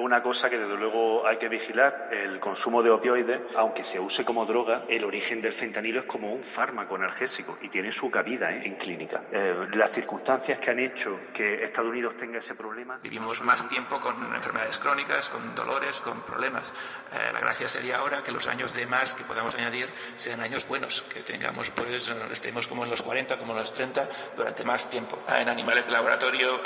una 0.00 0.22
cosa 0.22 0.48
que 0.50 0.58
desde 0.58 0.76
luego 0.76 1.26
hay 1.26 1.36
que 1.38 1.48
vigilar. 1.48 2.08
El 2.10 2.40
consumo 2.40 2.82
de 2.82 2.90
opioides, 2.90 3.40
aunque 3.56 3.84
se 3.84 4.00
use 4.00 4.24
como 4.24 4.44
droga, 4.44 4.84
el 4.88 5.04
origen 5.04 5.40
del 5.40 5.52
fentanilo 5.52 6.00
es 6.00 6.06
como 6.06 6.32
un 6.32 6.42
fármaco 6.42 6.96
analgésico 6.96 7.58
y 7.60 7.68
tiene 7.68 7.92
su 7.92 8.10
cabida 8.10 8.50
¿eh? 8.52 8.62
en 8.64 8.76
clínica. 8.76 9.22
Eh, 9.30 9.66
las 9.74 9.92
circunstancias 9.92 10.58
que 10.58 10.70
han 10.70 10.78
hecho 10.78 11.18
que 11.32 11.62
Estados 11.62 11.90
Unidos 11.90 12.16
tenga 12.16 12.38
ese 12.38 12.54
problema. 12.54 12.98
Vivimos 13.02 13.42
más 13.42 13.68
tiempo 13.68 14.00
con 14.00 14.16
enfermedades 14.34 14.78
crónicas, 14.78 15.28
con 15.28 15.54
dolores, 15.54 16.00
con 16.00 16.20
problemas. 16.22 16.74
Eh, 17.12 17.32
la 17.32 17.40
gracia 17.40 17.68
sería 17.68 17.98
ahora 17.98 18.22
que 18.22 18.32
los 18.32 18.48
años 18.48 18.74
de 18.74 18.86
más 18.86 19.14
que 19.14 19.24
podamos 19.24 19.54
añadir 19.56 19.88
sean 20.16 20.40
años 20.40 20.66
buenos, 20.66 21.02
que 21.12 21.20
tengamos, 21.20 21.70
pues, 21.70 22.12
estemos 22.30 22.66
como 22.66 22.84
en 22.84 22.90
los 22.90 23.02
40, 23.02 23.38
como 23.38 23.52
en 23.52 23.58
los 23.58 23.72
30, 23.72 24.08
durante 24.36 24.64
más 24.64 24.88
tiempo. 24.88 25.18
En 25.28 25.48
animales 25.48 25.86
de 25.86 25.92
laboratorio 25.92 26.60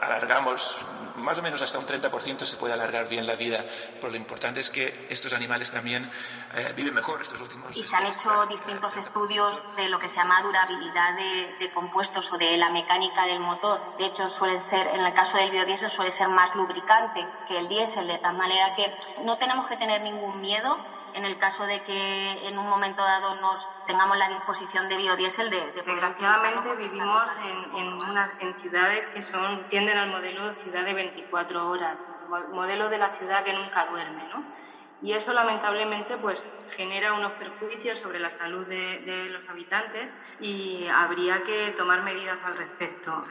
alargamos 0.00 0.86
más 1.18 1.38
o 1.38 1.42
menos 1.42 1.60
hasta 1.62 1.78
un 1.78 1.86
30% 1.86 2.44
se 2.44 2.56
puede 2.56 2.74
alargar 2.78 3.08
bien 3.08 3.26
la 3.26 3.36
vida, 3.36 3.64
pero 4.00 4.10
lo 4.10 4.16
importante 4.16 4.60
es 4.60 4.70
que 4.70 5.06
estos 5.10 5.32
animales 5.32 5.70
también 5.70 6.10
eh, 6.54 6.72
viven 6.76 6.94
mejor 6.94 7.20
estos 7.20 7.40
últimos 7.40 7.76
Y 7.76 7.84
se 7.84 7.96
han 7.96 8.06
hecho 8.06 8.46
distintos 8.46 8.96
estudios 8.96 9.62
de 9.76 9.88
lo 9.88 9.98
que 9.98 10.08
se 10.08 10.16
llama 10.16 10.42
durabilidad 10.42 11.16
de, 11.16 11.70
compuestos 11.72 12.32
o 12.32 12.38
de 12.38 12.56
la 12.56 12.70
mecánica 12.70 13.26
del 13.26 13.40
motor. 13.40 13.96
De 13.98 14.06
hecho, 14.06 14.28
suele 14.28 14.58
ser, 14.60 14.86
en 14.88 15.04
el 15.04 15.14
caso 15.14 15.36
del 15.36 15.50
biodiesel, 15.50 15.90
suele 15.90 16.12
ser 16.12 16.28
más 16.28 16.54
lubricante 16.54 17.26
que 17.46 17.58
el 17.58 17.68
diésel, 17.68 18.08
de 18.08 18.18
tal 18.18 18.36
manera 18.36 18.74
que 18.74 18.94
no 19.22 19.36
tenemos 19.38 19.68
que 19.68 19.76
tener 19.76 20.00
ningún 20.02 20.40
miedo 20.40 20.76
en 21.14 21.24
el 21.24 21.38
caso 21.38 21.64
de 21.66 21.82
que 21.82 22.48
en 22.48 22.58
un 22.58 22.68
momento 22.68 23.02
dado 23.02 23.34
nos 23.36 23.68
tengamos 23.86 24.16
la 24.16 24.28
disposición 24.28 24.88
de 24.88 24.96
biodiesel 24.96 25.50
de, 25.50 25.72
Desgraciadamente 25.72 26.74
vivimos 26.76 27.30
en, 27.42 28.48
en, 28.48 28.58
ciudades 28.58 29.06
que 29.08 29.22
son 29.22 29.68
tienden 29.68 29.98
al 29.98 30.10
modelo 30.10 30.54
ciudad 30.56 30.84
de 30.84 30.94
24 30.94 31.68
horas, 31.68 31.98
modelo 32.28 32.88
de 32.88 32.98
la 32.98 33.16
ciudad 33.18 33.44
que 33.44 33.52
nunca 33.52 33.86
duerme, 33.86 34.28
¿no? 34.28 34.44
Y 35.00 35.12
eso 35.12 35.32
lamentablemente 35.32 36.16
pues 36.16 36.44
genera 36.76 37.12
unos 37.12 37.32
perjuicios 37.32 38.00
sobre 38.00 38.18
la 38.18 38.30
salud 38.30 38.66
de, 38.66 39.28
los 39.30 39.48
habitantes 39.48 40.12
y 40.40 40.86
habría 40.88 41.44
que 41.44 41.72
tomar 41.76 42.02
medidas 42.02 42.38
al 42.44 42.56
respecto. 42.56 43.24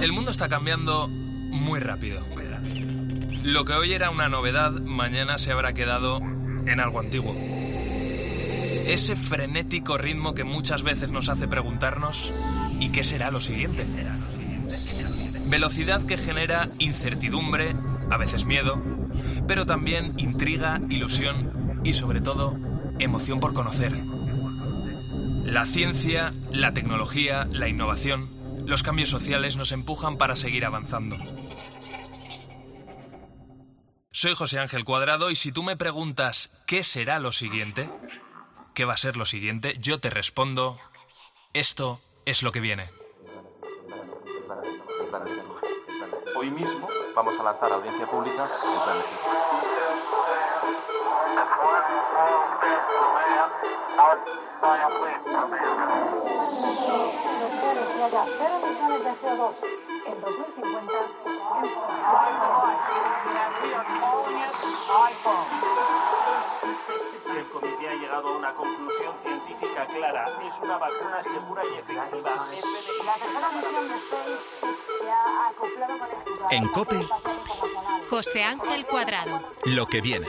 El 0.00 0.12
mundo 0.12 0.30
está 0.30 0.48
cambiando 0.48 1.08
muy 1.08 1.80
rápido. 1.80 2.24
Lo 3.42 3.64
que 3.64 3.72
hoy 3.72 3.92
era 3.92 4.10
una 4.10 4.28
novedad, 4.28 4.70
mañana 4.70 5.36
se 5.36 5.50
habrá 5.50 5.72
quedado 5.72 6.18
en 6.18 6.78
algo 6.78 7.00
antiguo. 7.00 7.34
Ese 8.86 9.16
frenético 9.16 9.98
ritmo 9.98 10.34
que 10.34 10.44
muchas 10.44 10.84
veces 10.84 11.10
nos 11.10 11.28
hace 11.28 11.48
preguntarnos 11.48 12.32
¿y 12.78 12.92
qué 12.92 13.02
será 13.02 13.30
lo 13.30 13.40
siguiente? 13.40 13.84
Velocidad 15.46 16.06
que 16.06 16.16
genera 16.16 16.70
incertidumbre, 16.78 17.74
a 18.10 18.16
veces 18.16 18.44
miedo, 18.44 18.82
pero 19.46 19.66
también 19.66 20.18
intriga, 20.18 20.80
ilusión 20.88 21.80
y 21.84 21.92
sobre 21.92 22.20
todo 22.20 22.56
emoción 22.98 23.40
por 23.40 23.52
conocer. 23.52 23.92
La 25.44 25.66
ciencia, 25.66 26.32
la 26.50 26.72
tecnología, 26.72 27.46
la 27.50 27.68
innovación, 27.68 28.28
los 28.66 28.82
cambios 28.82 29.10
sociales 29.10 29.56
nos 29.56 29.72
empujan 29.72 30.16
para 30.16 30.36
seguir 30.36 30.64
avanzando. 30.64 31.16
Soy 34.10 34.34
José 34.34 34.58
Ángel 34.58 34.84
Cuadrado 34.84 35.30
y 35.30 35.34
si 35.34 35.52
tú 35.52 35.62
me 35.62 35.76
preguntas 35.76 36.50
qué 36.66 36.82
será 36.82 37.18
lo 37.18 37.32
siguiente, 37.32 37.90
qué 38.74 38.84
va 38.84 38.94
a 38.94 38.98
ser 38.98 39.16
lo 39.16 39.24
siguiente, 39.24 39.76
yo 39.80 40.00
te 40.00 40.10
respondo, 40.10 40.78
esto 41.54 42.00
es 42.24 42.42
lo 42.42 42.52
que 42.52 42.60
viene. 42.60 43.01
Hoy 46.34 46.50
mismo 46.50 46.88
vamos 47.14 47.38
a 47.38 47.42
lanzar 47.42 47.70
audiencia 47.70 48.06
pública 48.06 48.44
el 48.64 48.80
plan 48.80 48.96
en 60.06 60.20
2050 60.20 60.92
el 67.38 67.46
comité 67.46 67.88
ha 67.88 67.94
llegado 67.94 68.28
a 68.28 68.36
una 68.36 68.52
conclusión 68.54 69.14
científica 69.22 69.86
clara. 69.86 70.26
Es 70.46 70.62
una 70.62 70.78
vacuna 70.78 71.22
segura 71.22 71.62
y 71.64 71.78
efectiva. 71.78 72.34
En 76.50 76.68
COPE, 76.68 77.08
José 78.10 78.44
Ángel 78.44 78.86
Cuadrado. 78.86 79.40
Lo 79.64 79.86
que 79.86 80.00
viene. 80.00 80.26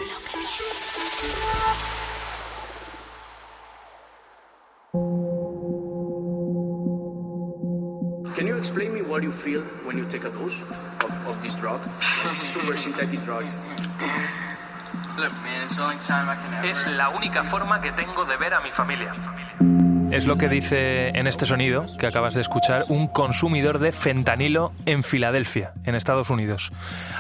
Can 8.36 8.48
you 8.48 8.58
explain 8.58 8.94
me 8.94 9.02
what 9.02 9.24
you 9.24 9.32
feel 9.32 9.62
when 9.86 9.98
you 9.98 10.06
take 10.06 10.26
a 10.26 10.30
dose 10.30 10.60
of, 11.02 11.12
of 11.28 11.42
this 11.42 11.56
drug? 11.56 11.82
super 12.34 12.76
synthetic 12.78 13.22
drugs. 13.22 13.56
Es 16.64 16.88
la 16.88 17.10
única 17.10 17.44
forma 17.44 17.82
que 17.82 17.92
tengo 17.92 18.26
de 18.26 18.38
ver 18.38 18.54
a 18.54 18.62
mi 18.62 18.72
familia. 18.72 19.14
Es 20.14 20.28
lo 20.28 20.38
que 20.38 20.48
dice 20.48 21.08
en 21.08 21.26
este 21.26 21.48
sonido 21.48 21.88
que 21.98 22.06
acabas 22.06 22.36
de 22.36 22.42
escuchar 22.42 22.86
un 22.88 23.08
consumidor 23.08 23.80
de 23.80 23.92
fentanilo 23.92 24.72
en 24.86 25.02
Filadelfia, 25.02 25.74
en 25.86 25.96
Estados 25.96 26.30
Unidos. 26.30 26.72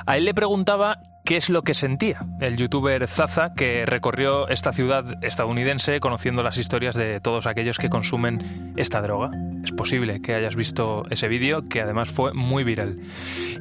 A 0.05 0.15
él 0.15 0.25
le 0.25 0.35
preguntaba 0.35 0.99
qué 1.25 1.37
es 1.37 1.49
lo 1.49 1.63
que 1.63 1.73
sentía 1.73 2.23
el 2.39 2.55
youtuber 2.55 3.07
Zaza 3.07 3.55
que 3.55 3.87
recorrió 3.87 4.47
esta 4.47 4.73
ciudad 4.73 5.05
estadounidense 5.23 5.99
conociendo 5.99 6.43
las 6.43 6.59
historias 6.59 6.93
de 6.93 7.19
todos 7.19 7.47
aquellos 7.47 7.79
que 7.79 7.89
consumen 7.89 8.75
esta 8.77 9.01
droga. 9.01 9.31
Es 9.63 9.71
posible 9.71 10.21
que 10.21 10.35
hayas 10.35 10.55
visto 10.55 11.01
ese 11.09 11.27
vídeo 11.27 11.67
que 11.67 11.81
además 11.81 12.09
fue 12.09 12.31
muy 12.35 12.63
viral. 12.63 12.99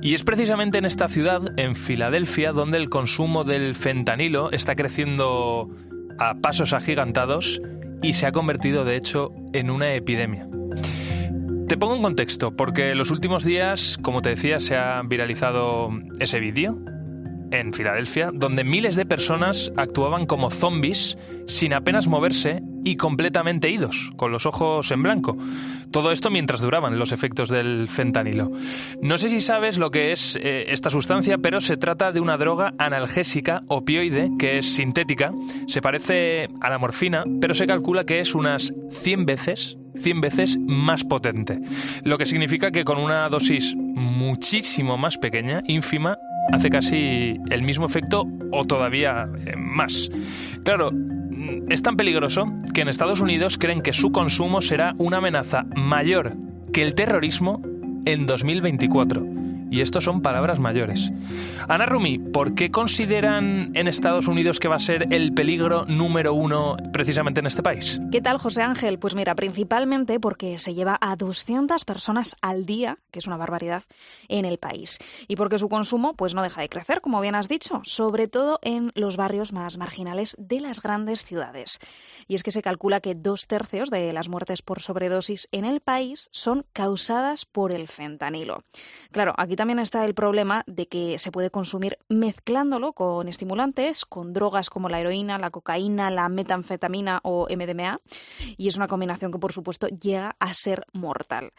Y 0.02 0.12
es 0.12 0.24
precisamente 0.24 0.76
en 0.76 0.84
esta 0.84 1.08
ciudad, 1.08 1.40
en 1.56 1.74
Filadelfia, 1.74 2.52
donde 2.52 2.76
el 2.76 2.90
consumo 2.90 3.44
del 3.44 3.76
fentanilo 3.76 4.52
está 4.52 4.74
creciendo 4.76 5.70
a 6.18 6.34
pasos 6.34 6.74
agigantados 6.74 7.62
y 8.02 8.12
se 8.14 8.26
ha 8.26 8.32
convertido 8.32 8.84
de 8.84 8.96
hecho 8.96 9.32
en 9.52 9.70
una 9.70 9.94
epidemia. 9.94 10.48
Te 11.68 11.78
pongo 11.78 11.94
en 11.96 12.02
contexto, 12.02 12.54
porque 12.54 12.90
en 12.90 12.98
los 12.98 13.10
últimos 13.10 13.44
días, 13.44 13.98
como 14.02 14.20
te 14.20 14.30
decía, 14.30 14.60
se 14.60 14.76
ha 14.76 15.00
viralizado 15.02 15.88
ese 16.18 16.38
vídeo 16.38 16.78
en 17.52 17.72
Filadelfia, 17.72 18.30
donde 18.32 18.64
miles 18.64 18.96
de 18.96 19.06
personas 19.06 19.70
actuaban 19.76 20.26
como 20.26 20.50
zombies 20.50 21.16
sin 21.46 21.74
apenas 21.74 22.08
moverse 22.08 22.62
y 22.84 22.96
completamente 22.96 23.70
idos, 23.70 24.12
con 24.16 24.32
los 24.32 24.46
ojos 24.46 24.90
en 24.90 25.02
blanco. 25.02 25.36
Todo 25.90 26.10
esto 26.10 26.30
mientras 26.30 26.60
duraban 26.60 26.98
los 26.98 27.12
efectos 27.12 27.48
del 27.48 27.86
fentanilo. 27.88 28.50
No 29.00 29.18
sé 29.18 29.28
si 29.28 29.40
sabes 29.40 29.78
lo 29.78 29.90
que 29.90 30.12
es 30.12 30.36
eh, 30.36 30.64
esta 30.68 30.90
sustancia, 30.90 31.38
pero 31.38 31.60
se 31.60 31.76
trata 31.76 32.10
de 32.10 32.20
una 32.20 32.38
droga 32.38 32.74
analgésica 32.78 33.62
opioide 33.68 34.30
que 34.38 34.58
es 34.58 34.74
sintética, 34.74 35.32
se 35.66 35.82
parece 35.82 36.48
a 36.60 36.70
la 36.70 36.78
morfina, 36.78 37.24
pero 37.40 37.54
se 37.54 37.66
calcula 37.66 38.04
que 38.04 38.20
es 38.20 38.34
unas 38.34 38.72
100 38.90 39.26
veces 39.26 39.76
100 39.94 40.20
veces 40.22 40.58
más 40.58 41.04
potente, 41.04 41.58
lo 42.02 42.16
que 42.16 42.24
significa 42.24 42.70
que 42.70 42.82
con 42.82 42.98
una 42.98 43.28
dosis 43.28 43.74
muchísimo 43.76 44.96
más 44.96 45.18
pequeña, 45.18 45.62
ínfima, 45.66 46.16
hace 46.50 46.70
casi 46.70 47.38
el 47.50 47.62
mismo 47.62 47.86
efecto 47.86 48.26
o 48.50 48.64
todavía 48.64 49.28
eh, 49.46 49.54
más. 49.56 50.10
Claro, 50.64 50.90
mm, 50.92 51.70
es 51.70 51.82
tan 51.82 51.96
peligroso 51.96 52.46
que 52.74 52.82
en 52.82 52.88
Estados 52.88 53.20
Unidos 53.20 53.58
creen 53.58 53.82
que 53.82 53.92
su 53.92 54.12
consumo 54.12 54.60
será 54.60 54.94
una 54.98 55.18
amenaza 55.18 55.64
mayor 55.76 56.34
que 56.72 56.82
el 56.82 56.94
terrorismo 56.94 57.62
en 58.04 58.26
2024. 58.26 59.41
Y 59.72 59.80
esto 59.80 60.02
son 60.02 60.20
palabras 60.20 60.58
mayores. 60.58 61.10
Ana 61.66 61.86
Rumi, 61.86 62.18
¿por 62.18 62.54
qué 62.54 62.70
consideran 62.70 63.70
en 63.74 63.88
Estados 63.88 64.28
Unidos 64.28 64.60
que 64.60 64.68
va 64.68 64.76
a 64.76 64.78
ser 64.78 65.06
el 65.10 65.32
peligro 65.32 65.86
número 65.86 66.34
uno 66.34 66.76
precisamente 66.92 67.40
en 67.40 67.46
este 67.46 67.62
país? 67.62 67.98
¿Qué 68.12 68.20
tal, 68.20 68.36
José 68.36 68.60
Ángel? 68.60 68.98
Pues 68.98 69.14
mira, 69.14 69.34
principalmente 69.34 70.20
porque 70.20 70.58
se 70.58 70.74
lleva 70.74 70.98
a 71.00 71.16
200 71.16 71.86
personas 71.86 72.36
al 72.42 72.66
día, 72.66 72.98
que 73.10 73.20
es 73.20 73.26
una 73.26 73.38
barbaridad, 73.38 73.84
en 74.28 74.44
el 74.44 74.58
país. 74.58 74.98
Y 75.26 75.36
porque 75.36 75.56
su 75.56 75.70
consumo 75.70 76.12
pues 76.16 76.34
no 76.34 76.42
deja 76.42 76.60
de 76.60 76.68
crecer, 76.68 77.00
como 77.00 77.22
bien 77.22 77.34
has 77.34 77.48
dicho, 77.48 77.80
sobre 77.84 78.28
todo 78.28 78.58
en 78.60 78.92
los 78.94 79.16
barrios 79.16 79.54
más 79.54 79.78
marginales 79.78 80.36
de 80.38 80.60
las 80.60 80.82
grandes 80.82 81.24
ciudades. 81.24 81.78
Y 82.28 82.34
es 82.34 82.42
que 82.42 82.50
se 82.50 82.60
calcula 82.60 83.00
que 83.00 83.14
dos 83.14 83.46
tercios 83.46 83.88
de 83.88 84.12
las 84.12 84.28
muertes 84.28 84.60
por 84.60 84.80
sobredosis 84.80 85.48
en 85.50 85.64
el 85.64 85.80
país 85.80 86.28
son 86.30 86.66
causadas 86.74 87.46
por 87.46 87.72
el 87.72 87.88
fentanilo. 87.88 88.64
Claro, 89.12 89.32
aquí 89.38 89.56
también 89.62 89.78
está 89.78 90.04
el 90.04 90.14
problema 90.14 90.64
de 90.66 90.88
que 90.88 91.20
se 91.20 91.30
puede 91.30 91.48
consumir 91.48 91.96
mezclándolo 92.08 92.94
con 92.94 93.28
estimulantes, 93.28 94.04
con 94.04 94.32
drogas 94.32 94.70
como 94.70 94.88
la 94.88 94.98
heroína, 94.98 95.38
la 95.38 95.50
cocaína, 95.50 96.10
la 96.10 96.28
metanfetamina 96.28 97.20
o 97.22 97.46
MDMA, 97.48 98.00
y 98.56 98.66
es 98.66 98.76
una 98.76 98.88
combinación 98.88 99.30
que 99.30 99.38
por 99.38 99.52
supuesto 99.52 99.86
llega 99.86 100.34
a 100.40 100.52
ser 100.52 100.84
mortal. 100.92 101.52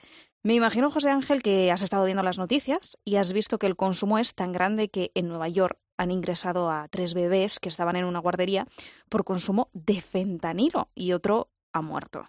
Me 0.44 0.54
imagino, 0.54 0.90
José 0.90 1.12
Ángel, 1.12 1.42
que 1.42 1.72
has 1.72 1.82
estado 1.82 2.04
viendo 2.04 2.24
las 2.24 2.38
noticias 2.38 2.98
y 3.06 3.16
has 3.16 3.32
visto 3.32 3.58
que 3.58 3.68
el 3.68 3.78
consumo 3.78 4.18
es 4.18 4.36
tan 4.36 4.52
grande 4.52 4.90
que 4.90 5.12
en 5.16 5.30
Nueva 5.30 5.48
York 5.48 5.80
han 5.96 6.12
ingresado 6.12 6.70
a 6.70 6.90
tres 6.90 7.14
bebés 7.14 7.58
que 7.58 7.70
estaban 7.70 7.96
en 7.96 8.04
una 8.04 8.20
guardería 8.20 8.68
por 9.08 9.24
consumo 9.24 9.70
de 9.72 10.02
fentanilo 10.02 10.90
y 10.94 11.14
otro 11.14 11.52
ha 11.72 11.82
muerto. 11.82 12.28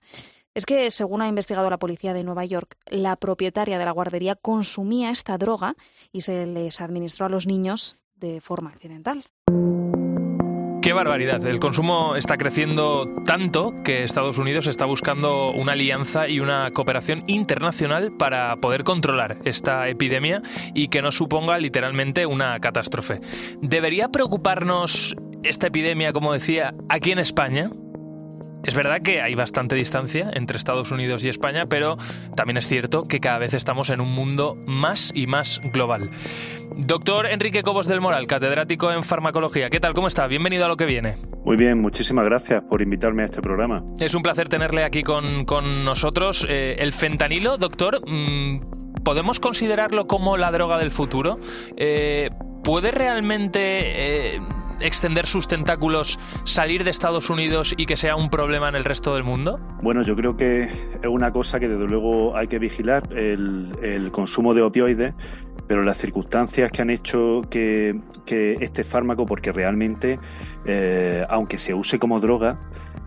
Es 0.54 0.66
que, 0.66 0.92
según 0.92 1.20
ha 1.20 1.26
investigado 1.26 1.68
la 1.68 1.78
policía 1.78 2.14
de 2.14 2.22
Nueva 2.22 2.44
York, 2.44 2.76
la 2.86 3.16
propietaria 3.16 3.76
de 3.76 3.84
la 3.84 3.90
guardería 3.90 4.36
consumía 4.36 5.10
esta 5.10 5.36
droga 5.36 5.74
y 6.12 6.20
se 6.20 6.46
les 6.46 6.80
administró 6.80 7.26
a 7.26 7.28
los 7.28 7.48
niños 7.48 8.04
de 8.14 8.40
forma 8.40 8.70
accidental. 8.70 9.24
Qué 10.80 10.92
barbaridad. 10.92 11.44
El 11.44 11.58
consumo 11.58 12.14
está 12.14 12.36
creciendo 12.36 13.08
tanto 13.24 13.72
que 13.82 14.04
Estados 14.04 14.38
Unidos 14.38 14.68
está 14.68 14.84
buscando 14.84 15.50
una 15.50 15.72
alianza 15.72 16.28
y 16.28 16.38
una 16.38 16.70
cooperación 16.72 17.24
internacional 17.26 18.12
para 18.16 18.54
poder 18.56 18.84
controlar 18.84 19.38
esta 19.44 19.88
epidemia 19.88 20.42
y 20.72 20.88
que 20.88 21.02
no 21.02 21.10
suponga 21.10 21.58
literalmente 21.58 22.26
una 22.26 22.60
catástrofe. 22.60 23.20
¿Debería 23.60 24.10
preocuparnos 24.10 25.16
esta 25.42 25.66
epidemia, 25.66 26.12
como 26.12 26.32
decía, 26.32 26.74
aquí 26.88 27.10
en 27.10 27.18
España? 27.18 27.70
Es 28.64 28.74
verdad 28.74 29.02
que 29.02 29.20
hay 29.20 29.34
bastante 29.34 29.76
distancia 29.76 30.30
entre 30.32 30.56
Estados 30.56 30.90
Unidos 30.90 31.22
y 31.24 31.28
España, 31.28 31.66
pero 31.66 31.98
también 32.34 32.56
es 32.56 32.66
cierto 32.66 33.06
que 33.06 33.20
cada 33.20 33.38
vez 33.38 33.52
estamos 33.52 33.90
en 33.90 34.00
un 34.00 34.10
mundo 34.10 34.56
más 34.66 35.12
y 35.14 35.26
más 35.26 35.60
global. 35.72 36.10
Doctor 36.74 37.26
Enrique 37.26 37.62
Cobos 37.62 37.86
del 37.86 38.00
Moral, 38.00 38.26
catedrático 38.26 38.90
en 38.90 39.02
farmacología. 39.02 39.68
¿Qué 39.68 39.80
tal? 39.80 39.92
¿Cómo 39.92 40.08
está? 40.08 40.26
Bienvenido 40.26 40.64
a 40.64 40.68
lo 40.68 40.76
que 40.76 40.86
viene. 40.86 41.16
Muy 41.44 41.56
bien, 41.56 41.78
muchísimas 41.80 42.24
gracias 42.24 42.62
por 42.62 42.80
invitarme 42.80 43.22
a 43.22 43.26
este 43.26 43.42
programa. 43.42 43.82
Es 44.00 44.14
un 44.14 44.22
placer 44.22 44.48
tenerle 44.48 44.82
aquí 44.82 45.02
con, 45.02 45.44
nosotros. 45.84 46.46
Eh, 46.48 46.76
el 46.78 46.94
fentanilo, 46.94 47.58
doctor, 47.58 48.00
mm, 48.08 49.02
¿podemos 49.04 49.40
considerarlo 49.40 50.06
como 50.06 50.38
la 50.38 50.50
droga 50.50 50.78
del 50.78 50.90
futuro? 50.90 51.38
Eh, 51.76 52.30
¿Puede 52.62 52.92
realmente... 52.92 54.36
Eh, 54.36 54.40
extender 54.80 55.26
sus 55.26 55.46
tentáculos, 55.46 56.18
salir 56.44 56.84
de 56.84 56.90
Estados 56.90 57.30
Unidos 57.30 57.74
y 57.76 57.86
que 57.86 57.96
sea 57.96 58.16
un 58.16 58.30
problema 58.30 58.68
en 58.68 58.74
el 58.74 58.84
resto 58.84 59.14
del 59.14 59.24
mundo? 59.24 59.58
Bueno, 59.82 60.02
yo 60.02 60.16
creo 60.16 60.36
que 60.36 60.64
es 60.64 61.06
una 61.08 61.32
cosa 61.32 61.60
que 61.60 61.68
desde 61.68 61.86
luego 61.86 62.36
hay 62.36 62.48
que 62.48 62.58
vigilar, 62.58 63.12
el, 63.12 64.10
consumo 64.12 64.54
de 64.54 64.62
opioides 64.62 65.14
pero 65.66 65.82
las 65.82 65.96
circunstancias 65.96 66.70
que 66.70 66.82
han 66.82 66.90
hecho 66.90 67.42
que, 67.48 67.98
este 68.26 68.84
fármaco, 68.84 69.24
porque 69.24 69.50
realmente, 69.50 70.18
eh, 70.66 71.24
aunque 71.30 71.56
se 71.56 71.72
use 71.72 71.98
como 71.98 72.20
droga, 72.20 72.58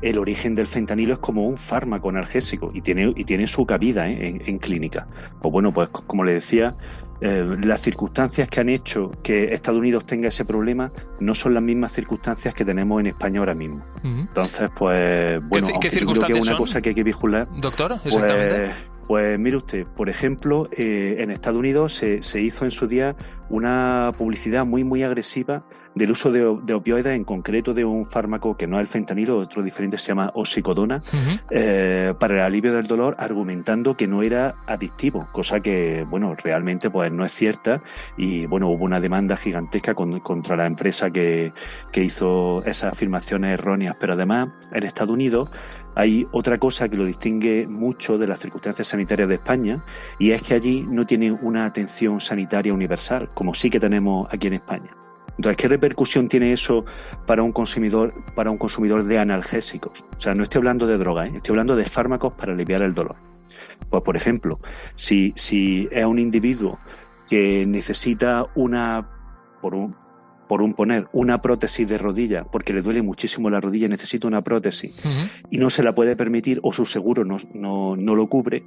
el 0.02 0.18
origen 0.18 0.56
del 0.56 0.68
fentanilo 0.68 1.14
es 1.14 1.20
como 1.20 1.48
un 1.48 1.58
fármaco 1.58 2.10
analgésico 2.10 2.72
y 2.74 2.82
tiene, 2.82 3.14
y 3.16 3.24
tiene 3.26 3.48
su 3.48 3.66
cabida 3.66 4.10
¿eh? 4.10 4.28
en, 4.28 4.42
en, 4.46 4.60
clínica. 4.60 5.08
Pues 5.42 5.52
bueno, 5.52 5.74
pues 5.74 5.90
como 5.90 6.24
le 6.24 6.34
decía, 6.34 6.76
eh, 7.22 7.58
las 7.64 7.82
circunstancias 7.82 8.48
que 8.48 8.60
han 8.60 8.70
hecho 8.70 9.12
que 9.24 9.54
Estados 9.54 9.80
Unidos 9.80 10.06
tenga 10.06 10.28
ese 10.28 10.46
problema 10.46 10.92
no 11.20 11.34
son 11.34 11.54
las 11.54 11.64
mismas 11.64 11.92
circunstancias 11.92 12.54
que 12.54 12.64
tenemos 12.64 13.00
en 13.00 13.08
España 13.08 13.40
ahora 13.40 13.56
mismo. 13.56 13.84
Entonces, 14.04 14.70
pues, 14.76 15.42
bueno, 15.48 15.68
¿Qué, 15.82 15.90
que 15.90 15.98
es 15.98 16.04
una 16.04 16.58
cosa 16.58 16.82
que 16.82 16.90
hay 16.90 16.96
que 16.96 17.04
vigilar. 17.04 17.48
Doctor, 17.60 18.00
pues, 18.02 18.16
exactamente. 18.16 18.74
Pues 19.08 19.40
mire 19.40 19.56
usted, 19.56 19.88
por 19.88 20.10
ejemplo, 20.10 20.68
eh, 20.74 21.16
en 21.20 21.32
Estados 21.32 21.58
Unidos 21.58 21.94
se, 21.94 22.22
se, 22.22 22.42
hizo 22.42 22.66
en 22.66 22.72
su 22.72 22.88
día 22.88 23.16
una 23.50 24.14
publicidad 24.18 24.66
muy, 24.66 24.84
muy 24.84 25.02
agresiva 25.02 25.64
del 25.98 26.12
uso 26.12 26.32
de, 26.32 26.74
opioides, 26.74 27.16
en 27.16 27.24
concreto 27.24 27.74
de 27.74 27.86
un 27.86 28.06
fármaco 28.06 28.56
que 28.56 28.68
no 28.68 28.78
es 28.78 28.82
el 28.82 28.88
fentanilo, 28.88 29.38
otro 29.38 29.64
diferente 29.64 29.98
se 29.98 30.08
llama 30.08 30.32
oxicodona, 30.34 31.04
eh, 31.50 32.14
para 32.20 32.36
el 32.36 32.42
alivio 32.42 32.74
del 32.74 32.88
dolor, 32.88 33.16
argumentando 33.20 33.98
que 33.98 34.08
no 34.08 34.24
era 34.24 34.56
adictivo, 34.66 35.28
cosa 35.32 35.60
que, 35.60 36.06
bueno, 36.10 36.36
realmente 36.36 36.90
pues 36.90 37.12
no 37.12 37.26
es 37.26 37.32
cierta. 37.32 37.82
Y, 38.18 38.46
bueno, 38.46 38.70
hubo 38.70 38.86
una 38.86 39.00
demanda 39.00 39.38
gigantesca 39.38 39.94
contra 39.94 40.56
la 40.56 40.66
empresa 40.66 41.10
que, 41.10 41.54
que 41.92 42.04
hizo 42.04 42.64
esas 42.64 42.94
afirmaciones 42.94 43.54
erróneas, 43.54 43.96
pero 44.00 44.14
además 44.14 44.50
en 44.72 44.84
Estados 44.84 45.12
Unidos 45.12 45.50
hay 45.96 46.28
otra 46.32 46.60
cosa 46.60 46.90
que 46.90 46.96
lo 46.96 47.06
distingue 47.06 47.66
mucho 47.68 48.20
de 48.20 48.28
las 48.28 48.40
circunstancias 48.40 48.88
sanitarias 48.88 49.28
de 49.28 49.36
España 49.36 49.84
y 50.20 50.30
es 50.30 50.44
que 50.44 50.54
allí 50.54 50.86
no 50.88 51.08
tienen 51.08 51.40
una 51.42 51.66
atención 51.66 52.22
sanitaria 52.22 52.72
universal, 52.72 53.32
como 53.34 53.56
sí 53.56 53.72
que 53.72 53.80
tenemos 53.80 54.28
aquí 54.32 54.46
en 54.46 54.54
España. 54.54 55.07
Entonces, 55.36 55.58
¿qué 55.58 55.68
repercusión 55.68 56.28
tiene 56.28 56.52
eso 56.52 56.86
para 57.26 57.44
un 57.44 57.52
consumidor, 57.52 58.14
para 58.34 58.50
un 58.50 58.58
consumidor 58.58 59.04
de 59.04 59.20
analgésicos? 59.20 60.04
O 60.16 60.20
sea, 60.20 60.34
no 60.34 60.44
estoy 60.44 60.60
hablando 60.60 60.88
de 60.88 60.98
droga, 60.98 61.28
¿eh? 61.28 61.34
estoy 61.36 61.54
hablando 61.54 61.76
de 61.76 61.86
fármacos 61.86 62.34
para 62.34 62.54
aliviar 62.54 62.82
el 62.82 62.94
dolor. 62.94 63.16
Pues, 63.90 64.04
por 64.04 64.18
ejemplo, 64.18 64.60
si, 64.96 65.34
si 65.36 65.88
es 65.92 66.06
un 66.06 66.20
individuo 66.20 66.80
que 67.28 67.66
necesita 67.66 68.48
una, 68.56 69.10
por 69.62 69.76
un, 69.76 69.96
por 70.48 70.62
un 70.62 70.74
poner 70.74 71.08
una 71.12 71.42
prótesis 71.42 71.88
de 71.88 71.98
rodilla, 71.98 72.44
porque 72.46 72.74
le 72.74 72.82
duele 72.82 73.02
muchísimo 73.02 73.50
la 73.50 73.60
rodilla, 73.60 73.88
necesita 73.88 74.28
una 74.28 74.44
prótesis 74.44 74.92
y 75.50 75.58
no 75.58 75.70
se 75.70 75.84
la 75.84 75.94
puede 75.94 76.16
permitir 76.16 76.60
o 76.64 76.74
su 76.74 76.86
seguro 76.86 77.26
no, 77.26 77.38
no, 77.54 77.96
no, 77.96 78.16
lo 78.16 78.28
cubre, 78.28 78.64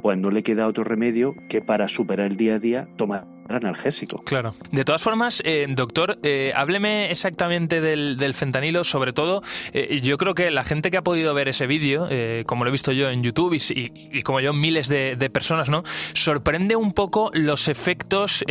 pues 0.00 0.18
no 0.18 0.30
le 0.30 0.42
queda 0.42 0.66
otro 0.66 0.84
remedio 0.84 1.34
que 1.48 1.60
para 1.60 1.88
superar 1.88 2.26
el 2.26 2.36
día 2.36 2.54
a 2.54 2.58
día 2.58 2.88
tomar 2.96 3.26
analgésico. 3.48 4.22
Claro. 4.24 4.54
De 4.70 4.84
todas 4.84 5.02
formas, 5.02 5.42
eh, 5.44 5.66
doctor, 5.68 6.18
eh, 6.22 6.52
hábleme 6.54 7.10
exactamente 7.10 7.80
del, 7.80 8.34
fentanilo, 8.34 8.84
sobre 8.84 9.12
todo, 9.12 9.42
eh, 9.72 10.00
yo 10.02 10.16
creo 10.16 10.34
que 10.34 10.50
la 10.50 10.64
gente 10.64 10.90
que 10.90 10.96
ha 10.96 11.02
podido 11.02 11.34
ver 11.34 11.48
ese 11.48 11.66
vídeo, 11.66 12.08
como 12.46 12.64
lo 12.64 12.70
he 12.70 12.72
visto 12.72 12.92
yo 12.92 13.10
en 13.10 13.22
YouTube 13.22 13.54
y, 13.54 14.22
como 14.22 14.40
yo 14.40 14.52
miles 14.52 14.88
de, 14.88 15.30
personas, 15.30 15.68
¿no? 15.68 15.82
Sorprende 16.14 16.76
un 16.76 16.92
poco 16.92 17.30
los 17.32 17.68
efectos 17.68 18.44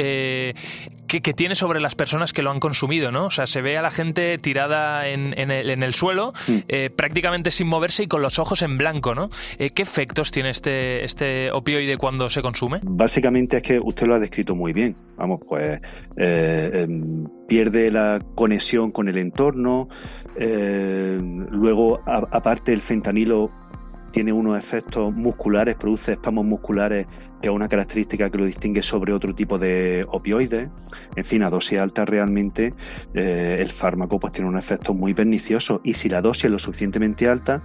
que, 1.20 1.34
tiene 1.34 1.56
sobre 1.56 1.80
las 1.80 1.96
personas 1.96 2.34
que 2.34 2.42
lo 2.42 2.52
han 2.52 2.60
consumido, 2.60 3.12
¿no? 3.12 3.26
O 3.26 3.30
sea, 3.30 3.48
se 3.48 3.62
ve 3.62 3.78
a 3.78 3.82
la 3.82 3.92
gente 3.92 4.38
tirada 4.38 5.08
en, 5.08 5.34
el, 5.34 5.94
suelo, 5.94 6.34
mm. 6.48 6.96
prácticamente 6.96 7.52
sin 7.52 7.68
moverse 7.68 8.04
y 8.04 8.08
con 8.08 8.22
los 8.22 8.40
ojos 8.40 8.62
en 8.62 8.78
blanco, 8.78 9.16
¿no? 9.16 9.30
¿Qué 9.58 9.82
efectos 9.82 10.32
tiene 10.32 10.50
este, 10.50 11.04
este 11.04 11.52
opioide 11.52 11.98
cuando 11.98 12.30
se 12.30 12.42
consume? 12.42 12.80
Básicamente 12.84 13.58
es 13.58 13.64
que 13.64 13.80
usted 13.80 14.08
lo 14.08 14.16
ha 14.16 14.20
descrito 14.20 14.56
muy 14.56 14.74
bien 14.74 14.96
Vamos, 15.22 15.42
pues 15.48 15.80
eh, 16.18 16.72
em, 16.74 17.28
pierde 17.48 17.92
la 17.92 18.26
conexión 18.34 18.90
con 18.90 19.08
el 19.08 19.20
entorno. 19.20 19.88
Eh, 20.36 21.20
luego, 21.52 22.00
aparte, 22.06 22.74
el 22.74 22.80
fentanilo 22.82 23.52
tiene 24.12 24.34
unos 24.34 24.58
efectos 24.58 25.14
musculares, 25.14 25.76
produce 25.76 26.14
espasmos 26.14 26.46
musculares, 26.46 27.06
que 27.42 27.48
es 27.48 27.54
una 27.54 27.68
característica 27.68 28.30
que 28.30 28.38
lo 28.38 28.46
distingue 28.46 28.82
sobre 28.82 29.14
otro 29.14 29.34
tipo 29.34 29.58
de 29.58 30.06
opioides. 30.10 30.70
En 31.16 31.26
fin, 31.26 31.44
a 31.44 31.50
dosis 31.50 31.80
alta 31.80 32.06
realmente 32.06 32.74
eh, 33.14 33.58
el 33.60 33.70
fármaco 33.70 34.20
pues 34.20 34.34
tiene 34.34 34.50
un 34.50 34.58
efecto 34.58 34.94
muy 34.94 35.14
pernicioso 35.14 35.82
y 35.84 35.96
si 35.96 36.10
la 36.10 36.22
dosis 36.22 36.46
es 36.46 36.52
lo 36.52 36.60
suficientemente 36.60 37.28
alta, 37.28 37.64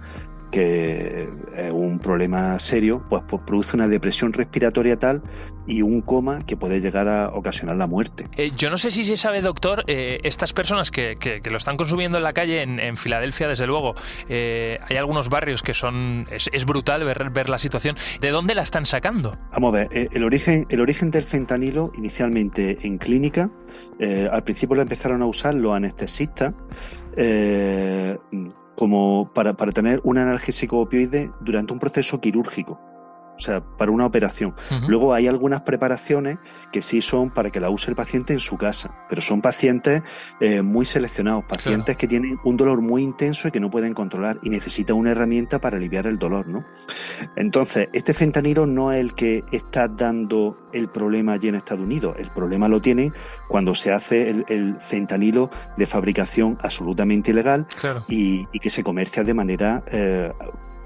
que 0.51 1.29
es 1.55 1.71
un 1.71 1.99
problema 1.99 2.57
serio, 2.59 3.03
pues, 3.09 3.23
pues, 3.27 3.41
produce 3.45 3.75
una 3.75 3.87
depresión 3.87 4.33
respiratoria 4.33 4.97
tal 4.97 5.23
y 5.67 5.81
un 5.81 6.01
coma 6.01 6.45
que 6.45 6.55
puede 6.55 6.79
llegar 6.79 7.07
a 7.07 7.29
ocasionar 7.33 7.77
la 7.77 7.87
muerte. 7.87 8.27
Eh, 8.37 8.51
yo 8.55 8.69
no 8.69 8.77
sé 8.77 8.89
si 8.89 9.03
se 9.03 9.17
sabe, 9.17 9.41
doctor, 9.41 9.83
eh, 9.87 10.19
estas 10.23 10.53
personas 10.53 10.91
que, 10.91 11.17
que, 11.19 11.41
lo 11.49 11.57
están 11.57 11.77
consumiendo 11.77 12.17
en 12.17 12.23
la 12.23 12.33
calle, 12.33 12.61
en, 12.61 12.97
Filadelfia, 12.97 13.47
desde 13.47 13.67
luego, 13.67 13.93
eh, 14.29 14.79
hay 14.87 14.97
algunos 14.97 15.29
barrios 15.29 15.61
que 15.61 15.73
son... 15.73 16.25
Es, 16.31 16.65
brutal 16.65 17.03
ver, 17.03 17.29
ver, 17.31 17.49
la 17.49 17.59
situación. 17.59 17.95
¿De 18.21 18.29
dónde 18.29 18.55
la 18.55 18.63
están 18.63 18.85
sacando? 18.85 19.37
Vamos 19.51 19.73
a 19.73 19.77
ver, 19.77 20.09
el, 20.11 20.23
origen, 20.23 20.65
el 20.69 20.81
origen 20.81 21.11
del 21.11 21.23
fentanilo, 21.23 21.91
inicialmente 21.97 22.77
en 22.81 22.97
clínica, 22.97 23.49
al 24.31 24.43
principio 24.43 24.75
lo 24.75 24.81
empezaron 24.81 25.21
a 25.21 25.25
usar 25.25 25.53
los 25.53 25.73
anestesistas, 25.73 26.53
como 28.77 29.33
para, 29.33 29.57
para 29.57 29.71
tener 29.71 29.99
un 30.03 30.19
analgésico 30.19 30.79
opioide 30.79 31.31
durante 31.41 31.73
un 31.73 31.79
proceso 31.79 32.21
quirúrgico 32.21 32.79
o 33.37 33.39
sea, 33.39 33.61
para 33.61 33.91
una 33.91 34.05
operación. 34.05 34.55
Luego 34.87 35.13
hay 35.13 35.27
algunas 35.27 35.61
preparaciones 35.61 36.39
que 36.71 36.81
sí 36.81 37.01
son 37.01 37.29
para 37.29 37.51
que 37.51 37.59
la 37.59 37.69
use 37.69 37.91
el 37.91 37.95
paciente 37.95 38.33
en 38.33 38.39
su 38.39 38.57
casa, 38.57 39.05
pero 39.07 39.21
son 39.21 39.41
pacientes 39.41 40.01
eh, 40.39 40.61
muy 40.61 40.85
seleccionados, 40.85 41.45
pacientes 41.45 41.97
que 41.97 42.07
tienen 42.07 42.39
un 42.43 42.57
dolor 42.57 42.81
muy 42.81 43.03
intenso 43.03 43.47
y 43.47 43.51
que 43.51 43.59
no 43.59 43.69
pueden 43.69 43.93
controlar 43.93 44.39
y 44.41 44.49
necesitan 44.49 44.97
una 44.97 45.11
herramienta 45.11 45.59
para 45.59 45.77
aliviar 45.77 46.07
el 46.07 46.17
dolor, 46.17 46.47
¿no? 46.47 46.65
Entonces, 47.35 47.89
este 47.93 48.13
fentanilo 48.13 48.65
no 48.65 48.91
es 48.91 49.01
el 49.01 49.13
que 49.13 49.43
está 49.51 49.87
dando 49.87 50.57
el 50.73 50.89
problema 50.89 51.33
allí 51.33 51.47
en 51.47 51.55
Estados 51.55 51.83
Unidos, 51.83 52.15
el 52.19 52.31
problema 52.31 52.67
lo 52.67 52.81
tiene 52.81 53.11
cuando 53.47 53.75
se 53.75 53.91
hace 53.91 54.29
el, 54.29 54.77
fentanilo 54.79 55.49
de 55.77 55.85
fabricación 55.85 56.57
absolutamente 56.61 57.31
ilegal 57.31 57.67
y, 58.07 58.45
que 58.59 58.69
se 58.71 58.83
comercia 58.83 59.23
de 59.23 59.33
manera... 59.33 59.83
Eh, 59.91 60.33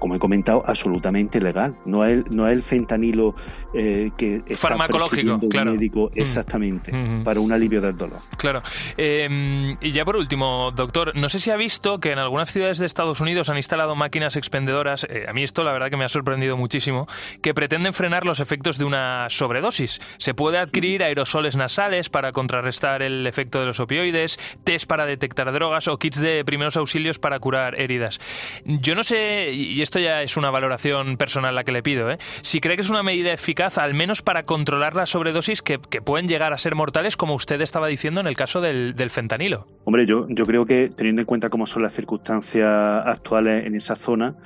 como 0.02 0.16
he 0.16 0.18
comentado, 0.18 0.64
absolutamente 0.66 1.40
legal. 1.40 1.76
No 1.84 2.04
es, 2.04 2.28
no 2.28 2.48
es 2.48 2.54
el 2.54 2.64
fentanilo 2.64 3.36
eh, 3.72 4.10
que 4.16 4.42
está 4.48 4.68
farmacológico, 4.68 5.38
claro. 5.48 5.70
médico 5.70 6.10
mm. 6.12 6.20
exactamente 6.20 6.92
mm. 6.92 7.22
para 7.22 7.38
un 7.38 7.52
alivio 7.52 7.80
del 7.80 7.96
dolor. 7.96 8.18
Claro. 8.36 8.62
Em, 8.96 9.76
y 9.80 9.92
ya 9.92 10.04
por 10.04 10.16
último, 10.16 10.72
doctor, 10.72 11.14
no 11.14 11.28
sé 11.28 11.38
si 11.38 11.52
ha 11.52 11.56
visto 11.56 12.00
que 12.00 12.10
en 12.10 12.18
algunas 12.18 12.50
ciudades 12.50 12.78
de 12.78 12.86
Estados 12.86 13.20
Unidos 13.20 13.48
han 13.48 13.58
instalado 13.58 13.94
máquinas 13.94 14.34
expendedoras. 14.34 15.06
Eh, 15.08 15.26
a 15.28 15.32
mí 15.32 15.44
esto 15.44 15.62
la 15.62 15.70
verdad 15.70 15.88
que 15.88 15.96
me 15.96 16.04
ha 16.04 16.08
sorprendido 16.08 16.56
muchísimo, 16.56 17.06
que 17.40 17.54
pretenden 17.54 17.94
frenar 17.94 18.26
los 18.26 18.40
efectos 18.40 18.78
de 18.78 18.84
una 18.84 19.30
sobredosis. 19.30 20.00
Se 20.16 20.34
puede 20.34 20.58
adquirir 20.58 21.04
aerosoles 21.04 21.54
nasales 21.54 22.08
para 22.08 22.32
contrarrestar 22.32 23.02
el 23.02 23.24
efecto 23.24 23.60
de 23.60 23.66
los 23.66 23.78
opioides, 23.78 24.40
test 24.64 24.88
para 24.88 25.06
detectar 25.06 25.52
drogas 25.52 25.86
o 25.86 25.96
kits 25.96 26.18
de 26.18 26.44
primeros 26.44 26.76
auxilios 26.76 27.20
para 27.20 27.38
curar 27.38 27.80
heridas. 27.80 28.18
Yo 28.64 28.96
no 28.96 29.04
sé, 29.04 29.52
y 29.52 29.80
esto 29.80 29.91
ya 29.98 30.22
es 30.22 30.36
una 30.36 30.50
valoración 30.50 31.16
personal 31.16 31.54
la 31.54 31.64
que 31.64 31.72
le 31.72 31.82
pido, 31.82 32.10
¿eh? 32.10 32.18
si 32.42 32.60
cree 32.60 32.76
que 32.76 32.82
es 32.82 32.90
una 32.90 33.02
medida 33.02 33.32
eficaz, 33.32 33.78
al 33.78 33.94
menos 33.94 34.22
para 34.22 34.42
controlar 34.42 34.94
las 34.94 35.10
sobredosis 35.10 35.62
que, 35.62 35.78
pueden 35.78 36.28
llegar 36.28 36.52
a 36.52 36.58
ser 36.58 36.74
mortales, 36.74 37.16
como 37.16 37.34
usted 37.34 37.60
estaba 37.60 37.86
diciendo 37.86 38.20
en 38.20 38.26
el 38.26 38.36
caso 38.36 38.60
del, 38.60 38.94
fentanilo. 39.10 39.66
Hombre, 39.84 40.06
yo, 40.06 40.26
yo 40.28 40.46
creo 40.46 40.66
que 40.66 40.88
teniendo 40.88 41.22
en 41.22 41.26
cuenta 41.26 41.48
cómo 41.48 41.66
son 41.66 41.82
las 41.82 41.92
circunstancias 41.92 42.68
actuales 43.04 43.66
en 43.66 43.74
esa 43.74 43.94
zona, 43.94 44.36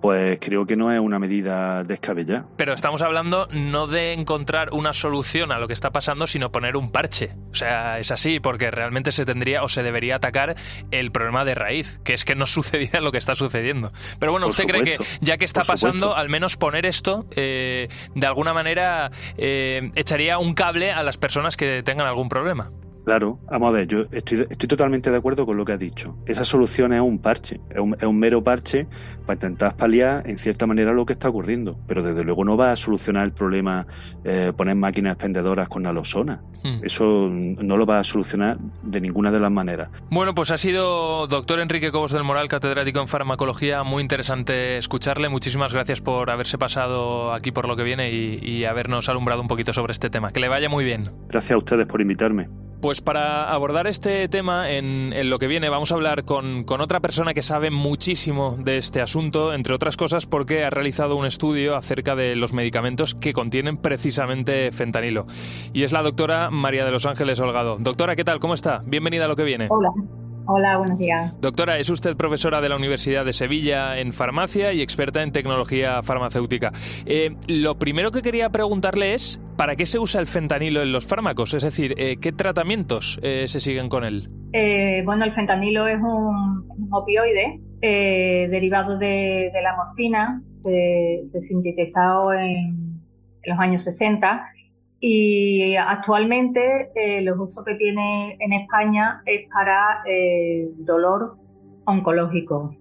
pues 0.00 0.38
creo 0.40 0.66
que 0.66 0.76
no 0.76 0.92
es 0.92 1.00
una 1.00 1.18
medida 1.18 1.82
descabellada. 1.84 2.46
Pero 2.56 2.72
estamos 2.74 3.02
hablando 3.02 3.48
no 3.52 3.86
de 3.86 4.12
encontrar 4.12 4.70
una 4.72 4.92
solución 4.92 5.52
a 5.52 5.58
lo 5.58 5.66
que 5.66 5.72
está 5.72 5.90
pasando, 5.90 6.26
sino 6.26 6.52
poner 6.52 6.76
un 6.76 6.90
parche. 6.90 7.34
O 7.50 7.54
sea, 7.54 7.98
es 7.98 8.10
así, 8.10 8.40
porque 8.40 8.70
realmente 8.70 9.12
se 9.12 9.24
tendría 9.24 9.62
o 9.62 9.68
se 9.68 9.82
debería 9.82 10.16
atacar 10.16 10.56
el 10.90 11.10
problema 11.12 11.44
de 11.44 11.54
raíz, 11.54 11.98
que 12.04 12.14
es 12.14 12.24
que 12.24 12.34
no 12.34 12.46
sucediera 12.46 13.00
lo 13.00 13.12
que 13.12 13.18
está 13.18 13.34
sucediendo. 13.34 13.92
Pero 14.18 14.32
bueno, 14.32 14.46
¿usted 14.46 14.64
cree 14.66 14.82
que 14.82 14.96
ya 15.20 15.36
que 15.36 15.44
está 15.44 15.62
pasando, 15.62 16.16
al 16.16 16.28
menos 16.28 16.56
poner 16.56 16.86
esto, 16.86 17.26
eh, 17.32 17.88
de 18.14 18.26
alguna 18.26 18.52
manera, 18.52 19.10
eh, 19.36 19.90
echaría 19.94 20.38
un 20.38 20.54
cable 20.54 20.92
a 20.92 21.02
las 21.02 21.16
personas 21.16 21.56
que 21.56 21.82
tengan 21.82 22.06
algún 22.06 22.28
problema? 22.28 22.70
Claro, 23.06 23.38
vamos 23.48 23.68
a 23.68 23.70
ver, 23.70 23.86
yo 23.86 24.06
estoy, 24.10 24.48
estoy 24.50 24.68
totalmente 24.68 25.12
de 25.12 25.16
acuerdo 25.16 25.46
con 25.46 25.56
lo 25.56 25.64
que 25.64 25.70
has 25.70 25.78
dicho. 25.78 26.16
Esa 26.26 26.44
solución 26.44 26.92
es 26.92 27.00
un 27.00 27.20
parche, 27.20 27.60
es 27.70 27.78
un, 27.78 28.18
mero 28.18 28.42
parche 28.42 28.88
para 29.24 29.34
intentar 29.34 29.76
paliar 29.76 30.28
en 30.28 30.36
cierta 30.38 30.66
manera 30.66 30.92
lo 30.92 31.06
que 31.06 31.12
está 31.12 31.28
ocurriendo, 31.28 31.78
pero 31.86 32.02
desde 32.02 32.24
luego 32.24 32.44
no 32.44 32.56
va 32.56 32.72
a 32.72 32.76
solucionar 32.76 33.22
el 33.22 33.30
problema 33.30 33.86
eh, 34.24 34.52
poner 34.56 34.74
máquinas 34.74 35.12
expendedoras 35.12 35.68
con 35.68 35.84
nalosona. 35.84 36.42
Hmm. 36.64 36.80
Eso 36.82 37.28
no 37.30 37.76
lo 37.76 37.86
va 37.86 38.00
a 38.00 38.02
solucionar 38.02 38.58
de 38.82 39.00
ninguna 39.00 39.30
de 39.30 39.38
las 39.38 39.52
maneras. 39.52 39.88
Bueno, 40.10 40.34
pues 40.34 40.50
ha 40.50 40.58
sido 40.58 41.28
doctor 41.28 41.60
Enrique 41.60 41.92
Cobos 41.92 42.10
del 42.10 42.24
Moral, 42.24 42.48
catedrático 42.48 42.98
en 42.98 43.06
farmacología. 43.06 43.84
Muy 43.84 44.02
interesante 44.02 44.78
escucharle. 44.78 45.28
Muchísimas 45.28 45.72
gracias 45.72 46.00
por 46.00 46.28
haberse 46.28 46.58
pasado 46.58 47.32
aquí 47.32 47.52
por 47.52 47.68
lo 47.68 47.76
que 47.76 47.84
viene 47.84 48.10
y, 48.10 48.40
y 48.42 48.64
habernos 48.64 49.08
alumbrado 49.08 49.42
un 49.42 49.46
poquito 49.46 49.72
sobre 49.72 49.92
este 49.92 50.10
tema. 50.10 50.32
Que 50.32 50.40
le 50.40 50.48
vaya 50.48 50.68
muy 50.68 50.84
bien. 50.84 51.12
Gracias 51.28 51.52
a 51.52 51.58
ustedes 51.58 51.86
por 51.86 52.00
invitarme. 52.00 52.48
Pues 52.80 53.00
para 53.00 53.50
abordar 53.50 53.86
este 53.86 54.28
tema 54.28 54.70
en, 54.70 55.30
lo 55.30 55.38
que 55.38 55.46
viene 55.46 55.68
vamos 55.68 55.92
a 55.92 55.94
hablar 55.94 56.24
con, 56.24 56.64
otra 56.68 57.00
persona 57.00 57.34
que 57.34 57.42
sabe 57.42 57.70
muchísimo 57.70 58.56
de 58.56 58.76
este 58.76 59.00
asunto, 59.00 59.54
entre 59.54 59.74
otras 59.74 59.96
cosas 59.96 60.26
porque 60.26 60.64
ha 60.64 60.70
realizado 60.70 61.16
un 61.16 61.26
estudio 61.26 61.76
acerca 61.76 62.14
de 62.14 62.36
los 62.36 62.52
medicamentos 62.52 63.14
que 63.14 63.32
contienen 63.32 63.78
precisamente 63.78 64.70
fentanilo. 64.72 65.26
Y 65.72 65.84
es 65.84 65.92
la 65.92 66.02
doctora 66.02 66.50
María 66.50 66.84
de 66.84 66.90
los 66.90 67.06
Ángeles 67.06 67.40
Holgado. 67.40 67.76
Doctora, 67.80 68.14
¿qué 68.14 68.24
tal? 68.24 68.40
¿Cómo 68.40 68.54
está? 68.54 68.82
Bienvenida 68.86 69.24
a 69.24 69.28
lo 69.28 69.36
que 69.36 69.44
viene. 69.44 69.68
Hola. 69.70 69.90
Hola, 70.48 70.76
buenos 70.78 70.96
días. 70.98 71.34
Doctora, 71.40 71.78
es 71.78 71.90
usted 71.90 72.16
profesora 72.16 72.60
de 72.60 72.68
la 72.68 72.76
Universidad 72.76 73.24
de 73.24 73.32
Sevilla 73.32 73.98
en 73.98 74.12
farmacia 74.12 74.72
y 74.72 74.80
experta 74.80 75.22
en 75.24 75.32
tecnología 75.32 76.04
farmacéutica. 76.04 76.72
Eh, 77.04 77.34
lo 77.48 77.78
primero 77.78 78.12
que 78.12 78.22
quería 78.22 78.48
preguntarle 78.50 79.14
es, 79.14 79.40
¿para 79.56 79.74
qué 79.74 79.86
se 79.86 79.98
usa 79.98 80.20
el 80.20 80.28
fentanilo 80.28 80.82
en 80.82 80.92
los 80.92 81.04
fármacos? 81.04 81.52
Es 81.54 81.64
decir, 81.64 81.94
eh, 81.98 82.18
¿qué 82.20 82.30
tratamientos 82.30 83.18
eh, 83.22 83.48
se 83.48 83.58
siguen 83.58 83.88
con 83.88 84.04
él? 84.04 84.28
bueno, 85.04 85.26
el 85.26 85.34
fentanilo 85.34 85.86
es 85.86 85.98
un, 86.00 86.88
opioide 86.90 87.60
derivado 87.82 88.96
de, 88.96 89.50
la 89.62 89.76
morfina, 89.76 90.40
se, 90.62 91.24
se 91.30 91.42
sintetizó 91.42 92.32
en, 92.32 93.02
en 93.42 93.50
los 93.50 93.58
años 93.58 93.84
60 93.84 94.46
y 95.00 95.76
actualmente 95.76 96.90
eh, 96.94 97.20
los 97.22 97.38
usos 97.38 97.64
que 97.64 97.74
tiene 97.74 98.36
en 98.40 98.52
España 98.52 99.22
es 99.26 99.48
para 99.50 100.02
eh, 100.06 100.68
dolor 100.78 101.36
oncológico, 101.86 102.74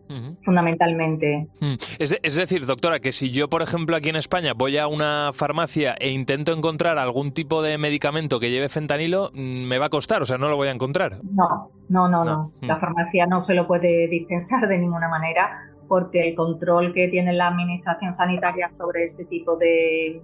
fundamentalmente. 0.43 1.47
Mm. 1.61 1.75
Es, 1.99 2.35
decir, 2.35 2.65
doctora, 2.65 2.99
que 2.99 3.11
si 3.11 3.29
yo, 3.29 3.47
por 3.47 3.61
ejemplo, 3.61 3.95
aquí 3.95 4.09
en 4.09 4.15
España 4.15 4.53
voy 4.55 4.77
a 4.77 4.87
una 4.87 5.29
farmacia 5.31 5.95
e 5.99 6.09
intento 6.09 6.53
encontrar 6.53 6.97
algún 6.97 7.31
tipo 7.31 7.61
de 7.61 7.77
medicamento 7.77 8.39
que 8.39 8.49
lleve 8.49 8.67
fentanilo, 8.67 9.29
mm, 9.33 9.67
me 9.67 9.77
va 9.77 9.85
a 9.85 9.89
costar, 9.89 10.23
o 10.23 10.25
sea, 10.25 10.39
no 10.39 10.49
lo 10.49 10.55
voy 10.55 10.69
a 10.69 10.71
encontrar. 10.71 11.19
No, 11.23 11.69
no, 11.87 12.09
no, 12.09 12.25
no. 12.25 12.51
Mm. 12.61 12.65
La 12.65 12.79
farmacia 12.79 13.27
no 13.27 13.43
se 13.43 13.53
lo 13.53 13.67
puede 13.67 14.07
dispensar 14.07 14.67
de 14.67 14.79
ninguna 14.79 15.07
manera 15.07 15.71
porque 15.87 16.27
el 16.27 16.35
control 16.35 16.91
que 16.91 17.07
tiene 17.09 17.31
la 17.33 17.47
Administración 17.49 18.11
Sanitaria 18.15 18.69
sobre 18.69 19.05
ese 19.05 19.25
tipo 19.25 19.55
de, 19.55 20.19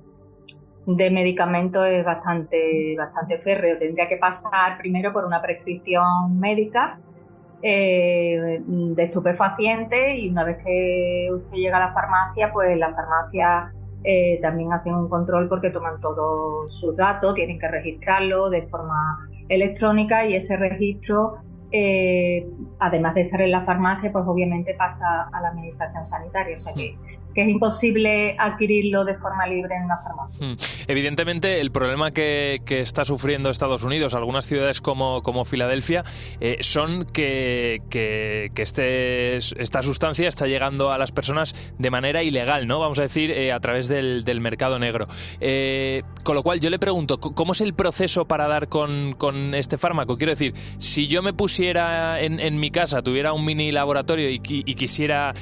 de 0.86 1.12
medicamentos 1.12 1.86
es 1.88 2.04
bastante, 2.04 2.96
bastante 2.98 3.38
férreo. 3.40 3.78
Tendría 3.78 4.08
que 4.08 4.18
pasar 4.18 4.78
primero 4.78 5.14
por 5.14 5.26
una 5.26 5.42
prescripción 5.42 6.40
médica 6.40 7.00
eh, 7.62 8.62
de 8.66 9.04
estupefacientes 9.04 10.18
y 10.18 10.30
una 10.30 10.44
vez 10.44 10.58
que 10.64 11.30
usted 11.32 11.58
llega 11.58 11.78
a 11.78 11.88
la 11.88 11.94
farmacia, 11.94 12.52
pues 12.52 12.76
la 12.78 12.94
farmacia 12.94 13.72
eh, 14.04 14.40
también 14.42 14.74
hacen 14.74 14.96
un 14.96 15.08
control 15.08 15.48
porque 15.48 15.70
toman 15.70 16.02
todos 16.02 16.74
sus 16.80 16.96
datos, 16.96 17.36
tienen 17.36 17.60
que 17.60 17.68
registrarlo 17.68 18.50
de 18.50 18.64
forma 18.64 19.30
electrónica 19.48 20.26
y 20.26 20.36
ese 20.36 20.58
registro, 20.58 21.36
eh, 21.72 22.48
además 22.80 23.14
de 23.14 23.22
estar 23.22 23.42
en 23.42 23.52
la 23.52 23.64
farmacia, 23.64 24.12
pues 24.12 24.26
obviamente 24.26 24.74
pasa 24.74 25.30
a 25.32 25.42
la 25.42 25.50
administración 25.50 26.04
sanitaria. 26.08 26.58
O 26.58 26.60
sea 26.60 26.74
que 26.74 26.96
que 27.34 27.44
es 27.44 27.50
imposible 27.50 28.36
adquirirlo 28.38 29.06
de 29.06 29.16
forma 29.16 29.48
libre 29.48 29.76
en 29.76 29.86
una 29.86 29.98
farmacia. 29.98 30.48
Hmm. 30.48 30.58
Evidentemente, 30.88 31.60
el 31.62 31.72
problema 31.72 32.12
que, 32.12 32.62
está 32.68 33.06
sufriendo 33.06 33.50
Estados 33.50 33.84
Unidos, 33.84 34.14
algunas 34.14 34.46
ciudades 34.46 34.82
como, 34.82 35.22
como 35.22 35.46
Filadelfia, 35.46 36.04
eh, 36.40 36.58
son 36.62 37.06
que, 37.06 37.82
que, 37.90 38.52
este, 38.56 39.38
esta 39.38 39.82
sustancia 39.82 40.28
está 40.28 40.48
llegando 40.48 40.92
a 40.92 40.98
las 40.98 41.12
personas 41.12 41.56
de 41.78 41.92
manera 41.92 42.24
ilegal, 42.24 42.68
¿no? 42.68 42.80
Vamos 42.80 43.00
a 43.00 43.04
decir, 43.04 43.32
eh, 43.32 43.52
a 43.52 43.60
través 43.60 43.88
del, 43.88 44.42
mercado 44.42 44.80
negro. 44.80 45.08
Eh, 45.40 46.04
con 46.24 46.36
lo 46.36 46.44
cual, 46.44 46.60
yo 46.60 46.70
le 46.70 46.80
pregunto, 46.80 47.20
¿cómo 47.20 47.52
es 47.54 47.62
el 47.62 47.74
proceso 47.74 48.26
para 48.26 48.48
dar 48.48 48.68
con, 48.68 49.16
este 49.56 49.78
fármaco? 49.78 50.18
Quiero 50.18 50.32
decir, 50.32 50.54
si 50.78 51.08
yo 51.08 51.22
me 51.22 51.34
pusiera 51.34 52.20
en, 52.22 52.60
mi 52.60 52.72
casa, 52.72 53.02
tuviera 53.02 53.34
un 53.34 53.46
mini 53.46 53.72
laboratorio 53.72 54.30
y, 54.30 54.42
y 54.44 54.76
quisiera 54.76 55.34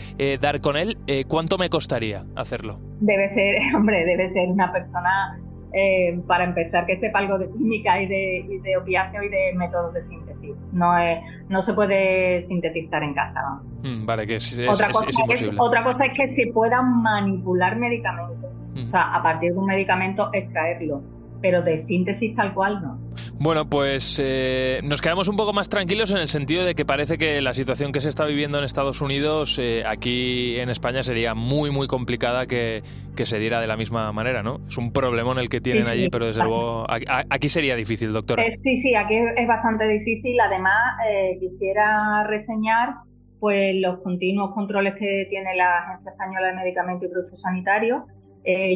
dar 0.41 0.61
con 0.61 0.77
él, 0.77 0.97
¿cuánto 1.27 1.57
me 1.57 1.69
costaría 1.69 2.25
hacerlo? 2.35 2.79
Debe 2.99 3.29
ser, 3.33 3.55
hombre, 3.75 4.05
debe 4.05 4.31
ser 4.31 4.49
una 4.49 4.71
persona, 4.71 5.39
eh, 5.73 6.19
para 6.27 6.45
empezar, 6.45 6.85
que 6.85 6.99
sepa 6.99 7.19
algo 7.19 7.37
de 7.37 7.51
química 7.51 8.01
y 8.01 8.07
de, 8.07 8.45
y 8.49 8.59
de 8.59 8.77
opiáceo 8.77 9.21
y 9.23 9.29
de 9.29 9.53
métodos 9.55 9.93
de 9.93 10.03
síntesis. 10.03 10.55
No, 10.71 10.97
es, 10.97 11.19
no 11.47 11.61
se 11.61 11.73
puede 11.73 12.47
sintetizar 12.47 13.03
en 13.03 13.13
casa. 13.13 13.61
Mm, 13.83 14.05
vale, 14.05 14.25
que 14.25 14.37
es, 14.37 14.57
otra, 14.67 14.89
cosa 14.89 15.05
imposible. 15.21 15.57
otra 15.59 15.83
cosa 15.83 16.05
es 16.05 16.17
que 16.17 16.27
se 16.29 16.51
puedan 16.51 17.01
manipular 17.01 17.77
medicamentos. 17.77 18.51
O 18.87 18.91
sea, 18.91 19.13
a 19.13 19.23
partir 19.23 19.51
de 19.53 19.57
un 19.57 19.65
medicamento 19.65 20.29
extraerlo 20.33 21.01
pero 21.41 21.61
de 21.61 21.77
síntesis 21.79 22.35
tal 22.35 22.53
cual 22.53 22.81
no. 22.81 22.99
Bueno, 23.39 23.69
pues 23.69 24.19
eh, 24.21 24.81
nos 24.83 25.01
quedamos 25.01 25.27
un 25.27 25.37
poco 25.37 25.53
más 25.53 25.69
tranquilos 25.69 26.11
en 26.11 26.17
el 26.17 26.27
sentido 26.27 26.65
de 26.65 26.75
que 26.75 26.85
parece 26.85 27.17
que 27.17 27.41
la 27.41 27.53
situación 27.53 27.91
que 27.91 28.01
se 28.01 28.09
está 28.09 28.25
viviendo 28.25 28.57
en 28.57 28.65
Estados 28.65 29.01
Unidos, 29.01 29.57
eh, 29.59 29.83
aquí 29.85 30.57
en 30.59 30.69
España 30.69 31.03
sería 31.03 31.35
muy, 31.35 31.71
muy 31.71 31.87
complicada 31.87 32.45
que, 32.45 32.83
se 33.19 33.37
diera 33.37 33.59
de 33.59 33.67
la 33.67 33.75
misma 33.75 34.13
manera, 34.13 34.43
¿no? 34.43 34.61
Es 34.69 34.77
un 34.77 34.93
problemón 34.93 35.39
el 35.39 35.49
que 35.49 35.59
tienen 35.59 35.87
allí, 35.87 36.09
pero 36.09 36.27
desde 36.27 36.41
luego 36.41 36.85
aquí 36.87 37.49
sería 37.49 37.75
difícil, 37.75 38.13
doctora. 38.13 38.43
Eh, 38.43 38.57
sí, 38.59 38.77
sí, 38.77 38.95
aquí 38.95 39.17
es 39.35 39.45
bastante 39.45 39.85
difícil. 39.89 40.39
Además, 40.39 40.95
quisiera 41.37 42.23
reseñar 42.23 42.95
pues 43.41 43.75
los 43.75 43.99
continuos 43.99 44.53
controles 44.53 44.95
que 44.95 45.27
tiene 45.29 45.53
la 45.57 45.79
Agencia 45.79 46.11
Española 46.11 46.47
de 46.47 46.53
Medicamentos 46.55 47.09
y 47.09 47.11
Productos 47.11 47.41
Sanitarios. 47.41 48.03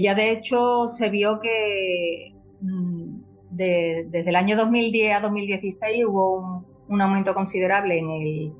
Ya 0.01 0.15
de 0.15 0.32
hecho 0.32 0.89
se 0.89 1.10
vio 1.10 1.39
que 1.39 2.34
Mm, 2.63 3.22
desde 3.50 4.30
el 4.30 4.36
año 4.36 4.56
2010 4.56 5.18
a 5.18 5.20
2016 5.20 6.06
hubo 6.06 6.63
un, 6.88 7.01
aumento 7.01 7.34
considerable 7.34 8.00
en 8.00 8.10
el, 8.10 8.53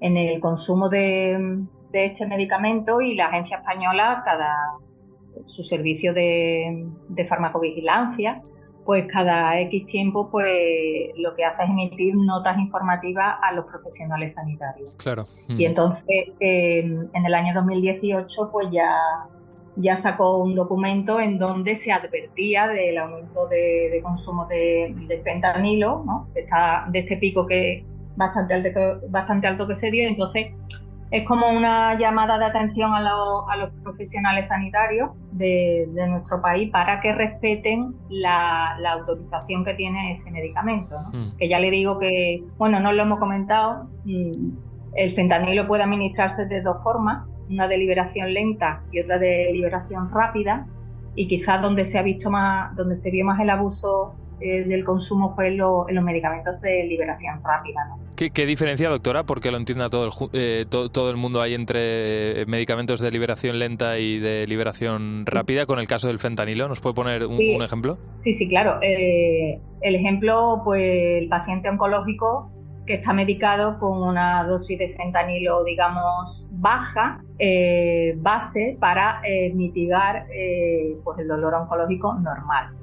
en 0.00 0.16
el 0.16 0.40
consumo 0.40 0.88
de, 0.88 1.62
este 1.92 2.26
medicamento 2.26 3.00
y 3.00 3.14
la 3.14 3.26
agencia 3.26 3.58
española, 3.58 4.22
cada 4.24 4.52
su 5.46 5.62
servicio 5.64 6.12
de, 6.12 6.84
farmacovigilancia, 7.28 8.42
pues 8.84 9.06
cada 9.06 9.58
X 9.60 9.86
tiempo 9.86 10.28
pues 10.30 11.10
lo 11.16 11.34
que 11.36 11.44
hace 11.44 11.62
es 11.62 11.70
emitir 11.70 12.16
notas 12.16 12.58
informativas 12.58 13.36
a 13.40 13.52
los 13.52 13.64
profesionales 13.66 14.34
sanitarios. 14.34 14.94
Claro. 14.96 15.26
Y 15.48 15.54
mm. 15.54 15.68
entonces 15.68 16.32
em, 16.40 17.08
en 17.12 17.26
el 17.26 17.34
año 17.34 17.54
2018 17.54 18.50
pues 18.52 18.68
ya, 18.72 18.92
ya 19.76 20.02
sacó 20.02 20.38
un 20.38 20.54
documento 20.54 21.20
en 21.20 21.38
donde 21.38 21.76
se 21.76 21.92
advertía 21.92 22.68
del 22.68 22.98
aumento 22.98 23.48
de, 23.48 24.00
consumo 24.02 24.46
de, 24.46 24.94
de, 25.08 25.22
fentanilo, 25.22 26.02
¿no? 26.06 26.28
de, 26.34 26.46
de 26.88 26.98
este 26.98 27.16
pico 27.16 27.46
que 27.46 27.84
bastante 28.16 28.54
alto, 28.54 29.00
bastante 29.08 29.46
alto 29.46 29.66
que 29.66 29.76
se 29.76 29.90
dio. 29.90 30.06
Entonces 30.06 30.52
es 31.10 31.24
como 31.26 31.48
una 31.48 31.96
llamada 31.98 32.38
de 32.38 32.46
atención 32.46 32.92
a, 32.92 33.56
los 33.56 33.70
profesionales 33.84 34.48
sanitarios 34.48 35.10
de, 35.32 35.86
nuestro 36.08 36.40
país 36.40 36.70
para 36.72 37.00
que 37.00 37.12
respeten 37.12 37.94
la, 38.08 38.76
autorización 38.92 39.64
que 39.64 39.74
tiene 39.74 40.14
ese 40.14 40.30
medicamento. 40.30 40.96
Mm. 41.12 41.36
Que 41.38 41.48
ya 41.48 41.60
le 41.60 41.70
digo 41.70 41.98
que, 41.98 42.42
bueno, 42.58 42.80
no 42.80 42.92
lo 42.92 43.02
hemos 43.02 43.18
comentado, 43.18 43.88
mm, 44.04 44.48
el 44.96 45.14
fentanilo 45.14 45.66
puede 45.66 45.84
administrarse 45.84 46.46
de 46.46 46.62
dos 46.62 46.82
formas, 46.82 47.26
una 47.48 47.68
de 47.68 47.78
liberación 47.78 48.32
lenta 48.32 48.82
y 48.92 49.00
otra 49.00 49.18
de 49.18 49.50
liberación 49.52 50.10
rápida, 50.12 50.66
y 51.14 51.28
quizás 51.28 51.62
donde 51.62 51.86
se 51.86 51.98
ha 51.98 52.02
visto 52.02 52.30
más, 52.30 52.74
donde 52.76 52.96
se 52.96 53.10
vio 53.10 53.24
más 53.24 53.40
el 53.40 53.50
abuso 53.50 54.14
eh, 54.40 54.64
del 54.64 54.84
consumo 54.84 55.34
fue 55.34 55.48
en, 55.48 55.58
los 55.58 55.86
medicamentos 56.02 56.60
de 56.60 56.84
liberación 56.84 57.40
rápida. 57.42 57.80
¿Qué, 58.16 58.46
diferencia, 58.46 58.88
doctora, 58.88 59.24
porque 59.24 59.50
lo 59.50 59.56
entienda 59.56 59.88
todo 59.88 60.06
el, 60.06 60.12
eh, 60.32 60.66
todo 60.68 61.10
el 61.10 61.16
mundo 61.16 61.40
hay 61.40 61.54
entre 61.54 62.42
eh, 62.42 62.46
medicamentos 62.46 63.00
de 63.00 63.10
liberación 63.10 63.58
lenta 63.58 63.98
y 63.98 64.18
de 64.18 64.46
liberación 64.46 65.24
rápida 65.26 65.66
con 65.66 65.78
el 65.78 65.86
caso 65.86 66.08
del 66.08 66.18
fentanilo? 66.18 66.68
¿Nos 66.68 66.80
puede 66.80 66.94
poner 66.94 67.26
un, 67.26 67.40
ejemplo? 67.62 67.98
Sí, 68.18 68.34
sí, 68.34 68.48
claro. 68.48 68.78
el 68.82 69.94
ejemplo, 69.94 70.60
pues 70.64 70.82
el 71.22 71.28
paciente 71.28 71.68
oncológico 71.68 72.50
que 72.86 72.94
está 72.94 73.12
medicado 73.12 73.78
con 73.78 74.02
una 74.02 74.44
dosis 74.44 74.78
de 74.78 74.94
fentanilo, 74.94 75.64
digamos, 75.64 76.46
baja, 76.50 77.22
base 78.16 78.76
para 78.78 79.22
mitigar 79.54 80.26
pues 81.02 81.18
el 81.18 81.28
dolor 81.28 81.54
oncológico 81.54 82.14
normal. 82.14 82.74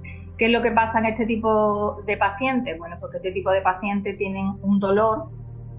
¿Qué 0.42 0.46
es 0.48 0.52
lo 0.52 0.64
que 0.64 0.72
pasa 0.72 0.98
en 0.98 1.06
este 1.06 1.28
tipo 1.28 2.02
de 2.08 2.18
pacientes? 2.18 2.76
Bueno, 2.80 2.98
porque 3.00 3.18
este 3.18 3.32
tipo 3.32 3.52
de 3.52 3.62
pacientes 3.62 4.18
tienen 4.18 4.54
un 4.64 4.80
dolor 4.80 5.28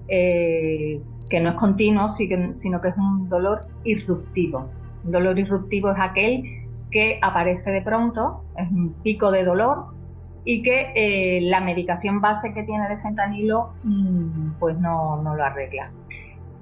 eh, 0.07 1.01
que 1.29 1.39
no 1.41 1.49
es 1.49 1.55
continuo, 1.55 2.07
sino 2.13 2.79
que 2.79 2.87
es 2.87 2.97
un 2.97 3.27
dolor 3.27 3.65
irruptivo. 3.83 4.69
Un 5.03 5.11
dolor 5.11 5.37
irruptivo 5.37 5.91
es 5.91 5.97
aquel 5.99 6.43
que 6.91 7.19
aparece 7.21 7.71
de 7.71 7.81
pronto, 7.81 8.45
es 8.57 8.71
un 8.71 8.93
pico 9.03 9.31
de 9.31 9.43
dolor 9.43 9.87
y 10.45 10.61
que 10.61 10.91
eh, 10.95 11.41
la 11.41 11.61
medicación 11.61 12.21
base 12.21 12.53
que 12.53 12.63
tiene 12.63 12.87
de 12.89 12.97
fentanilo 12.97 13.73
mm, 13.83 14.51
pues 14.59 14.77
no, 14.77 15.21
lo 15.23 15.43
arregla. 15.43 15.91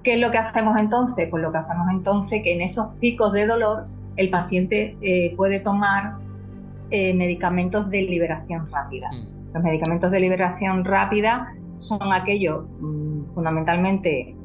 ¿Qué 0.03 0.15
es 0.15 0.19
lo 0.19 0.31
que 0.31 0.37
hacemos 0.37 0.79
entonces? 0.79 1.27
Pues 1.29 1.43
lo 1.43 1.51
que 1.51 1.59
hacemos 1.59 1.87
entonces 1.89 2.43
que 2.43 2.53
en 2.53 2.61
esos 2.61 2.87
picos 2.99 3.33
de 3.33 3.45
dolor 3.45 3.85
el 4.17 4.29
paciente 4.29 4.97
eh, 5.01 5.33
puede 5.35 5.59
tomar 5.59 6.15
eh, 6.89 7.13
medicamentos 7.13 7.89
de 7.89 8.01
liberación 8.03 8.69
rápida. 8.71 9.09
Mm. 9.11 9.53
Los 9.53 9.63
medicamentos 9.63 10.11
de 10.11 10.19
liberación 10.19 10.85
rápida 10.85 11.53
son 11.77 12.13
aquellos 12.13 12.65
mm, 12.79 13.33
fundamentalmente 13.33 14.35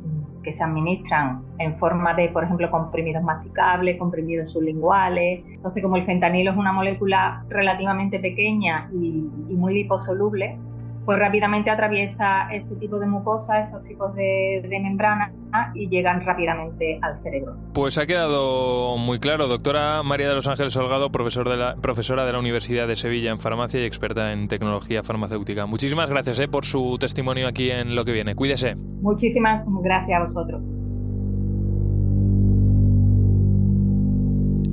que 0.46 0.52
se 0.52 0.62
administran 0.62 1.42
en 1.58 1.76
forma 1.76 2.14
de, 2.14 2.28
por 2.28 2.44
ejemplo, 2.44 2.70
comprimidos 2.70 3.20
masticables, 3.24 3.98
comprimidos 3.98 4.52
sublinguales. 4.52 5.44
Entonces, 5.44 5.82
como 5.82 5.96
el 5.96 6.06
fentanilo 6.06 6.52
es 6.52 6.56
una 6.56 6.72
molécula 6.72 7.44
relativamente 7.48 8.20
pequeña 8.20 8.88
y, 8.92 9.28
y 9.48 9.54
muy 9.54 9.74
liposoluble, 9.74 10.56
pues 11.06 11.20
rápidamente 11.20 11.70
atraviesa 11.70 12.48
ese 12.52 12.74
tipo 12.76 12.98
de 12.98 13.06
mucosa, 13.06 13.60
esos 13.60 13.82
tipos 13.84 14.12
de, 14.16 14.60
de 14.68 14.80
membrana 14.80 15.32
y 15.72 15.88
llegan 15.88 16.26
rápidamente 16.26 16.98
al 17.00 17.22
cerebro. 17.22 17.56
Pues 17.72 17.96
ha 17.96 18.06
quedado 18.06 18.96
muy 18.98 19.20
claro. 19.20 19.46
Doctora 19.46 20.02
María 20.02 20.28
de 20.28 20.34
los 20.34 20.48
Ángeles 20.48 20.72
Solgado, 20.72 21.10
profesor 21.12 21.48
de 21.48 21.56
la, 21.56 21.76
profesora 21.76 22.26
de 22.26 22.32
la 22.32 22.40
Universidad 22.40 22.88
de 22.88 22.96
Sevilla 22.96 23.30
en 23.30 23.38
farmacia 23.38 23.80
y 23.80 23.84
experta 23.84 24.32
en 24.32 24.48
tecnología 24.48 25.04
farmacéutica. 25.04 25.66
Muchísimas 25.66 26.10
gracias 26.10 26.40
eh, 26.40 26.48
por 26.48 26.66
su 26.66 26.96
testimonio 26.98 27.46
aquí 27.46 27.70
en 27.70 27.94
Lo 27.94 28.04
que 28.04 28.12
viene. 28.12 28.34
Cuídese. 28.34 28.74
Muchísimas 28.74 29.62
gracias 29.82 30.20
a 30.20 30.24
vosotros. 30.24 30.60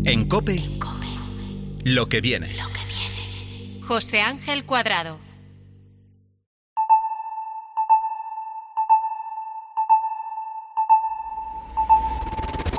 En 0.05 0.27
COPE, 0.27 0.61
Lo 1.85 2.07
que 2.07 2.21
viene. 2.21 2.47
Lo 2.47 2.65
que 2.73 2.81
viene. 2.87 3.81
José 3.83 4.21
Ángel 4.21 4.65
Cuadrado. 4.65 5.32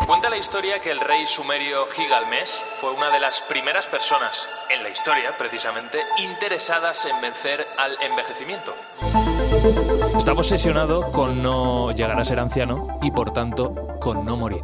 Cuenta 0.07 0.29
la 0.29 0.37
historia 0.37 0.81
que 0.81 0.91
el 0.91 1.01
rey 1.01 1.25
sumerio 1.25 1.87
Gilgamesh 1.87 2.63
fue 2.79 2.93
una 2.93 3.11
de 3.11 3.21
las 3.21 3.41
primeras 3.49 3.87
personas 3.87 4.47
en 4.69 4.83
la 4.83 4.91
historia, 4.91 5.35
precisamente, 5.39 5.99
interesadas 6.19 7.07
en 7.07 7.23
vencer 7.23 7.67
al 7.79 7.97
envejecimiento. 8.03 8.75
Estaba 10.17 10.41
obsesionado 10.41 11.11
con 11.11 11.43
no 11.43 11.93
llegar 11.93 12.21
a 12.21 12.25
ser 12.25 12.39
anciano 12.39 12.99
y, 13.01 13.13
por 13.13 13.33
tanto, 13.33 13.75
con 13.99 14.27
no 14.27 14.37
morir. 14.37 14.61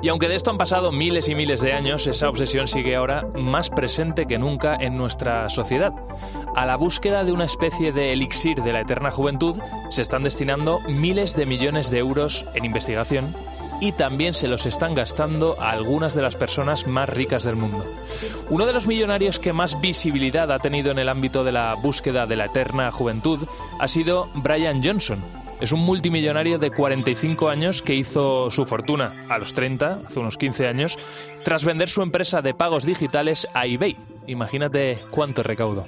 Y 0.00 0.08
aunque 0.08 0.28
de 0.28 0.36
esto 0.36 0.52
han 0.52 0.58
pasado 0.58 0.92
miles 0.92 1.28
y 1.28 1.34
miles 1.34 1.60
de 1.60 1.72
años, 1.72 2.06
esa 2.06 2.28
obsesión 2.28 2.68
sigue 2.68 2.94
ahora 2.94 3.26
más 3.34 3.68
presente 3.68 4.26
que 4.26 4.38
nunca 4.38 4.76
en 4.78 4.96
nuestra 4.96 5.48
sociedad. 5.50 5.92
A 6.54 6.66
la 6.66 6.76
búsqueda 6.76 7.24
de 7.24 7.32
una 7.32 7.44
especie 7.46 7.90
de 7.90 8.12
elixir 8.12 8.62
de 8.62 8.72
la 8.72 8.80
eterna 8.80 9.10
juventud 9.10 9.60
se 9.90 10.02
están 10.02 10.22
destinando 10.22 10.80
miles 10.88 11.34
de 11.34 11.46
millones 11.46 11.90
de 11.90 11.98
euros 11.98 12.46
en 12.54 12.64
investigación 12.64 13.34
y 13.82 13.90
también 13.90 14.32
se 14.32 14.46
los 14.46 14.64
están 14.64 14.94
gastando 14.94 15.60
a 15.60 15.72
algunas 15.72 16.14
de 16.14 16.22
las 16.22 16.36
personas 16.36 16.86
más 16.86 17.08
ricas 17.08 17.42
del 17.42 17.56
mundo. 17.56 17.84
Uno 18.48 18.64
de 18.64 18.72
los 18.72 18.86
millonarios 18.86 19.40
que 19.40 19.52
más 19.52 19.80
visibilidad 19.80 20.52
ha 20.52 20.60
tenido 20.60 20.92
en 20.92 21.00
el 21.00 21.08
ámbito 21.08 21.42
de 21.42 21.50
la 21.50 21.74
búsqueda 21.74 22.28
de 22.28 22.36
la 22.36 22.44
eterna 22.44 22.92
juventud 22.92 23.48
ha 23.80 23.88
sido 23.88 24.30
Brian 24.34 24.80
Johnson, 24.84 25.18
es 25.60 25.72
un 25.72 25.80
multimillonario 25.80 26.60
de 26.60 26.70
45 26.70 27.48
años 27.48 27.82
que 27.82 27.96
hizo 27.96 28.52
su 28.52 28.66
fortuna 28.66 29.24
a 29.28 29.38
los 29.38 29.52
30, 29.52 30.02
hace 30.06 30.20
unos 30.20 30.38
15 30.38 30.68
años, 30.68 30.96
tras 31.44 31.64
vender 31.64 31.88
su 31.88 32.02
empresa 32.02 32.40
de 32.40 32.54
pagos 32.54 32.86
digitales 32.86 33.48
a 33.52 33.66
eBay. 33.66 33.96
Imagínate 34.28 34.98
cuánto 35.10 35.42
recaudo. 35.42 35.86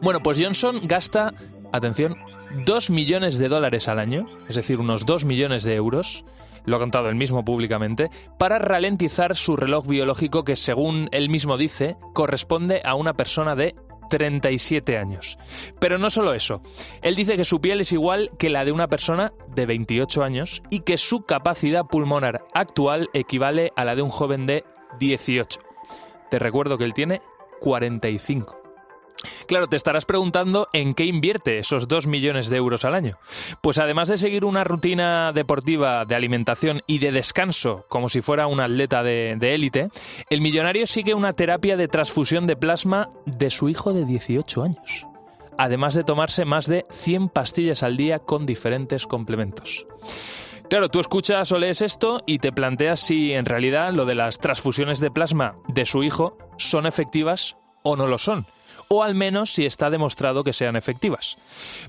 Bueno, 0.00 0.20
pues 0.22 0.38
Johnson 0.42 0.80
gasta, 0.84 1.34
atención, 1.72 2.16
2 2.54 2.90
millones 2.90 3.38
de 3.38 3.48
dólares 3.48 3.88
al 3.88 3.98
año, 3.98 4.28
es 4.48 4.56
decir, 4.56 4.78
unos 4.78 5.06
2 5.06 5.24
millones 5.24 5.62
de 5.62 5.74
euros, 5.74 6.24
lo 6.64 6.76
ha 6.76 6.80
contado 6.80 7.08
él 7.08 7.14
mismo 7.14 7.44
públicamente, 7.44 8.10
para 8.38 8.58
ralentizar 8.58 9.36
su 9.36 9.56
reloj 9.56 9.86
biológico 9.86 10.44
que, 10.44 10.56
según 10.56 11.08
él 11.12 11.28
mismo 11.30 11.56
dice, 11.56 11.96
corresponde 12.12 12.82
a 12.84 12.94
una 12.94 13.14
persona 13.14 13.56
de 13.56 13.74
37 14.10 14.98
años. 14.98 15.38
Pero 15.78 15.96
no 15.96 16.10
solo 16.10 16.34
eso, 16.34 16.62
él 17.00 17.16
dice 17.16 17.38
que 17.38 17.44
su 17.44 17.62
piel 17.62 17.80
es 17.80 17.92
igual 17.92 18.30
que 18.38 18.50
la 18.50 18.66
de 18.66 18.72
una 18.72 18.88
persona 18.88 19.32
de 19.48 19.64
28 19.64 20.22
años 20.22 20.62
y 20.68 20.80
que 20.80 20.98
su 20.98 21.22
capacidad 21.22 21.86
pulmonar 21.86 22.44
actual 22.52 23.08
equivale 23.14 23.72
a 23.76 23.86
la 23.86 23.96
de 23.96 24.02
un 24.02 24.10
joven 24.10 24.44
de 24.46 24.64
18. 25.00 25.58
Te 26.30 26.38
recuerdo 26.38 26.76
que 26.76 26.84
él 26.84 26.92
tiene 26.92 27.22
45. 27.60 28.61
Claro, 29.52 29.66
te 29.66 29.76
estarás 29.76 30.06
preguntando 30.06 30.70
en 30.72 30.94
qué 30.94 31.04
invierte 31.04 31.58
esos 31.58 31.86
2 31.86 32.06
millones 32.06 32.48
de 32.48 32.56
euros 32.56 32.86
al 32.86 32.94
año. 32.94 33.18
Pues 33.60 33.76
además 33.76 34.08
de 34.08 34.16
seguir 34.16 34.46
una 34.46 34.64
rutina 34.64 35.30
deportiva 35.34 36.06
de 36.06 36.14
alimentación 36.14 36.80
y 36.86 37.00
de 37.00 37.12
descanso 37.12 37.84
como 37.90 38.08
si 38.08 38.22
fuera 38.22 38.46
un 38.46 38.60
atleta 38.60 39.02
de 39.02 39.36
élite, 39.54 39.90
el 40.30 40.40
millonario 40.40 40.86
sigue 40.86 41.12
una 41.12 41.34
terapia 41.34 41.76
de 41.76 41.86
transfusión 41.86 42.46
de 42.46 42.56
plasma 42.56 43.10
de 43.26 43.50
su 43.50 43.68
hijo 43.68 43.92
de 43.92 44.06
18 44.06 44.62
años. 44.62 45.06
Además 45.58 45.94
de 45.94 46.04
tomarse 46.04 46.46
más 46.46 46.64
de 46.64 46.86
100 46.88 47.28
pastillas 47.28 47.82
al 47.82 47.98
día 47.98 48.20
con 48.20 48.46
diferentes 48.46 49.06
complementos. 49.06 49.86
Claro, 50.70 50.88
tú 50.88 50.98
escuchas 50.98 51.52
o 51.52 51.58
lees 51.58 51.82
esto 51.82 52.22
y 52.24 52.38
te 52.38 52.52
planteas 52.52 53.00
si 53.00 53.34
en 53.34 53.44
realidad 53.44 53.92
lo 53.92 54.06
de 54.06 54.14
las 54.14 54.38
transfusiones 54.38 54.98
de 54.98 55.10
plasma 55.10 55.56
de 55.68 55.84
su 55.84 56.02
hijo 56.02 56.38
son 56.56 56.86
efectivas 56.86 57.58
o 57.82 57.96
no 57.96 58.06
lo 58.06 58.16
son 58.16 58.46
o 58.94 59.02
al 59.02 59.14
menos 59.14 59.50
si 59.50 59.64
está 59.64 59.88
demostrado 59.88 60.44
que 60.44 60.52
sean 60.52 60.76
efectivas. 60.76 61.38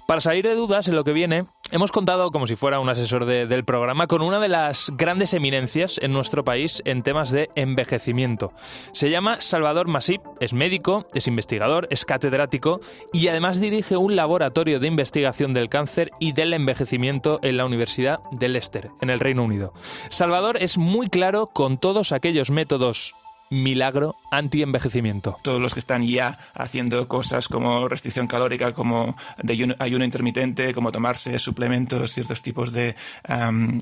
Para 0.07 0.21
salir 0.21 0.47
de 0.47 0.55
dudas 0.55 0.87
en 0.87 0.95
lo 0.95 1.03
que 1.03 1.11
viene, 1.11 1.47
hemos 1.69 1.91
contado, 1.91 2.31
como 2.31 2.47
si 2.47 2.55
fuera 2.55 2.79
un 2.79 2.87
asesor 2.87 3.25
del 3.25 3.65
programa, 3.65 4.07
con 4.07 4.21
una 4.21 4.39
de 4.39 4.47
las 4.47 4.89
grandes 4.95 5.33
eminencias 5.33 5.99
en 6.01 6.13
nuestro 6.13 6.45
país 6.45 6.81
en 6.85 7.03
temas 7.03 7.29
de 7.31 7.49
envejecimiento. 7.55 8.53
Se 8.93 9.09
llama 9.09 9.41
Salvador 9.41 9.89
Masip, 9.89 10.21
es 10.39 10.53
médico, 10.53 11.05
es 11.13 11.27
investigador, 11.27 11.89
es 11.89 12.05
catedrático 12.05 12.79
y 13.11 13.27
además 13.27 13.59
dirige 13.59 13.97
un 13.97 14.15
laboratorio 14.15 14.79
de 14.79 14.87
investigación 14.87 15.53
del 15.53 15.67
cáncer 15.67 16.09
y 16.21 16.31
del 16.31 16.53
envejecimiento 16.53 17.41
en 17.43 17.57
la 17.57 17.65
Universidad 17.65 18.19
de 18.31 18.47
Leicester, 18.47 18.91
en 19.01 19.09
el 19.09 19.19
Reino 19.19 19.43
Unido. 19.43 19.73
Salvador 20.07 20.55
es 20.63 20.77
muy 20.77 21.09
claro 21.09 21.47
con 21.47 21.77
todos 21.77 22.13
aquellos 22.13 22.49
métodos 22.49 23.13
milagro 23.53 24.15
anti-envejecimiento. 24.31 25.37
Todos 25.43 25.61
los 25.61 25.73
que 25.73 25.79
están 25.79 26.05
ya 26.05 26.37
haciendo 26.53 27.07
cosas 27.07 27.47
como 27.47 27.87
restricción 27.87 28.27
calórica, 28.27 28.73
como 28.73 29.15
de 29.41 29.75
ayuno, 29.79 30.05
intermitente, 30.05 30.73
como 30.73 30.91
tomarse 30.91 31.37
suplementos, 31.39 32.11
ciertos 32.11 32.41
tipos 32.41 32.73
de 32.73 32.95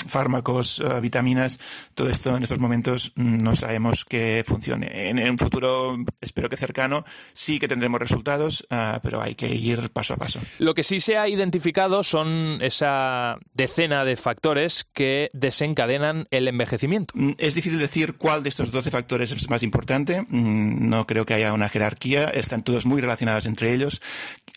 fármacos, 0.08 0.80
uh, 0.80 1.00
vitaminas, 1.02 1.60
todo 1.96 2.10
esto 2.10 2.36
en 2.36 2.44
estos 2.44 2.60
momentos 2.60 3.14
no 3.16 3.56
sabemos 3.56 4.06
que 4.06 4.44
funcione. 4.46 5.10
En, 5.10 5.20
un 5.20 5.38
futuro, 5.38 5.98
espero 6.20 6.50
que 6.50 6.58
cercano, 6.58 7.06
sí 7.34 7.60
que 7.60 7.68
tendremos 7.68 8.00
resultados, 8.00 8.68
uh, 8.70 9.00
pero 9.02 9.22
hay 9.22 9.36
que 9.36 9.48
ir 9.54 9.90
paso 9.92 10.14
a 10.14 10.18
paso. 10.18 10.40
Lo 10.60 10.74
que 10.74 10.84
sí 10.84 11.00
se 11.00 11.18
ha 11.18 11.28
identificado 11.28 12.04
son 12.04 12.60
esa 12.62 13.38
decena 13.54 14.04
de 14.04 14.16
factores 14.16 14.86
que 14.94 15.30
desencadenan 15.34 16.28
el 16.32 16.48
envejecimiento. 16.48 17.14
Mm, 17.16 17.34
es 17.38 17.56
difícil 17.56 17.80
decir 17.80 18.16
cuál 18.16 18.44
de 18.44 18.50
estos 18.50 18.72
12 18.72 18.92
factores 18.92 19.32
es 19.32 19.50
más 19.50 19.61
importante. 19.64 20.22
Mm, 20.22 20.90
no 20.90 21.08
creo 21.08 21.26
que 21.26 21.34
haya 21.34 21.54
una 21.54 21.70
jerarquía. 21.70 22.26
Están 22.30 22.64
todos 22.64 22.86
muy 22.86 23.02
relacionados 23.02 23.46
entre 23.46 23.74
ellos. 23.74 24.02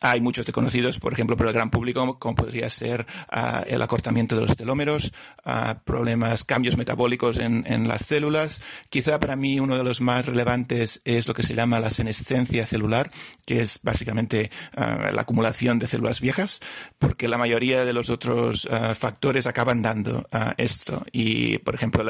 Hay 0.05 0.21
muchos 0.21 0.45
desconocidos, 0.45 0.99
por 0.99 1.15
ejemplo, 1.15 1.35
por 1.35 1.47
el 1.47 1.55
gran 1.55 1.71
público, 1.71 2.19
como 2.19 2.35
podría 2.35 2.69
ser 2.69 3.07
uh, 3.33 3.63
el 3.67 3.81
acortamiento 3.81 4.35
de 4.35 4.43
los 4.43 4.55
telómeros, 4.55 5.15
uh, 5.47 5.81
problemas, 5.83 6.45
cambios 6.45 6.77
metabólicos 6.77 7.39
en, 7.39 7.65
en, 7.67 7.89
las 7.89 8.05
células. 8.05 8.61
Quizá 8.91 9.19
para 9.19 9.35
mí 9.35 9.61
uno 9.61 9.79
de 9.79 9.85
los 9.85 10.03
más 10.03 10.27
relevantes 10.27 11.01
es 11.07 11.27
lo 11.27 11.33
que 11.33 11.43
se 11.43 11.55
llama 11.55 11.81
la 11.81 11.89
senescencia 11.89 12.67
celular, 12.67 13.11
que 13.47 13.63
es 13.63 13.81
básicamente 13.83 14.51
uh, 14.77 15.15
la 15.15 15.23
acumulación 15.23 15.79
de 15.79 15.87
células 15.87 16.21
viejas, 16.21 16.61
porque 16.99 17.27
la 17.27 17.39
mayoría 17.39 17.87
de 17.87 17.95
los 17.95 18.11
otros 18.11 18.69
factores 18.95 19.47
acaban 19.47 19.81
dando 19.81 20.27
esto. 20.59 21.03
Y, 21.13 21.59
por 21.59 21.75
ejemplo, 21.75 22.05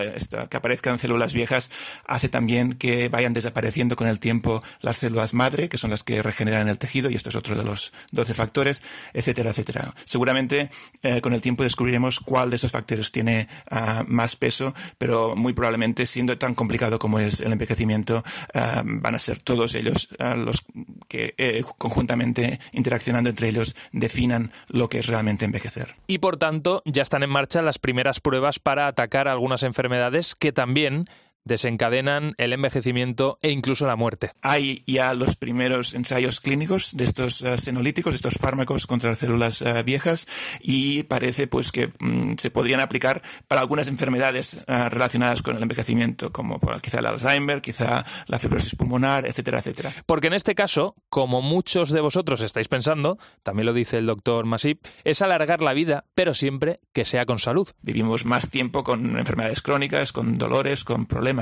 que 0.50 0.56
aparezcan 0.56 0.98
células 0.98 1.32
viejas 1.32 1.70
hace 2.06 2.28
también 2.28 2.72
que 2.72 2.83
vayan 3.10 3.32
desapareciendo 3.32 3.96
con 3.96 4.06
el 4.06 4.20
tiempo 4.20 4.62
las 4.80 4.98
células 4.98 5.34
madre, 5.34 5.68
que 5.68 5.78
son 5.78 5.90
las 5.90 6.04
que 6.04 6.22
regeneran 6.22 6.68
el 6.68 6.78
tejido, 6.78 7.10
y 7.10 7.14
esto 7.14 7.30
es 7.30 7.36
otro 7.36 7.56
de 7.56 7.64
los 7.64 7.92
12 8.12 8.34
factores, 8.34 8.82
etcétera, 9.12 9.50
etcétera. 9.50 9.94
Seguramente 10.04 10.68
eh, 11.02 11.20
con 11.20 11.32
el 11.32 11.40
tiempo 11.40 11.62
descubriremos 11.62 12.20
cuál 12.20 12.50
de 12.50 12.56
esos 12.56 12.72
factores 12.72 13.12
tiene 13.12 13.46
uh, 13.70 14.04
más 14.06 14.36
peso, 14.36 14.74
pero 14.98 15.36
muy 15.36 15.52
probablemente, 15.52 16.06
siendo 16.06 16.36
tan 16.38 16.54
complicado 16.54 16.98
como 16.98 17.18
es 17.18 17.40
el 17.40 17.52
envejecimiento, 17.52 18.24
uh, 18.54 18.82
van 18.84 19.14
a 19.14 19.18
ser 19.18 19.38
todos 19.38 19.74
ellos 19.74 20.08
uh, 20.18 20.36
los 20.36 20.64
que 21.08 21.34
eh, 21.38 21.62
conjuntamente, 21.78 22.58
interaccionando 22.72 23.30
entre 23.30 23.48
ellos, 23.48 23.76
definan 23.92 24.52
lo 24.68 24.88
que 24.88 24.98
es 24.98 25.06
realmente 25.06 25.44
envejecer. 25.44 25.94
Y 26.06 26.18
por 26.18 26.36
tanto, 26.36 26.82
ya 26.84 27.02
están 27.02 27.22
en 27.22 27.30
marcha 27.30 27.62
las 27.62 27.78
primeras 27.78 28.20
pruebas 28.20 28.58
para 28.58 28.86
atacar 28.86 29.28
algunas 29.28 29.62
enfermedades 29.62 30.34
que 30.34 30.52
también 30.52 31.08
desencadenan 31.44 32.34
el 32.38 32.52
envejecimiento 32.52 33.38
e 33.42 33.50
incluso 33.50 33.86
la 33.86 33.96
muerte. 33.96 34.32
Hay 34.42 34.82
ya 34.86 35.14
los 35.14 35.36
primeros 35.36 35.94
ensayos 35.94 36.40
clínicos 36.40 36.96
de 36.96 37.04
estos 37.04 37.42
uh, 37.42 37.58
senolíticos, 37.58 38.14
estos 38.14 38.34
fármacos 38.34 38.86
contra 38.86 39.10
las 39.10 39.18
células 39.18 39.62
uh, 39.62 39.84
viejas 39.84 40.26
y 40.60 41.04
parece 41.04 41.46
pues 41.46 41.72
que 41.72 41.90
um, 42.00 42.36
se 42.36 42.50
podrían 42.50 42.80
aplicar 42.80 43.22
para 43.48 43.60
algunas 43.60 43.88
enfermedades 43.88 44.54
uh, 44.66 44.88
relacionadas 44.88 45.42
con 45.42 45.56
el 45.56 45.62
envejecimiento, 45.62 46.32
como 46.32 46.58
quizá 46.82 47.00
el 47.00 47.06
Alzheimer, 47.06 47.60
quizá 47.60 48.04
la 48.26 48.38
fibrosis 48.38 48.74
pulmonar, 48.74 49.26
etcétera, 49.26 49.58
etcétera. 49.58 49.92
Porque 50.06 50.28
en 50.28 50.34
este 50.34 50.54
caso, 50.54 50.94
como 51.08 51.42
muchos 51.42 51.90
de 51.90 52.00
vosotros 52.00 52.40
estáis 52.40 52.68
pensando, 52.68 53.18
también 53.42 53.66
lo 53.66 53.72
dice 53.72 53.98
el 53.98 54.06
doctor 54.06 54.46
Masip, 54.46 54.84
es 55.04 55.22
alargar 55.22 55.60
la 55.60 55.72
vida, 55.72 56.04
pero 56.14 56.34
siempre 56.34 56.80
que 56.92 57.04
sea 57.04 57.26
con 57.26 57.38
salud. 57.38 57.68
Vivimos 57.82 58.24
más 58.24 58.50
tiempo 58.50 58.84
con 58.84 59.18
enfermedades 59.18 59.62
crónicas, 59.62 60.12
con 60.12 60.34
dolores, 60.34 60.84
con 60.84 61.06
problemas 61.06 61.33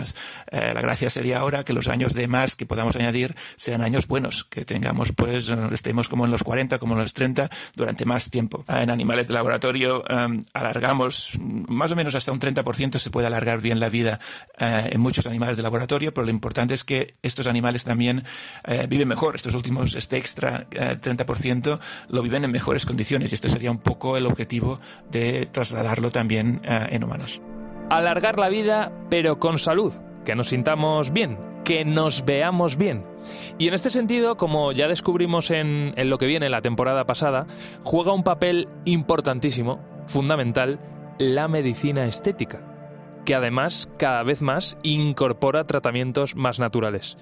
eh, 0.50 0.72
la 0.74 0.80
gracia 0.80 1.10
sería 1.10 1.38
ahora 1.38 1.64
que 1.64 1.72
los 1.72 1.88
años 1.88 2.14
de 2.14 2.28
más 2.28 2.56
que 2.56 2.66
podamos 2.66 2.96
añadir 2.96 3.34
sean 3.56 3.82
años 3.82 4.06
buenos, 4.06 4.44
que 4.44 4.64
tengamos, 4.64 5.12
pues, 5.12 5.52
estemos 5.72 6.08
como 6.08 6.24
en 6.24 6.30
los 6.30 6.42
40, 6.42 6.78
como 6.78 6.94
en 6.94 7.00
los 7.00 7.12
30, 7.12 7.50
durante 7.76 8.04
más 8.04 8.30
tiempo. 8.30 8.64
En 8.68 8.90
animales 8.90 9.28
de 9.28 9.34
laboratorio 9.34 10.04
em, 10.08 10.40
alargamos 10.52 11.38
más 11.40 11.92
o 11.92 11.96
menos 11.96 12.14
hasta 12.14 12.32
un 12.32 12.40
30% 12.40 12.98
se 12.98 13.10
puede 13.10 13.26
alargar 13.26 13.60
bien 13.60 13.80
la 13.80 13.88
vida 13.88 14.20
eh, 14.58 14.90
en 14.92 15.00
muchos 15.00 15.26
animales 15.26 15.56
de 15.56 15.62
laboratorio, 15.62 16.12
pero 16.14 16.24
lo 16.24 16.30
importante 16.30 16.74
es 16.74 16.84
que 16.84 17.14
estos 17.22 17.46
animales 17.46 17.84
también 17.84 18.24
eh, 18.64 18.86
viven 18.88 19.08
mejor. 19.08 19.36
Estos 19.36 19.54
últimos, 19.54 19.94
este 19.94 20.16
extra 20.16 20.68
30% 20.70 21.80
lo 22.08 22.22
viven 22.22 22.44
en 22.44 22.50
mejores 22.50 22.86
condiciones 22.86 23.32
y 23.32 23.34
este 23.34 23.48
sería 23.48 23.70
un 23.70 23.78
poco 23.78 24.16
el 24.16 24.26
objetivo 24.26 24.80
de 25.10 25.46
trasladarlo 25.46 26.10
también 26.10 26.60
en 26.64 27.04
humanos 27.04 27.42
alargar 27.96 28.38
la 28.38 28.48
vida, 28.48 28.90
pero 29.10 29.38
con 29.38 29.58
salud, 29.58 29.92
que 30.24 30.34
nos 30.34 30.48
sintamos 30.48 31.12
bien, 31.12 31.38
que 31.64 31.84
nos 31.84 32.24
veamos 32.24 32.76
bien. 32.76 33.04
Y 33.58 33.68
en 33.68 33.74
este 33.74 33.90
sentido, 33.90 34.36
como 34.36 34.72
ya 34.72 34.88
descubrimos 34.88 35.50
en, 35.50 35.94
lo 35.96 36.18
que 36.18 36.26
viene 36.26 36.48
la 36.48 36.62
temporada 36.62 37.04
pasada, 37.04 37.46
juega 37.82 38.12
un 38.12 38.24
papel 38.24 38.68
importantísimo, 38.84 39.78
fundamental, 40.06 40.80
la 41.18 41.48
medicina 41.48 42.06
estética, 42.06 42.62
que 43.26 43.34
además 43.34 43.90
cada 43.98 44.22
vez 44.22 44.40
más 44.40 44.78
incorpora 44.82 45.64
tratamientos 45.64 46.34
más 46.34 46.58
naturales. 46.58 47.18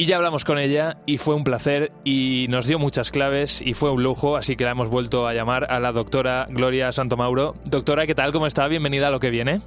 Y 0.00 0.06
ya 0.06 0.14
hablamos 0.14 0.44
con 0.44 0.58
ella 0.58 0.98
y 1.06 1.18
fue 1.18 1.34
un 1.34 1.42
placer 1.42 1.90
y 2.04 2.46
nos 2.50 2.68
dio 2.68 2.78
muchas 2.78 3.10
claves 3.10 3.60
y 3.60 3.74
fue 3.74 3.90
un 3.90 4.04
lujo, 4.04 4.36
así 4.36 4.54
que 4.54 4.62
la 4.62 4.70
hemos 4.70 4.88
vuelto 4.88 5.26
a 5.26 5.34
llamar 5.34 5.66
a 5.72 5.80
la 5.80 5.90
doctora 5.90 6.46
Gloria 6.50 6.92
Santomauro. 6.92 7.56
Doctora, 7.68 8.06
¿qué 8.06 8.14
tal? 8.14 8.30
¿Cómo 8.30 8.46
está? 8.46 8.68
Bienvenida 8.68 9.08
a 9.08 9.10
lo 9.10 9.18
que 9.18 9.30
viene. 9.30 9.60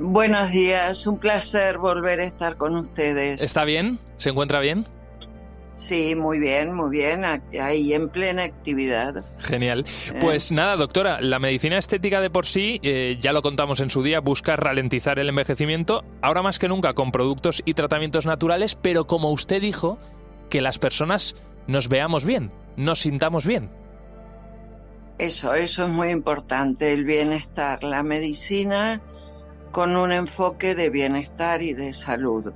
Buenos 0.00 0.52
días, 0.52 1.06
un 1.06 1.18
placer 1.18 1.76
volver 1.76 2.20
a 2.20 2.24
estar 2.24 2.56
con 2.56 2.76
ustedes. 2.76 3.42
¿Está 3.42 3.66
bien? 3.66 3.98
¿Se 4.16 4.30
encuentra 4.30 4.58
bien? 4.60 4.86
Sí, 5.78 6.16
muy 6.16 6.40
bien, 6.40 6.74
muy 6.74 6.90
bien, 6.90 7.24
ahí 7.24 7.92
en 7.94 8.08
plena 8.08 8.42
actividad. 8.42 9.24
Genial. 9.38 9.86
Eh. 10.12 10.18
Pues 10.20 10.50
nada, 10.50 10.74
doctora, 10.74 11.20
la 11.20 11.38
medicina 11.38 11.78
estética 11.78 12.20
de 12.20 12.30
por 12.30 12.46
sí, 12.46 12.80
eh, 12.82 13.16
ya 13.20 13.32
lo 13.32 13.42
contamos 13.42 13.78
en 13.78 13.88
su 13.88 14.02
día, 14.02 14.18
busca 14.18 14.56
ralentizar 14.56 15.20
el 15.20 15.28
envejecimiento, 15.28 16.02
ahora 16.20 16.42
más 16.42 16.58
que 16.58 16.66
nunca 16.66 16.94
con 16.94 17.12
productos 17.12 17.62
y 17.64 17.74
tratamientos 17.74 18.26
naturales, 18.26 18.74
pero 18.74 19.06
como 19.06 19.30
usted 19.30 19.62
dijo, 19.62 19.98
que 20.50 20.60
las 20.60 20.80
personas 20.80 21.36
nos 21.68 21.88
veamos 21.88 22.24
bien, 22.24 22.50
nos 22.76 22.98
sintamos 22.98 23.46
bien. 23.46 23.70
Eso, 25.18 25.54
eso 25.54 25.84
es 25.84 25.90
muy 25.90 26.10
importante, 26.10 26.92
el 26.92 27.04
bienestar, 27.04 27.84
la 27.84 28.02
medicina 28.02 29.00
con 29.70 29.94
un 29.94 30.10
enfoque 30.10 30.74
de 30.74 30.90
bienestar 30.90 31.62
y 31.62 31.72
de 31.72 31.92
salud. 31.92 32.52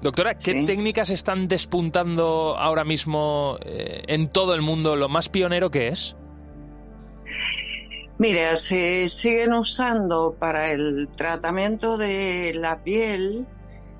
Doctora, 0.00 0.36
¿qué 0.36 0.64
técnicas 0.64 1.10
están 1.10 1.48
despuntando 1.48 2.56
ahora 2.56 2.84
mismo 2.84 3.58
eh, 3.64 4.02
en 4.06 4.28
todo 4.28 4.54
el 4.54 4.62
mundo? 4.62 4.96
¿Lo 4.96 5.08
más 5.08 5.28
pionero 5.28 5.70
que 5.70 5.88
es? 5.88 6.16
Mira, 8.18 8.56
se 8.56 9.08
siguen 9.10 9.52
usando 9.52 10.34
para 10.38 10.72
el 10.72 11.08
tratamiento 11.14 11.98
de 11.98 12.52
la 12.54 12.82
piel, 12.82 13.46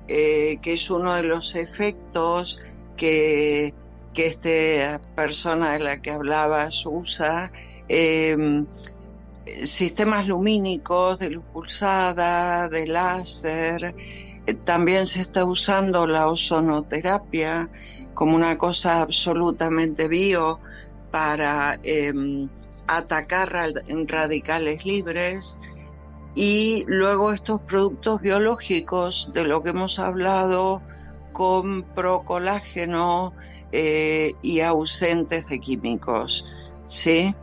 eh, 0.07 0.57
que 0.61 0.73
es 0.73 0.89
uno 0.89 1.13
de 1.13 1.23
los 1.23 1.55
efectos 1.55 2.59
que, 2.95 3.75
que 4.15 4.27
esta 4.27 4.99
persona 5.15 5.73
de 5.73 5.79
la 5.79 6.01
que 6.01 6.09
hablabas 6.09 6.83
usa, 6.87 7.51
em, 7.87 8.65
sistemas 9.63 10.27
lumínicos 10.27 11.19
de 11.19 11.29
luz 11.29 11.45
pulsada, 11.53 12.67
de 12.69 12.87
láser, 12.87 13.93
también 14.53 15.07
se 15.07 15.21
está 15.21 15.45
usando 15.45 16.07
la 16.07 16.27
ozonoterapia 16.27 17.69
como 18.13 18.35
una 18.35 18.57
cosa 18.57 19.01
absolutamente 19.01 20.07
bio 20.07 20.59
para 21.11 21.79
em, 21.83 22.49
atacar 22.87 23.51
radicales 24.07 24.85
libres 24.85 25.59
y 26.33 26.83
luego 26.87 27.31
estos 27.31 27.61
productos 27.61 28.21
biológicos 28.21 29.31
de 29.33 29.43
lo 29.43 29.63
que 29.63 29.71
hemos 29.71 29.99
hablado 29.99 30.81
con 31.33 31.83
procolágeno 31.83 33.33
eh, 33.71 34.33
y 34.41 34.61
ausentes 34.61 35.47
de 35.47 35.59
químicos. 35.59 36.45
¿sí? 36.87 37.35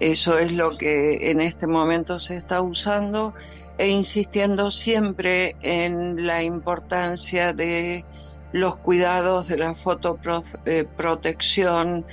Eso 0.00 0.38
es 0.38 0.52
lo 0.52 0.78
que 0.78 1.30
en 1.30 1.42
este 1.42 1.66
momento 1.66 2.18
se 2.18 2.36
está 2.36 2.62
usando 2.62 3.34
e 3.78 3.88
insistiendo 3.88 4.70
siempre 4.70 5.56
en 5.62 6.26
la 6.26 6.42
importancia 6.42 7.52
de 7.52 8.04
los 8.52 8.76
cuidados 8.76 9.48
de 9.48 9.58
la 9.58 9.74
fotoprotección 9.74 12.06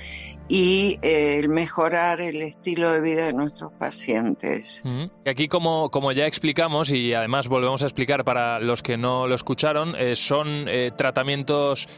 y 0.48 0.98
eh, 1.02 1.40
el 1.40 1.48
mejorar 1.48 2.20
el 2.20 2.40
estilo 2.40 2.92
de 2.92 3.00
vida 3.00 3.26
de 3.26 3.32
nuestros 3.32 3.72
pacientes. 3.72 4.84
Aquí, 5.26 5.48
como, 5.48 5.90
como 5.90 6.12
ya 6.12 6.26
explicamos, 6.26 6.92
y 6.92 7.14
además 7.14 7.48
volvemos 7.48 7.82
a 7.82 7.86
explicar 7.86 8.24
para 8.24 8.60
los 8.60 8.82
que 8.82 8.96
no 8.96 9.26
lo 9.26 9.34
escucharon, 9.34 9.96
eh, 9.96 10.14
son 10.14 10.68
eh, 10.68 10.92
tratamientos 10.96 11.88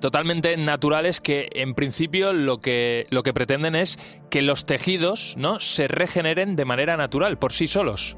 totalmente 0.00 0.56
naturales 0.56 1.20
que 1.20 1.48
en 1.52 1.74
principio 1.74 2.32
lo 2.32 2.60
que, 2.60 3.06
lo 3.10 3.22
que 3.22 3.32
pretenden 3.32 3.74
es 3.74 3.98
que 4.30 4.42
los 4.42 4.66
tejidos 4.66 5.34
¿no? 5.36 5.60
se 5.60 5.88
regeneren 5.88 6.56
de 6.56 6.64
manera 6.64 6.96
natural, 6.96 7.38
por 7.38 7.52
sí 7.52 7.66
solos. 7.66 8.16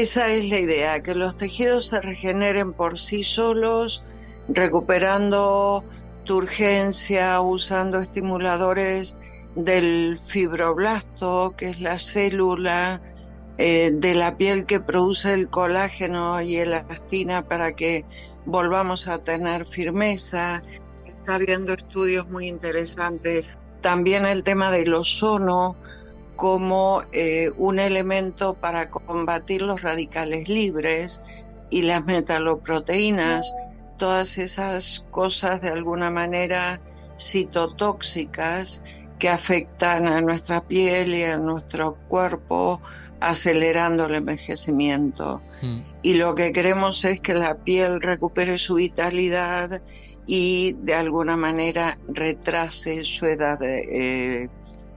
Esa 0.00 0.28
es 0.28 0.48
la 0.50 0.58
idea, 0.58 1.02
que 1.02 1.14
los 1.14 1.36
tejidos 1.36 1.86
se 1.86 2.00
regeneren 2.00 2.72
por 2.72 2.98
sí 2.98 3.22
solos, 3.22 4.04
recuperando 4.48 5.84
urgencia 6.28 7.40
usando 7.40 8.00
estimuladores 8.00 9.16
del 9.54 10.18
fibroblasto, 10.18 11.54
que 11.56 11.70
es 11.70 11.80
la 11.80 11.98
célula 11.98 13.00
eh, 13.58 13.90
de 13.92 14.14
la 14.14 14.36
piel 14.36 14.66
que 14.66 14.80
produce 14.80 15.32
el 15.32 15.48
colágeno 15.48 16.40
y 16.40 16.56
elastina 16.56 17.46
para 17.46 17.76
que 17.76 18.04
volvamos 18.46 19.06
a 19.06 19.18
tener 19.18 19.66
firmeza. 19.66 20.62
Está 21.06 21.36
habiendo 21.36 21.74
estudios 21.74 22.28
muy 22.28 22.48
interesantes. 22.48 23.56
También 23.80 24.26
el 24.26 24.42
tema 24.42 24.72
del 24.72 24.92
ozono 24.94 25.76
como 26.36 27.02
eh, 27.12 27.50
un 27.56 27.78
elemento 27.78 28.54
para 28.54 28.90
combatir 28.90 29.62
los 29.62 29.82
radicales 29.82 30.48
libres 30.48 31.22
y 31.70 31.82
las 31.82 32.04
metaloproteínas 32.04 33.54
todas 33.96 34.38
esas 34.38 35.04
cosas 35.10 35.60
de 35.62 35.70
alguna 35.70 36.10
manera 36.10 36.80
citotóxicas 37.18 38.82
que 39.18 39.28
afectan 39.28 40.06
a 40.06 40.20
nuestra 40.20 40.62
piel 40.62 41.14
y 41.14 41.22
a 41.22 41.36
nuestro 41.36 41.96
cuerpo 42.08 42.80
acelerando 43.20 44.06
el 44.06 44.16
envejecimiento. 44.16 45.40
Hmm. 45.62 45.78
Y 46.02 46.14
lo 46.14 46.34
que 46.34 46.52
queremos 46.52 47.04
es 47.04 47.20
que 47.20 47.34
la 47.34 47.54
piel 47.54 48.00
recupere 48.00 48.58
su 48.58 48.74
vitalidad 48.74 49.80
y 50.26 50.72
de 50.80 50.94
alguna 50.94 51.36
manera 51.36 51.98
retrase 52.08 53.04
su 53.04 53.26
edad 53.26 53.58
eh, 53.62 54.48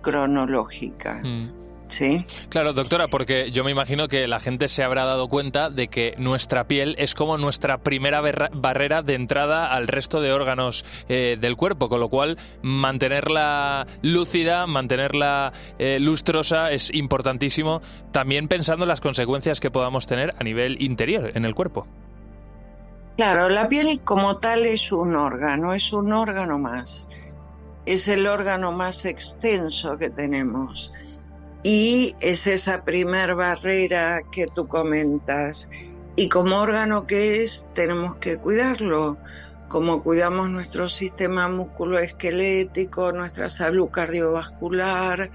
cronológica. 0.08 1.22
Hmm. 1.22 1.52
Sí. 1.90 2.26
Claro, 2.50 2.74
doctora, 2.74 3.08
porque 3.08 3.52
yo 3.52 3.64
me 3.64 3.72
imagino 3.72 4.08
que 4.08 4.28
la 4.28 4.42
gente 4.42 4.68
se 4.68 4.84
habrá 4.84 5.06
dado 5.06 5.30
cuenta 5.30 5.70
de 5.70 5.88
que 5.88 6.16
nuestra 6.18 6.68
piel 6.68 6.96
es 6.98 7.16
como 7.16 7.38
nuestra 7.38 7.78
primera 7.78 8.22
barrera 8.22 9.02
de 9.02 9.16
entrada 9.16 9.72
al 9.72 9.88
resto 9.88 10.20
de 10.20 10.34
órganos 10.34 10.84
eh, 11.08 11.38
del 11.40 11.56
cuerpo, 11.56 11.88
con 11.88 12.02
lo 12.02 12.10
cual 12.10 12.38
mantenerla 12.62 13.88
lúcida, 14.02 14.68
mantenerla 14.68 15.54
eh, 15.80 16.00
lustrosa 16.02 16.72
es 16.72 16.94
importantísimo, 16.94 17.82
también 18.12 18.50
pensando 18.50 18.84
en 18.84 18.90
las 18.90 19.00
consecuencias 19.00 19.62
que 19.62 19.72
podamos 19.72 20.08
tener 20.08 20.34
a 20.40 20.44
nivel 20.44 20.82
interior 20.82 21.32
en 21.36 21.46
el 21.46 21.56
cuerpo. 21.56 21.88
Claro, 23.16 23.48
la 23.50 23.70
piel 23.70 24.02
como 24.04 24.38
tal 24.38 24.66
es 24.66 24.92
un 24.92 25.16
órgano, 25.16 25.74
es 25.74 25.92
un 25.94 26.12
órgano 26.12 26.60
más. 26.60 27.08
Es 27.88 28.10
el 28.10 28.28
órgano 28.28 28.74
más 28.74 29.06
extenso 29.06 29.98
que 29.98 30.10
tenemos 30.10 30.94
y 31.64 32.14
es 32.20 32.46
esa 32.46 32.84
primer 32.84 33.34
barrera 33.34 34.24
que 34.30 34.48
tú 34.48 34.68
comentas. 34.68 35.72
Y 36.18 36.28
como 36.28 36.60
órgano 36.60 37.08
que 37.08 37.44
es, 37.44 37.72
tenemos 37.74 38.18
que 38.18 38.40
cuidarlo, 38.40 39.18
como 39.70 40.04
cuidamos 40.04 40.50
nuestro 40.50 40.90
sistema 40.90 41.48
musculoesquelético, 41.48 43.14
nuestra 43.14 43.48
salud 43.48 43.88
cardiovascular, 43.88 45.32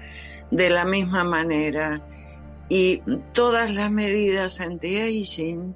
de 0.51 0.69
la 0.69 0.85
misma 0.85 1.23
manera. 1.23 2.03
Y 2.69 3.01
todas 3.33 3.73
las 3.73 3.89
medidas 3.89 4.61
anti-aging, 4.61 5.75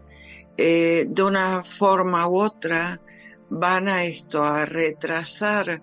eh, 0.58 1.08
de 1.10 1.24
una 1.24 1.64
forma 1.64 2.28
u 2.28 2.40
otra, 2.40 3.02
van 3.50 3.88
a 3.88 4.04
esto, 4.04 4.44
a 4.44 4.66
retrasar 4.66 5.82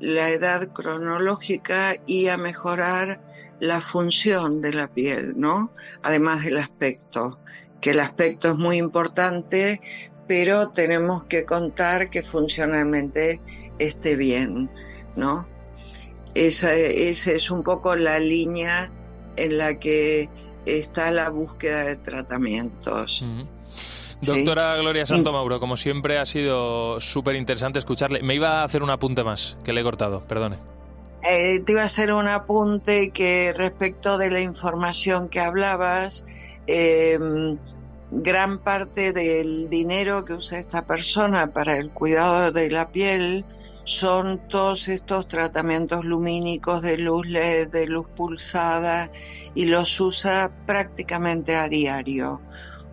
la 0.00 0.30
edad 0.30 0.72
cronológica 0.72 1.96
y 2.06 2.28
a 2.28 2.36
mejorar 2.36 3.20
la 3.60 3.80
función 3.80 4.60
de 4.60 4.72
la 4.72 4.88
piel, 4.88 5.34
¿no? 5.36 5.72
Además 6.02 6.44
del 6.44 6.58
aspecto, 6.58 7.40
que 7.80 7.90
el 7.90 8.00
aspecto 8.00 8.50
es 8.50 8.56
muy 8.56 8.76
importante, 8.76 9.80
pero 10.26 10.70
tenemos 10.70 11.24
que 11.24 11.44
contar 11.44 12.10
que 12.10 12.22
funcionalmente 12.22 13.40
esté 13.78 14.16
bien, 14.16 14.70
¿no? 15.14 15.46
Esa, 16.34 16.74
es 16.74 17.50
un 17.50 17.62
poco 17.62 17.96
la 17.96 18.18
línea 18.18 18.90
en 19.36 19.56
la 19.56 19.78
que 19.78 20.28
está 20.66 21.10
la 21.10 21.30
búsqueda 21.30 21.84
de 21.84 21.96
tratamientos. 21.96 23.24
Doctora 24.20 24.76
Gloria 24.76 25.06
Santomauro, 25.06 25.60
como 25.60 25.76
siempre 25.76 26.18
ha 26.18 26.26
sido 26.26 27.00
súper 27.00 27.36
interesante 27.36 27.78
escucharle. 27.78 28.22
Me 28.22 28.34
iba 28.34 28.60
a 28.60 28.64
hacer 28.64 28.82
un 28.82 28.90
apunte 28.90 29.22
más, 29.24 29.56
que 29.64 29.72
le 29.72 29.82
he 29.82 29.84
cortado, 29.84 30.22
perdone. 30.26 30.56
Eh, 31.28 31.60
te 31.60 31.72
iba 31.72 31.82
a 31.82 31.86
hacer 31.86 32.12
un 32.12 32.28
apunte 32.28 33.10
que 33.10 33.52
respecto 33.56 34.16
de 34.16 34.30
la 34.30 34.40
información 34.40 35.28
que 35.28 35.40
hablabas, 35.40 36.24
em, 36.66 37.58
gran 38.10 38.58
parte 38.58 39.12
del 39.12 39.68
dinero 39.68 40.24
que 40.24 40.34
usa 40.34 40.58
esta 40.58 40.86
persona 40.86 41.52
para 41.52 41.76
el 41.76 41.90
cuidado 41.90 42.52
de 42.52 42.70
la 42.70 42.88
piel 42.90 43.44
son 43.86 44.40
todos 44.48 44.88
estos 44.88 45.28
tratamientos 45.28 46.04
lumínicos 46.04 46.82
de 46.82 46.98
luz 46.98 47.26
LED, 47.26 47.68
de 47.68 47.86
luz 47.86 48.06
pulsada, 48.16 49.10
y 49.54 49.66
los 49.66 50.00
usa 50.00 50.50
prácticamente 50.66 51.54
a 51.54 51.68
diario, 51.68 52.40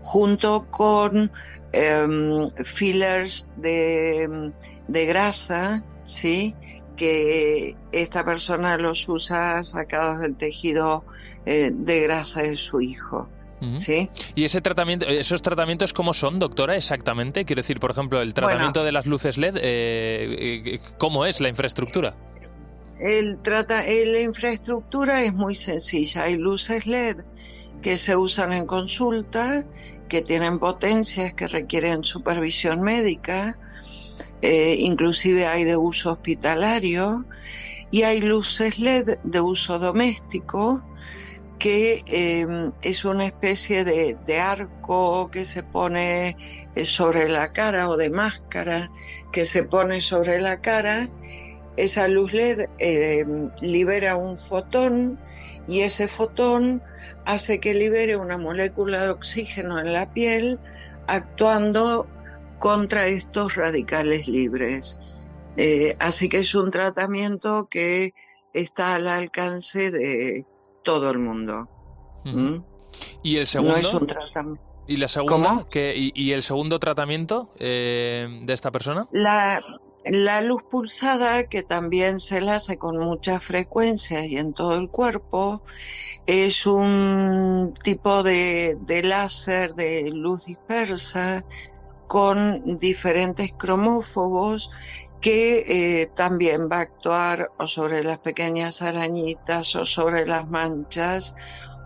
junto 0.04 0.68
con 0.70 1.32
em, 1.72 2.50
fillers 2.64 3.50
de, 3.58 4.52
de 4.88 5.06
grasa, 5.06 5.84
¿sí? 6.04 6.56
que 6.96 7.76
esta 7.92 8.24
persona 8.24 8.78
los 8.78 9.08
usa 9.10 9.64
sacados 9.64 10.20
del 10.20 10.36
tejido 10.36 11.04
eh, 11.46 11.72
de 11.74 12.02
grasa 12.02 12.44
de 12.44 12.56
su 12.56 12.82
hijo. 12.82 13.30
¿Sí? 13.78 14.10
¿Y 14.36 14.44
ese 14.44 14.60
tratamiento, 14.60 15.06
esos 15.06 15.42
tratamientos 15.42 15.94
cómo 15.94 16.14
son, 16.14 16.38
doctora, 16.38 16.76
exactamente? 16.76 17.46
Quiero 17.46 17.62
decir, 17.62 17.80
por 17.80 17.92
ejemplo, 17.92 18.22
el 18.22 18.34
tratamiento 18.34 18.84
de 18.84 18.92
las 18.92 19.06
luces 19.06 19.38
LED, 19.38 19.56
eh, 19.56 19.62
eh, 19.64 20.80
¿cómo 20.98 21.26
es 21.26 21.40
la 21.40 21.48
infraestructura? 21.48 22.14
El 23.00 23.40
trata, 23.40 23.84
la 23.84 24.20
infraestructura 24.20 25.24
es 25.24 25.34
muy 25.34 25.56
sencilla. 25.56 26.24
Hay 26.24 26.36
luces 26.36 26.86
LED 26.86 27.22
que 27.82 27.98
se 27.98 28.18
usan 28.18 28.52
en 28.52 28.66
consulta, 28.66 29.64
que 30.08 30.22
tienen 30.22 30.60
potencias 30.60 31.34
que 31.34 31.48
requieren 31.48 32.04
supervisión 32.04 32.82
médica 32.82 33.58
eh, 34.46 34.76
inclusive 34.78 35.48
hay 35.48 35.64
de 35.64 35.78
uso 35.78 36.12
hospitalario 36.12 37.24
y 37.92 38.04
hay 38.04 38.20
luces 38.20 38.78
LED 38.78 39.20
de 39.24 39.40
uso 39.40 39.80
doméstico 39.80 40.86
que 41.60 42.04
eh, 42.08 42.72
es 42.82 43.06
una 43.06 43.26
especie 43.26 43.86
de, 43.86 44.42
arco 44.42 45.32
que 45.32 45.46
se 45.46 45.64
pone 45.64 46.36
eh, 46.76 46.84
sobre 46.84 47.30
la 47.30 47.54
cara 47.54 47.88
o 47.88 47.96
de 47.96 48.10
máscara 48.10 48.92
que 49.32 49.46
se 49.46 49.64
pone 49.64 50.02
sobre 50.02 50.42
la 50.42 50.60
cara. 50.60 51.08
Esa 51.78 52.10
luz 52.10 52.34
LED 52.34 52.68
libera 53.62 54.18
un 54.18 54.38
fotón 54.38 55.18
y 55.70 55.82
ese 55.82 56.10
fotón 56.10 56.84
hace 57.26 57.60
que 57.60 57.74
libere 57.74 58.16
una 58.16 58.38
molécula 58.38 59.04
de 59.04 59.10
oxígeno 59.10 59.80
en 59.80 59.94
la 59.94 60.14
piel 60.14 60.60
actuando 61.08 62.08
contra 62.60 63.08
estos 63.08 63.56
radicales 63.56 64.28
libres. 64.28 65.00
Eh, 65.58 65.96
así 66.00 66.30
que 66.30 66.40
es 66.40 66.56
un 66.56 66.72
tratamiento 66.72 67.68
que 67.70 68.14
está 68.54 68.96
al 68.96 69.08
alcance 69.08 69.92
de 69.92 70.46
todo 70.84 71.12
el 71.12 71.20
mundo. 71.20 71.70
¿Mm? 72.26 72.58
¿Y 73.22 73.38
el 73.38 73.48
segundo? 73.48 73.78
es 73.78 73.94
un 73.94 74.08
tratamiento. 74.08 74.62
¿Y 74.88 74.98
la 74.98 75.08
segunda? 75.08 75.66
y, 75.74 76.32
el 76.32 76.44
segundo 76.44 76.78
tratamiento 76.78 77.54
eh, 77.58 78.42
de 78.44 78.54
esta 78.54 78.70
persona? 78.70 79.08
La, 79.12 79.62
la 80.06 80.42
luz 80.42 80.64
pulsada, 80.64 81.46
que 81.46 81.64
también 81.64 82.20
se 82.20 82.42
la 82.42 82.56
hace 82.56 82.78
con 82.78 82.98
mucha 82.98 83.40
frecuencia 83.40 84.26
y 84.26 84.38
en 84.38 84.54
todo 84.54 84.76
el 84.76 84.90
cuerpo, 84.90 85.62
es 86.26 86.66
un 86.66 87.74
tipo 87.84 88.24
de, 88.24 88.78
de 88.82 89.04
láser 89.04 89.76
de 89.76 90.10
luz 90.12 90.46
dispersa 90.46 91.44
con 92.08 92.80
diferentes 92.80 93.52
cromófobos 93.58 94.72
que 95.24 95.64
eh, 96.02 96.12
también 96.16 96.68
va 96.70 96.78
a 96.78 96.82
actuar 96.82 97.52
o 97.58 97.66
sobre 97.66 98.04
las 98.04 98.20
pequeñas 98.20 98.82
arañitas 98.82 99.74
o 99.78 99.86
sobre 99.86 100.28
las 100.28 100.50
manchas 100.50 101.36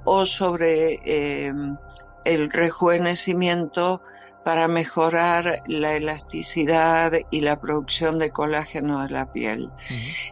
o 0.05 0.25
sobre 0.25 0.99
em, 1.03 1.77
el 2.25 2.49
rejuvenecimiento 2.51 4.01
para 4.47 4.69
mejorar 4.69 5.61
la 5.67 5.97
elasticidad 5.97 7.11
y 7.29 7.41
la 7.41 7.59
producción 7.59 8.17
de 8.17 8.29
colágeno 8.29 9.03
de 9.03 9.09
la 9.09 9.29
piel. 9.29 9.69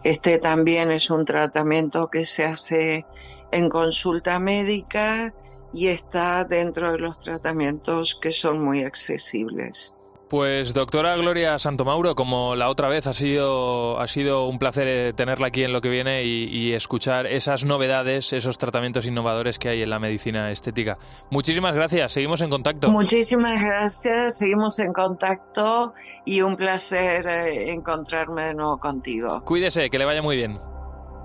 Este 0.06 0.38
también 0.38 0.90
es 0.90 1.10
un 1.10 1.26
tratamiento 1.26 2.08
que 2.08 2.24
se 2.24 2.46
hace 2.46 3.06
en 3.52 3.68
consulta 3.68 4.40
médica 4.40 5.34
y 5.74 5.88
está 5.88 6.46
dentro 6.46 6.94
de 6.94 7.00
los 7.00 7.20
tratamientos 7.20 8.16
que 8.16 8.32
son 8.32 8.64
muy 8.64 8.84
accesibles. 8.84 9.95
Pues 10.30 10.74
doctora 10.74 11.16
Gloria 11.18 11.60
Santomauro, 11.60 12.16
como 12.16 12.56
la 12.56 12.70
otra 12.70 12.88
vez 12.88 13.06
ha 13.06 13.14
sido, 13.14 14.00
ha 14.00 14.08
sido 14.08 14.48
un 14.48 14.58
placer 14.58 14.88
eh, 14.88 15.14
tenerla 15.14 15.48
aquí 15.48 15.64
en 15.64 15.72
lo 15.72 15.82
que 15.82 15.90
viene 15.90 16.24
y, 16.24 16.74
escuchar 16.74 17.28
esas 17.28 17.64
novedades, 17.64 18.34
esos 18.34 18.58
tratamientos 18.58 19.06
innovadores 19.06 19.60
que 19.60 19.70
hay 19.70 19.84
en 19.84 19.90
la 19.92 20.00
medicina 20.00 20.50
estética. 20.50 20.98
Muchísimas 21.30 21.76
gracias, 21.76 22.12
seguimos 22.14 22.42
en 22.42 22.50
contacto. 22.50 22.92
Muchísimas 22.92 23.62
gracias, 23.62 24.40
seguimos 24.40 24.80
en 24.80 24.94
contacto 24.94 25.94
y 26.26 26.42
un 26.42 26.56
placer 26.56 27.28
eh, 27.28 27.72
encontrarme 27.72 28.48
de 28.48 28.56
nuevo 28.56 28.80
contigo. 28.80 29.44
Cuídese, 29.46 29.90
que 29.92 30.00
le 30.00 30.06
vaya 30.06 30.24
muy 30.24 30.38
bien. 30.38 30.60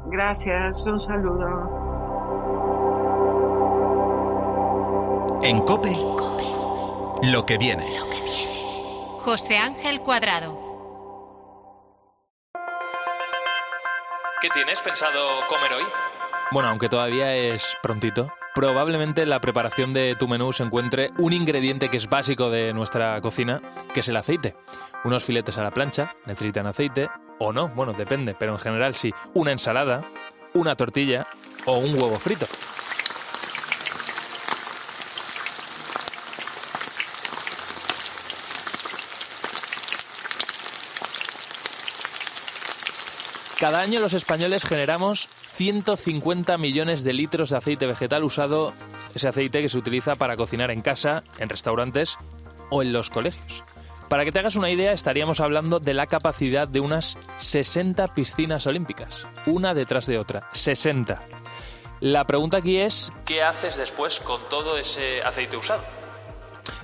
Gracias, 0.07 0.87
un 0.87 0.99
saludo. 0.99 1.47
En 5.43 5.59
COPE, 5.63 5.97
lo 7.23 7.47
que 7.47 7.57
viene. 7.57 7.87
José 9.25 9.59
Ángel 9.59 10.01
Cuadrado. 10.01 10.59
¿Qué 14.41 14.49
tienes 14.55 14.81
pensado 14.81 15.47
comer 15.47 15.75
hoy? 15.75 15.85
Bueno, 16.53 16.71
aunque 16.71 16.89
todavía 16.89 17.37
es 17.37 17.77
prontito, 17.83 18.33
probablemente 18.55 19.21
en 19.21 19.29
la 19.29 19.43
preparación 19.43 19.93
de 19.93 20.17
tu 20.19 20.27
menú 20.27 20.55
se 20.55 20.63
encuentre 20.63 21.11
un 21.19 21.35
ingrediente 21.35 21.91
que 21.91 21.99
es 21.99 22.09
básico 22.09 22.49
de 22.49 22.73
nuestra 22.73 23.21
cocina, 23.21 23.61
que 23.93 24.01
es 24.01 24.09
el 24.09 24.17
aceite. 24.17 24.57
Unos 25.05 25.23
filetes 25.23 25.59
a 25.59 25.65
la 25.65 25.71
plancha 25.71 26.15
necesitan 26.25 26.67
aceite, 26.67 27.11
o 27.39 27.53
no, 27.53 27.69
bueno, 27.69 27.93
depende, 27.93 28.35
pero 28.39 28.53
en 28.53 28.59
general 28.59 28.95
sí. 28.95 29.13
Una 29.35 29.53
ensalada, 29.53 30.03
una 30.55 30.77
tortilla 30.77 31.27
o 31.67 31.77
un 31.77 31.93
huevo 31.93 32.17
frito. 32.17 32.47
Cada 43.61 43.81
año 43.83 44.01
los 44.01 44.15
españoles 44.15 44.65
generamos 44.65 45.29
150 45.29 46.57
millones 46.57 47.05
de 47.05 47.13
litros 47.13 47.51
de 47.51 47.59
aceite 47.59 47.87
vegetal 47.87 48.25
usado, 48.25 48.73
ese 49.15 49.29
aceite 49.29 49.61
que 49.61 49.69
se 49.69 49.77
utiliza 49.77 50.17
para 50.17 50.35
cocinar 50.39 50.71
en 50.71 50.81
casa, 50.81 51.25
en 51.37 51.51
restaurantes 51.51 52.17
o 52.71 52.81
en 52.83 52.95
los 52.95 53.11
colegios. 53.11 53.63
Para 54.09 54.25
que 54.25 54.33
te 54.33 54.39
hagas 54.39 54.57
una 54.57 54.71
idea, 54.71 54.93
estaríamos 54.93 55.41
hablando 55.41 55.79
de 55.79 55.93
la 55.93 56.07
capacidad 56.07 56.69
de 56.69 56.81
unas 56.81 57.19
60 57.37 58.15
piscinas 58.15 58.67
olímpicas, 58.67 59.27
una 59.45 59.75
detrás 59.75 60.07
de 60.07 60.19
otra, 60.19 60.49
60. 60.53 61.23
La 62.01 62.27
pregunta 62.27 62.57
aquí 62.57 62.79
es, 62.79 63.13
¿qué 63.27 63.43
haces 63.43 63.77
después 63.77 64.21
con 64.21 64.41
todo 64.49 64.79
ese 64.79 65.23
aceite 65.23 65.59
usado? 65.59 66.00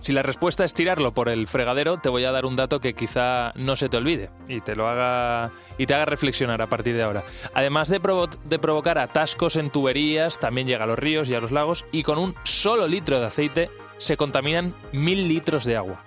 Si 0.01 0.13
la 0.13 0.23
respuesta 0.23 0.65
es 0.65 0.75
tirarlo 0.75 1.13
por 1.13 1.29
el 1.29 1.47
fregadero, 1.47 1.99
te 1.99 2.09
voy 2.09 2.25
a 2.25 2.33
dar 2.33 2.47
un 2.47 2.57
dato 2.57 2.81
que 2.81 2.95
quizá 2.95 3.53
no 3.57 3.77
se 3.77 3.89
te 3.89 3.97
olvide 3.97 4.31
y 4.49 4.61
te 4.61 4.77
lo 4.77 4.89
haga 4.89 5.53
y 5.79 5.87
te 5.87 5.95
haga 5.95 6.05
reflexionar 6.05 6.63
a 6.63 6.69
partir 6.69 6.95
de 6.97 7.03
ahora. 7.03 7.25
Además 7.55 7.89
de, 7.89 8.01
de 8.45 8.59
provocar 8.59 8.99
atascos 8.99 9.57
en 9.57 9.71
tuberías, 9.71 10.39
también 10.39 10.67
llega 10.67 10.85
a 10.85 10.87
los 10.87 10.99
ríos 10.99 11.29
y 11.29 11.35
a 11.35 11.41
los 11.41 11.53
lagos 11.53 11.87
y 11.93 12.03
con 12.03 12.19
un 12.19 12.35
solo 12.45 12.87
litro 12.87 13.21
de 13.21 13.27
aceite 13.27 13.71
se 13.99 14.17
contaminan 14.17 14.75
mil 14.93 15.29
litros 15.29 15.65
de 15.65 15.77
agua. 15.77 16.05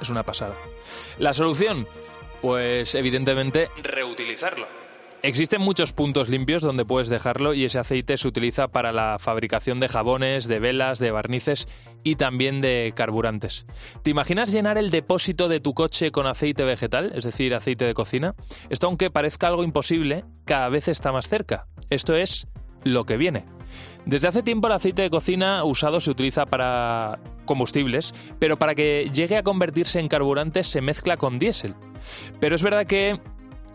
Es 0.00 0.08
una 0.08 0.22
pasada. 0.22 0.56
La 1.18 1.32
solución, 1.32 1.86
pues 2.40 2.94
evidentemente 2.94 3.70
reutilizarlo. 3.82 4.66
Existen 5.22 5.60
muchos 5.60 5.92
puntos 5.92 6.30
limpios 6.30 6.62
donde 6.62 6.86
puedes 6.86 7.10
dejarlo 7.10 7.52
y 7.52 7.66
ese 7.66 7.78
aceite 7.78 8.16
se 8.16 8.26
utiliza 8.26 8.68
para 8.68 8.90
la 8.90 9.18
fabricación 9.18 9.78
de 9.78 9.88
jabones, 9.88 10.48
de 10.48 10.60
velas, 10.60 10.98
de 10.98 11.10
barnices 11.10 11.68
y 12.02 12.16
también 12.16 12.60
de 12.60 12.92
carburantes. 12.94 13.66
¿Te 14.02 14.10
imaginas 14.10 14.52
llenar 14.52 14.78
el 14.78 14.90
depósito 14.90 15.48
de 15.48 15.60
tu 15.60 15.74
coche 15.74 16.10
con 16.10 16.26
aceite 16.26 16.64
vegetal, 16.64 17.12
es 17.14 17.24
decir, 17.24 17.54
aceite 17.54 17.84
de 17.84 17.94
cocina? 17.94 18.34
Esto 18.68 18.86
aunque 18.86 19.10
parezca 19.10 19.48
algo 19.48 19.64
imposible, 19.64 20.24
cada 20.44 20.68
vez 20.68 20.88
está 20.88 21.12
más 21.12 21.28
cerca. 21.28 21.66
Esto 21.90 22.14
es 22.14 22.46
lo 22.84 23.04
que 23.04 23.16
viene. 23.16 23.44
Desde 24.06 24.28
hace 24.28 24.42
tiempo 24.42 24.66
el 24.66 24.72
aceite 24.72 25.02
de 25.02 25.10
cocina 25.10 25.62
usado 25.64 26.00
se 26.00 26.10
utiliza 26.10 26.46
para 26.46 27.18
combustibles, 27.44 28.14
pero 28.38 28.58
para 28.58 28.74
que 28.74 29.10
llegue 29.12 29.36
a 29.36 29.42
convertirse 29.42 30.00
en 30.00 30.08
carburante 30.08 30.64
se 30.64 30.80
mezcla 30.80 31.16
con 31.16 31.38
diésel. 31.38 31.74
Pero 32.40 32.54
es 32.54 32.62
verdad 32.62 32.86
que 32.86 33.20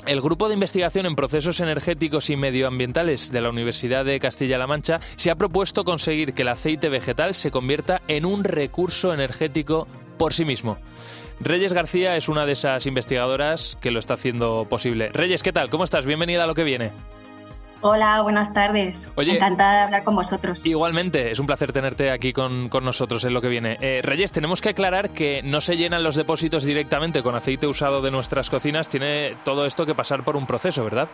el 0.08 0.22
Grupo 0.22 0.48
de 0.48 0.54
Investigación 0.54 1.06
en 1.06 1.16
Procesos 1.16 1.60
Energéticos 1.60 2.30
y 2.30 2.36
Medioambientales 2.36 3.32
de 3.32 3.42
la 3.42 3.50
Universidad 3.50 4.06
de 4.06 4.20
Castilla-La 4.20 4.68
Mancha 4.68 5.00
se 5.16 5.32
ha 5.32 5.36
propuesto 5.36 5.84
conseguir 5.84 6.34
que 6.34 6.44
el 6.44 6.50
aceite 6.50 6.90
vegetal 6.90 7.34
se 7.34 7.52
convierta 7.52 8.02
en 8.08 8.26
un 8.26 8.44
recurso 8.44 9.14
energético 9.14 9.88
por 10.18 10.34
sí 10.34 10.46
mismo. 10.46 10.78
Reyes 11.40 11.74
García 11.74 12.16
es 12.16 12.30
una 12.30 12.46
de 12.46 12.54
esas 12.54 12.86
investigadoras 12.86 13.78
que 13.82 13.92
lo 13.92 14.00
está 14.00 14.14
haciendo 14.14 14.68
posible. 14.70 15.10
Reyes, 15.10 15.44
¿qué 15.44 15.52
tal? 15.52 15.70
¿Cómo 15.70 15.84
estás? 15.84 16.06
Bienvenida 16.06 16.44
a 16.44 16.48
lo 16.48 16.56
que 16.56 16.64
viene. 16.64 16.92
Hola, 17.82 18.22
buenas 18.22 18.54
tardes. 18.54 19.08
Encantada 19.18 19.74
de 19.74 19.84
hablar 19.84 20.04
con 20.04 20.16
vosotros. 20.16 20.66
Igualmente, 20.66 21.32
es 21.32 21.40
un 21.40 21.46
placer 21.46 21.72
tenerte 21.72 22.10
aquí 22.10 22.34
con, 22.34 22.70
nosotros 22.70 23.24
en 23.26 23.34
lo 23.34 23.42
que 23.42 23.48
viene. 23.48 23.78
Eh, 23.82 24.02
Reyes, 24.04 24.32
tenemos 24.32 24.62
que 24.62 24.70
aclarar 24.70 25.12
que 25.12 25.42
no 25.44 25.62
se 25.62 25.78
llenan 25.78 26.04
los 26.04 26.16
depósitos 26.16 26.64
directamente 26.64 27.22
con 27.22 27.36
aceite 27.36 27.68
usado 27.68 28.02
de 28.02 28.12
nuestras 28.12 28.50
cocinas, 28.50 28.90
tiene 28.90 29.36
todo 29.44 29.66
esto 29.66 29.86
que 29.86 29.94
pasar 29.94 30.24
por 30.24 30.36
un 30.36 30.48
proceso, 30.48 30.84
¿verdad? 30.84 31.10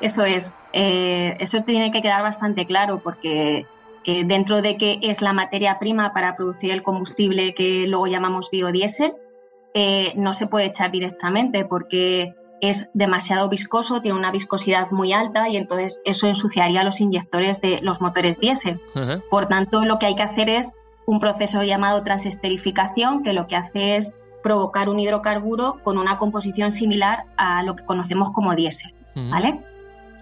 Eso 0.00 0.24
es, 0.24 0.54
eh, 0.72 1.36
eso 1.40 1.62
tiene 1.62 1.90
que 1.90 2.02
quedar 2.02 2.22
bastante 2.22 2.66
claro 2.66 3.00
porque 3.02 3.66
eh, 4.04 4.24
dentro 4.24 4.62
de 4.62 4.76
que 4.76 4.98
es 5.02 5.22
la 5.22 5.32
materia 5.32 5.78
prima 5.78 6.12
para 6.12 6.36
producir 6.36 6.70
el 6.70 6.82
combustible 6.82 7.54
que 7.54 7.86
luego 7.86 8.06
llamamos 8.06 8.50
biodiesel, 8.50 9.12
no 10.16 10.32
se 10.32 10.48
puede 10.48 10.66
echar 10.66 10.90
directamente 10.90 11.64
porque 11.64 12.34
es 12.60 12.90
demasiado 12.94 13.48
viscoso, 13.48 14.00
tiene 14.00 14.18
una 14.18 14.32
viscosidad 14.32 14.90
muy 14.90 15.12
alta 15.12 15.48
y 15.48 15.56
entonces 15.56 16.00
eso 16.04 16.26
ensuciaría 16.26 16.84
los 16.84 17.00
inyectores 17.00 17.60
de 17.60 17.80
los 17.82 18.00
motores 18.00 18.40
diésel. 18.40 18.80
Por 19.30 19.46
tanto, 19.46 19.84
lo 19.84 19.98
que 19.98 20.06
hay 20.06 20.14
que 20.14 20.22
hacer 20.22 20.48
es 20.48 20.74
un 21.06 21.20
proceso 21.20 21.62
llamado 21.62 22.02
transesterificación, 22.02 23.22
que 23.22 23.32
lo 23.32 23.46
que 23.46 23.56
hace 23.56 23.96
es 23.96 24.12
provocar 24.42 24.88
un 24.88 25.00
hidrocarburo 25.00 25.80
con 25.82 25.98
una 25.98 26.18
composición 26.18 26.70
similar 26.70 27.24
a 27.36 27.62
lo 27.62 27.76
que 27.76 27.84
conocemos 27.84 28.30
como 28.32 28.54
diésel, 28.54 28.94
¿vale? 29.14 29.60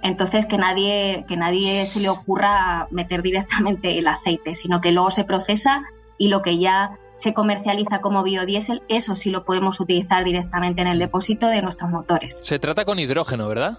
Entonces 0.02 0.46
que 0.46 0.58
nadie 0.58 1.24
que 1.26 1.36
nadie 1.36 1.86
se 1.86 2.00
le 2.00 2.08
ocurra 2.08 2.86
meter 2.90 3.22
directamente 3.22 3.98
el 3.98 4.06
aceite, 4.06 4.54
sino 4.54 4.80
que 4.80 4.92
luego 4.92 5.10
se 5.10 5.24
procesa 5.24 5.82
y 6.18 6.28
lo 6.28 6.42
que 6.42 6.58
ya 6.58 6.98
se 7.16 7.32
comercializa 7.32 8.00
como 8.00 8.22
biodiesel, 8.22 8.82
eso 8.88 9.14
sí 9.14 9.30
lo 9.30 9.44
podemos 9.44 9.80
utilizar 9.80 10.24
directamente 10.24 10.82
en 10.82 10.88
el 10.88 10.98
depósito 10.98 11.48
de 11.48 11.62
nuestros 11.62 11.90
motores. 11.90 12.40
Se 12.42 12.58
trata 12.58 12.84
con 12.84 12.98
hidrógeno, 12.98 13.48
¿verdad? 13.48 13.78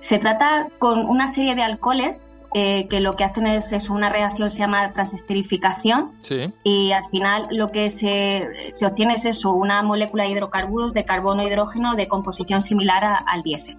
Se 0.00 0.18
trata 0.18 0.68
con 0.78 1.06
una 1.06 1.28
serie 1.28 1.54
de 1.54 1.62
alcoholes 1.62 2.28
eh, 2.54 2.88
que 2.88 3.00
lo 3.00 3.14
que 3.14 3.24
hacen 3.24 3.46
es, 3.46 3.90
una 3.90 4.08
reacción 4.08 4.50
se 4.50 4.58
llama 4.58 4.92
transesterificación 4.92 6.12
sí. 6.20 6.50
y 6.64 6.92
al 6.92 7.04
final 7.04 7.46
lo 7.50 7.70
que 7.70 7.90
se, 7.90 8.48
obtiene 8.86 9.14
es 9.14 9.26
eso, 9.26 9.52
una 9.52 9.82
molécula 9.82 10.24
de 10.24 10.30
hidrocarburos 10.30 10.94
de 10.94 11.04
carbono 11.04 11.42
e 11.42 11.48
hidrógeno 11.48 11.94
de 11.94 12.08
composición 12.08 12.62
similar 12.62 13.22
al 13.26 13.42
diésel. 13.42 13.76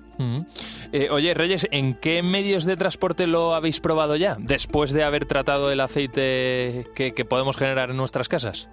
Eh, 0.91 1.09
oye, 1.09 1.33
Reyes, 1.33 1.67
¿en 1.71 1.95
qué 1.95 2.21
medios 2.21 2.65
de 2.65 2.75
transporte 2.75 3.25
lo 3.25 3.55
habéis 3.55 3.79
probado 3.79 4.15
ya 4.15 4.35
después 4.37 4.91
de 4.91 5.03
haber 5.03 5.25
tratado 5.25 5.71
el 5.71 5.79
aceite 5.79 6.87
que, 6.93 7.25
podemos 7.27 7.57
generar 7.57 7.89
en 7.89 7.97
nuestras 7.97 8.27
casas? 8.27 8.69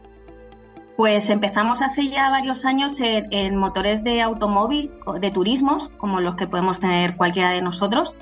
Pues 0.97 1.31
empezamos 1.31 1.83
hace 1.83 2.09
ya 2.09 2.31
varios 2.31 2.65
años 2.65 3.01
en, 3.01 3.57
motores 3.57 4.03
de 4.03 4.23
automóvil, 4.23 4.91
de 5.21 5.31
turismos, 5.31 5.89
como 5.99 6.21
los 6.21 6.37
que 6.37 6.47
podemos 6.47 6.81
tener 6.81 7.17
cualquiera 7.17 7.51
de 7.51 7.63
nosotros. 7.63 8.17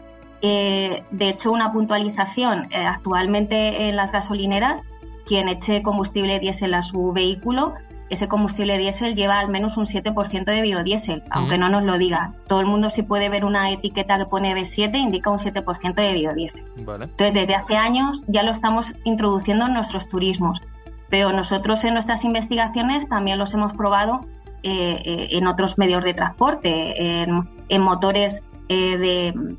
Eh, 0.46 1.02
de 1.10 1.28
hecho, 1.30 1.52
una 1.52 1.72
puntualización, 1.72 2.68
eh, 2.70 2.84
actualmente 2.84 3.88
en 3.88 3.96
las 3.96 4.12
gasolineras, 4.12 4.82
quien 5.24 5.48
eche 5.48 5.82
combustible 5.82 6.38
diésel 6.38 6.74
a 6.74 6.82
su 6.82 7.12
vehículo 7.12 7.72
ese 8.10 8.28
combustible 8.28 8.76
diésel 8.76 9.14
lleva 9.14 9.38
al 9.38 9.48
menos 9.48 9.76
un 9.76 9.86
7% 9.86 10.44
de 10.44 10.60
biodiesel, 10.60 11.22
aunque 11.30 11.56
no 11.56 11.70
nos 11.70 11.82
lo 11.84 11.96
diga. 11.96 12.34
Todo 12.46 12.60
el 12.60 12.66
mundo 12.66 12.90
si 12.90 13.02
puede 13.02 13.30
ver 13.30 13.44
una 13.44 13.70
etiqueta 13.70 14.18
que 14.18 14.26
pone 14.26 14.54
B7 14.54 14.96
indica 14.96 15.30
un 15.30 15.38
7% 15.38 15.94
de 15.94 16.12
biodiesel. 16.12 16.66
Entonces, 16.76 17.34
desde 17.34 17.54
hace 17.54 17.76
años 17.76 18.24
ya 18.26 18.42
lo 18.42 18.50
estamos 18.50 18.94
introduciendo 19.04 19.66
en 19.66 19.74
nuestros 19.74 20.08
turismos, 20.08 20.60
pero 21.08 21.32
nosotros 21.32 21.82
en 21.84 21.94
nuestras 21.94 22.24
investigaciones 22.24 23.08
también 23.08 23.38
los 23.38 23.54
hemos 23.54 23.72
probado 23.72 24.26
eh, 24.62 25.28
en 25.30 25.46
otros 25.46 25.78
medios 25.78 26.04
de 26.04 26.12
transporte, 26.12 27.22
en, 27.22 27.80
motores 27.80 28.44
eh, 28.68 28.98
de 28.98 29.56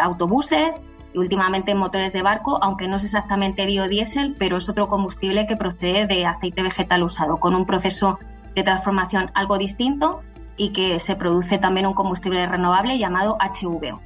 autobuses, 0.00 0.86
y 1.14 1.18
últimamente 1.18 1.72
en 1.72 1.78
motores 1.78 2.12
de 2.12 2.22
barco, 2.22 2.62
aunque 2.62 2.88
no 2.88 2.96
es 2.96 3.04
exactamente 3.04 3.66
biodiesel, 3.66 4.36
pero 4.38 4.58
es 4.58 4.68
otro 4.68 4.88
combustible 4.88 5.46
que 5.46 5.56
procede 5.56 6.06
de 6.06 6.26
aceite 6.26 6.62
vegetal 6.62 7.02
usado, 7.02 7.38
con 7.38 7.54
un 7.54 7.64
proceso 7.66 8.18
de 8.54 8.62
transformación 8.62 9.30
algo 9.34 9.56
distinto, 9.56 10.22
y 10.58 10.72
que 10.72 10.98
se 10.98 11.16
produce 11.16 11.56
también 11.56 11.86
un 11.86 11.94
combustible 11.94 12.44
renovable 12.46 12.98
llamado 12.98 13.38
HVO. 13.38 14.00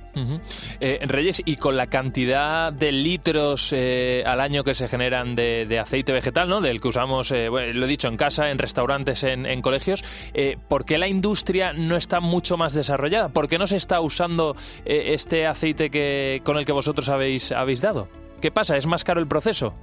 Eh, 0.80 1.00
Reyes, 1.06 1.40
y 1.44 1.56
con 1.56 1.76
la 1.76 1.86
cantidad 1.86 2.70
de 2.70 2.92
litros 2.92 3.72
eh, 3.72 4.22
al 4.26 4.40
año 4.40 4.62
que 4.62 4.74
se 4.74 4.86
generan 4.86 5.34
de, 5.34 5.78
aceite 5.80 6.12
vegetal, 6.12 6.48
¿no? 6.48 6.60
del 6.60 6.80
que 6.80 6.88
usamos, 6.88 7.32
eh, 7.32 7.48
lo 7.48 7.86
he 7.86 7.88
dicho, 7.88 8.08
en 8.08 8.18
casa, 8.18 8.50
en 8.50 8.58
restaurantes, 8.58 9.24
en, 9.24 9.62
colegios, 9.62 10.04
¿por 10.68 10.84
qué 10.84 10.98
la 10.98 11.08
industria 11.08 11.72
no 11.72 11.96
está 11.96 12.20
mucho 12.20 12.56
más 12.56 12.74
desarrollada? 12.74 13.30
¿Por 13.30 13.48
qué 13.48 13.58
no 13.58 13.66
se 13.66 13.76
está 13.76 14.00
usando 14.00 14.54
este 14.84 15.46
aceite 15.46 15.88
que, 15.88 16.42
con 16.44 16.58
el 16.58 16.66
que 16.66 16.72
vosotros 16.72 17.08
habéis, 17.08 17.52
habéis 17.52 17.80
dado? 17.80 18.08
¿Qué 18.40 18.50
pasa? 18.50 18.76
¿Es 18.76 18.86
más 18.86 19.04
caro 19.04 19.20
el 19.20 19.28
proceso? 19.28 19.74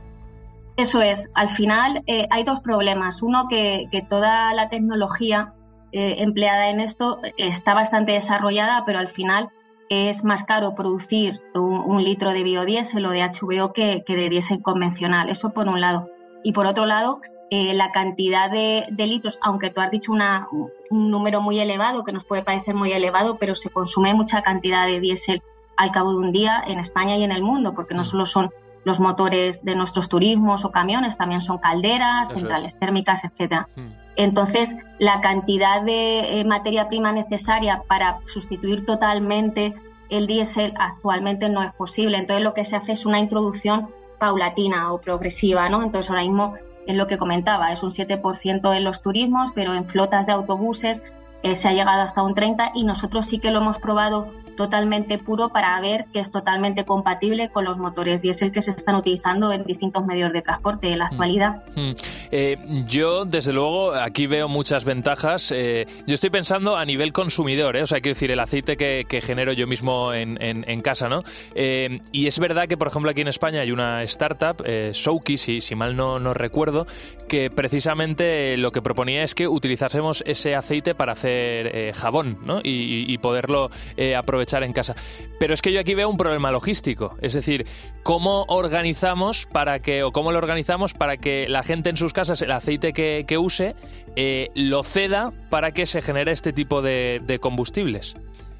Eso 0.78 1.02
es. 1.02 1.30
Al 1.34 1.50
final 1.50 2.04
hay 2.30 2.44
dos 2.44 2.60
problemas. 2.60 3.22
Uno, 3.22 3.48
que, 3.50 3.86
que 3.90 4.02
toda 4.02 4.54
la 4.54 4.70
tecnología 4.70 5.54
empleada 5.92 6.70
en 6.70 6.80
esto 6.80 7.20
está 7.38 7.74
bastante 7.74 8.12
desarrollada, 8.12 8.84
pero 8.86 9.00
al 9.00 9.08
final 9.08 9.50
es 9.90 10.24
más 10.24 10.44
caro 10.44 10.76
producir 10.76 11.42
un, 11.56 12.04
litro 12.04 12.32
de 12.32 12.44
biodiesel 12.44 13.06
o 13.08 13.10
de 13.10 13.24
HVO 13.24 13.74
que, 13.74 14.04
de 14.08 14.30
diésel 14.30 14.62
convencional. 14.62 15.30
Eso 15.30 15.50
por 15.50 15.68
un 15.68 15.82
lado. 15.82 16.08
Y 16.44 16.54
por 16.54 16.68
otro 16.68 16.86
lado, 16.86 17.22
eh, 17.50 17.74
la 17.74 17.92
cantidad 17.92 18.52
de, 18.52 18.86
litros, 18.96 19.40
aunque 19.42 19.72
tú 19.72 19.82
has 19.82 19.90
dicho 19.90 20.12
una, 20.12 20.48
un 20.52 21.10
número 21.10 21.42
muy 21.42 21.60
elevado, 21.60 22.04
que 22.04 22.12
nos 22.12 22.24
puede 22.24 22.44
parecer 22.44 22.76
muy 22.76 22.94
elevado, 22.94 23.38
pero 23.38 23.56
se 23.56 23.72
consume 23.72 24.14
mucha 24.14 24.44
cantidad 24.44 24.86
de 24.86 25.00
diésel 25.00 25.42
al 25.76 25.92
cabo 25.92 26.12
de 26.12 26.18
un 26.20 26.32
día 26.32 26.62
en 26.68 26.78
España 26.78 27.18
y 27.18 27.24
en 27.24 27.32
el 27.32 27.42
mundo, 27.42 27.74
porque 27.74 27.96
no 27.96 28.02
mm. 28.02 28.06
solo 28.06 28.26
son 28.26 28.52
los 28.86 29.00
motores 29.00 29.64
de 29.64 29.76
nuestros 29.76 30.10
turismos 30.10 30.66
o 30.66 30.72
camiones, 30.72 31.18
también 31.18 31.42
son 31.42 31.58
calderas, 31.58 32.30
centrales 32.30 32.78
térmicas, 32.80 33.24
etcétera. 33.24 33.68
Mm. 33.76 34.10
Entonces, 34.16 34.76
la 35.00 35.22
cantidad 35.22 35.82
de 35.82 36.40
eh, 36.40 36.46
materia 36.46 36.88
prima 36.88 37.12
necesaria 37.12 37.84
para 37.88 38.20
sustituir 38.26 38.86
totalmente 38.86 39.76
el 40.10 40.28
diésel 40.28 40.74
actualmente 40.78 41.50
no 41.50 41.62
es 41.62 41.72
posible. 41.74 42.18
Entonces, 42.18 42.44
lo 42.44 42.54
que 42.54 42.64
se 42.64 42.76
hace 42.76 42.94
es 42.94 43.06
una 43.06 43.20
introducción 43.20 43.90
paulatina 44.18 44.92
o 44.92 45.00
progresiva, 45.00 45.70
¿no? 45.70 45.84
Entonces, 45.84 46.10
ahora 46.10 46.24
mismo 46.24 46.56
es 46.86 46.96
lo 46.96 47.08
que 47.08 47.18
comentaba, 47.18 47.72
es 47.72 47.84
un 47.84 47.92
7% 47.92 48.76
en 48.76 48.84
los 48.84 49.02
turismos, 49.02 49.52
pero 49.54 49.74
en 49.74 49.86
flotas 49.86 50.26
de 50.26 50.34
autobuses 50.34 51.04
eh, 51.44 51.56
se 51.56 51.68
ha 51.68 51.74
llegado 51.74 52.02
hasta 52.02 52.24
un 52.24 52.34
30% 52.34 52.72
y 52.74 52.84
nosotros 52.84 53.26
sí 53.28 53.40
que 53.40 53.52
lo 53.52 53.60
hemos 53.60 53.80
probado 53.80 54.34
totalmente 54.60 55.18
puro 55.18 55.48
para 55.50 55.80
ver 55.80 56.08
que 56.12 56.20
es 56.20 56.32
totalmente 56.32 56.84
compatible 56.84 57.48
con 57.48 57.64
los 57.64 57.78
motores 57.78 58.22
diésel 58.22 58.52
que 58.52 58.62
se 58.62 58.72
están 58.72 58.96
utilizando 58.96 59.54
en 59.54 59.64
distintos 59.64 60.06
medios 60.06 60.34
de 60.34 60.42
transporte 60.42 60.92
en 60.92 61.00
la 61.00 61.06
mm. 61.06 61.08
actualidad. 61.08 61.64
Mm. 61.78 61.92
Eh, 62.32 62.58
yo, 62.86 63.24
desde 63.24 63.54
luego, 63.54 63.94
aquí 63.94 64.28
veo 64.28 64.50
muchas 64.50 64.84
ventajas. 64.84 65.54
Eh, 65.56 65.88
yo 66.06 66.14
estoy 66.14 66.30
pensando 66.30 66.76
a 66.76 66.84
nivel 66.84 67.14
consumidor, 67.14 67.78
¿eh? 67.78 67.84
o 67.84 67.88
sea, 67.88 68.02
quiero 68.02 68.16
decir, 68.16 68.32
el 68.32 68.40
aceite 68.42 68.76
que, 68.76 69.22
genero 69.22 69.54
yo 69.54 69.66
mismo 69.66 70.14
en, 70.14 70.82
casa, 70.82 71.08
¿no? 71.08 71.24
y 71.56 72.28
es 72.28 72.40
verdad 72.40 72.68
que, 72.68 72.76
por 72.76 72.88
ejemplo, 72.88 73.12
aquí 73.12 73.22
en 73.22 73.28
España 73.28 73.62
hay 73.62 73.72
una 73.72 74.04
startup, 74.04 74.62
Souki, 74.92 75.38
si, 75.38 75.62
si 75.62 75.76
mal 75.76 75.96
no, 75.96 76.20
no 76.20 76.34
recuerdo, 76.34 76.86
que 77.30 77.50
precisamente 77.50 78.58
lo 78.58 78.74
que 78.74 78.82
proponía 78.82 79.24
es 79.24 79.34
que 79.34 79.48
utilizásemos 79.48 80.22
ese 80.28 80.56
aceite 80.56 80.94
para 80.94 81.14
hacer 81.14 81.94
jabón, 81.94 82.40
¿no? 82.44 82.60
Y, 82.62 83.18
poderlo 83.20 83.70
aprovechar 84.18 84.64
en 84.64 84.74
casa. 84.74 84.96
Pero 85.40 85.54
es 85.54 85.62
que 85.62 85.72
yo 85.72 85.80
aquí 85.80 85.94
veo 85.94 86.10
un 86.10 86.18
problema 86.18 86.52
logístico, 86.52 87.16
es 87.22 87.34
decir, 87.34 87.66
cómo 88.04 88.46
organizamos 88.48 89.46
para 89.46 89.80
que, 89.80 90.04
o 90.04 90.12
cómo 90.12 90.32
lo 90.32 90.38
organizamos 90.38 90.94
para 90.94 91.18
que 91.18 91.48
la 91.48 91.64
gente 91.64 91.90
en 91.90 91.98
sus 91.98 92.14
casas 92.14 92.42
el 92.42 92.52
aceite 92.52 92.94
que, 92.94 93.38
use 93.38 93.76
eh, 94.16 94.50
lo 94.56 94.84
ceda 94.84 95.32
para 95.50 95.72
que 95.72 95.86
se 95.86 96.02
genere 96.02 96.32
este 96.32 96.54
tipo 96.54 96.82
de, 96.82 97.40
combustibles. 97.42 98.16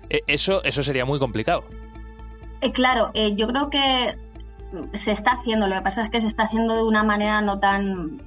E, 0.10 0.22
eso, 0.28 0.64
eso 0.64 0.84
sería 0.84 1.06
muy 1.06 1.20
complicado. 1.20 1.64
Eh, 2.62 2.72
claro, 2.72 3.12
eh, 3.14 3.36
yo 3.36 3.48
creo 3.48 3.70
que 3.70 4.16
se 4.94 5.12
está 5.12 5.32
haciendo, 5.32 5.68
lo 5.68 5.76
que 5.76 5.82
pasa 5.82 6.04
es 6.04 6.12
que 6.12 6.22
se 6.22 6.28
está 6.28 6.44
haciendo 6.44 6.76
de 6.76 6.84
una 6.84 7.04
manera 7.04 7.42
no 7.42 7.60
tan, 7.60 8.22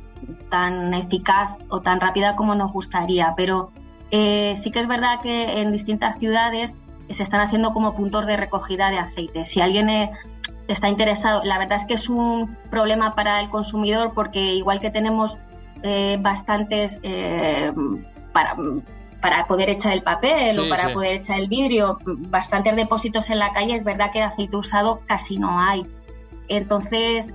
tan 0.50 0.94
eficaz 0.94 1.56
o 1.68 1.80
tan 1.80 2.00
rápida 2.00 2.36
como 2.36 2.54
nos 2.54 2.72
gustaría, 2.72 3.34
pero 3.36 3.72
sí 4.10 4.70
que 4.70 4.80
es 4.80 4.88
verdad 4.88 5.20
que 5.22 5.62
en 5.62 5.72
distintas 5.72 6.18
ciudades 6.18 6.78
se 7.12 7.22
están 7.22 7.40
haciendo 7.40 7.72
como 7.72 7.94
puntos 7.94 8.26
de 8.26 8.36
recogida 8.36 8.90
de 8.90 8.98
aceite. 8.98 9.44
Si 9.44 9.60
alguien 9.60 9.88
eh, 9.88 10.10
está 10.68 10.88
interesado, 10.88 11.42
la 11.44 11.58
verdad 11.58 11.76
es 11.76 11.84
que 11.84 11.94
es 11.94 12.08
un 12.08 12.56
problema 12.70 13.14
para 13.14 13.40
el 13.40 13.48
consumidor 13.48 14.12
porque 14.14 14.54
igual 14.54 14.80
que 14.80 14.90
tenemos 14.90 15.38
eh, 15.82 16.16
bastantes 16.20 17.00
eh, 17.02 17.72
para, 18.32 18.54
para 19.20 19.46
poder 19.46 19.70
echar 19.70 19.92
el 19.92 20.02
papel 20.02 20.58
o 20.58 20.68
para 20.68 20.92
poder 20.92 21.14
echar 21.14 21.38
el 21.38 21.48
vidrio, 21.48 21.98
bastantes 22.04 22.76
depósitos 22.76 23.30
en 23.30 23.38
la 23.38 23.52
calle, 23.52 23.74
es 23.74 23.84
verdad 23.84 24.10
que 24.12 24.20
de 24.20 24.26
aceite 24.26 24.56
usado 24.56 25.00
casi 25.06 25.38
no 25.38 25.60
hay. 25.60 25.84
Entonces, 26.48 27.32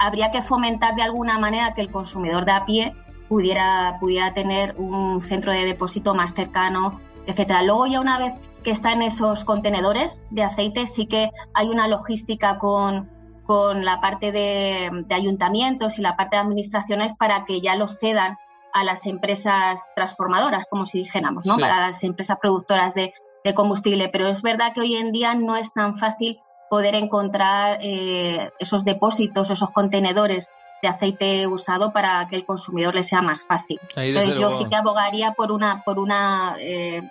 habría 0.00 0.32
que 0.32 0.42
fomentar 0.42 0.96
de 0.96 1.02
alguna 1.02 1.38
manera 1.38 1.74
que 1.74 1.82
el 1.82 1.92
consumidor 1.92 2.44
de 2.44 2.52
a 2.52 2.64
pie 2.64 2.94
pudiera, 3.28 3.98
pudiera 4.00 4.34
tener 4.34 4.74
un 4.76 5.20
centro 5.22 5.52
de 5.52 5.64
depósito 5.64 6.14
más 6.14 6.34
cercano 6.34 7.00
etcétera. 7.26 7.62
Luego 7.62 7.86
ya 7.86 8.00
una 8.00 8.18
vez 8.18 8.34
que 8.62 8.70
está 8.70 8.92
en 8.92 9.02
esos 9.02 9.44
contenedores 9.44 10.22
de 10.30 10.42
aceite, 10.42 10.86
sí 10.86 11.06
que 11.06 11.30
hay 11.54 11.68
una 11.68 11.88
logística 11.88 12.58
con, 12.58 13.08
con 13.44 13.84
la 13.84 14.00
parte 14.00 14.32
de, 14.32 15.04
ayuntamientos 15.10 15.98
y 15.98 16.02
la 16.02 16.16
parte 16.16 16.36
de 16.36 16.42
administraciones 16.42 17.14
para 17.16 17.44
que 17.44 17.60
ya 17.60 17.76
lo 17.76 17.88
cedan 17.88 18.36
a 18.72 18.84
las 18.84 19.06
empresas 19.06 19.84
transformadoras, 19.96 20.64
como 20.70 20.86
si 20.86 20.98
dijéramos, 20.98 21.44
¿no? 21.44 21.56
Para 21.56 21.80
las 21.80 22.04
empresas 22.04 22.38
productoras 22.40 22.94
de, 22.94 23.12
combustible. 23.54 24.08
Pero 24.10 24.28
es 24.28 24.42
verdad 24.42 24.72
que 24.74 24.80
hoy 24.80 24.94
en 24.94 25.12
día 25.12 25.34
no 25.34 25.56
es 25.56 25.72
tan 25.72 25.96
fácil 25.96 26.38
poder 26.70 26.94
encontrar 26.94 27.78
eh, 27.82 28.52
esos 28.60 28.84
depósitos, 28.84 29.50
esos 29.50 29.70
contenedores 29.70 30.48
de 30.80 30.88
aceite 30.88 31.46
usado 31.48 31.92
para 31.92 32.26
que 32.28 32.36
el 32.36 32.46
consumidor 32.46 32.94
le 32.94 33.02
sea 33.02 33.20
más 33.22 33.44
fácil. 33.44 33.80
Entonces 33.96 34.40
yo 34.40 34.52
sí 34.52 34.64
que 34.66 34.76
abogaría 34.76 35.32
por 35.32 35.50
una, 35.50 35.82
por 35.84 35.98
una 35.98 36.54
eh, 36.60 37.02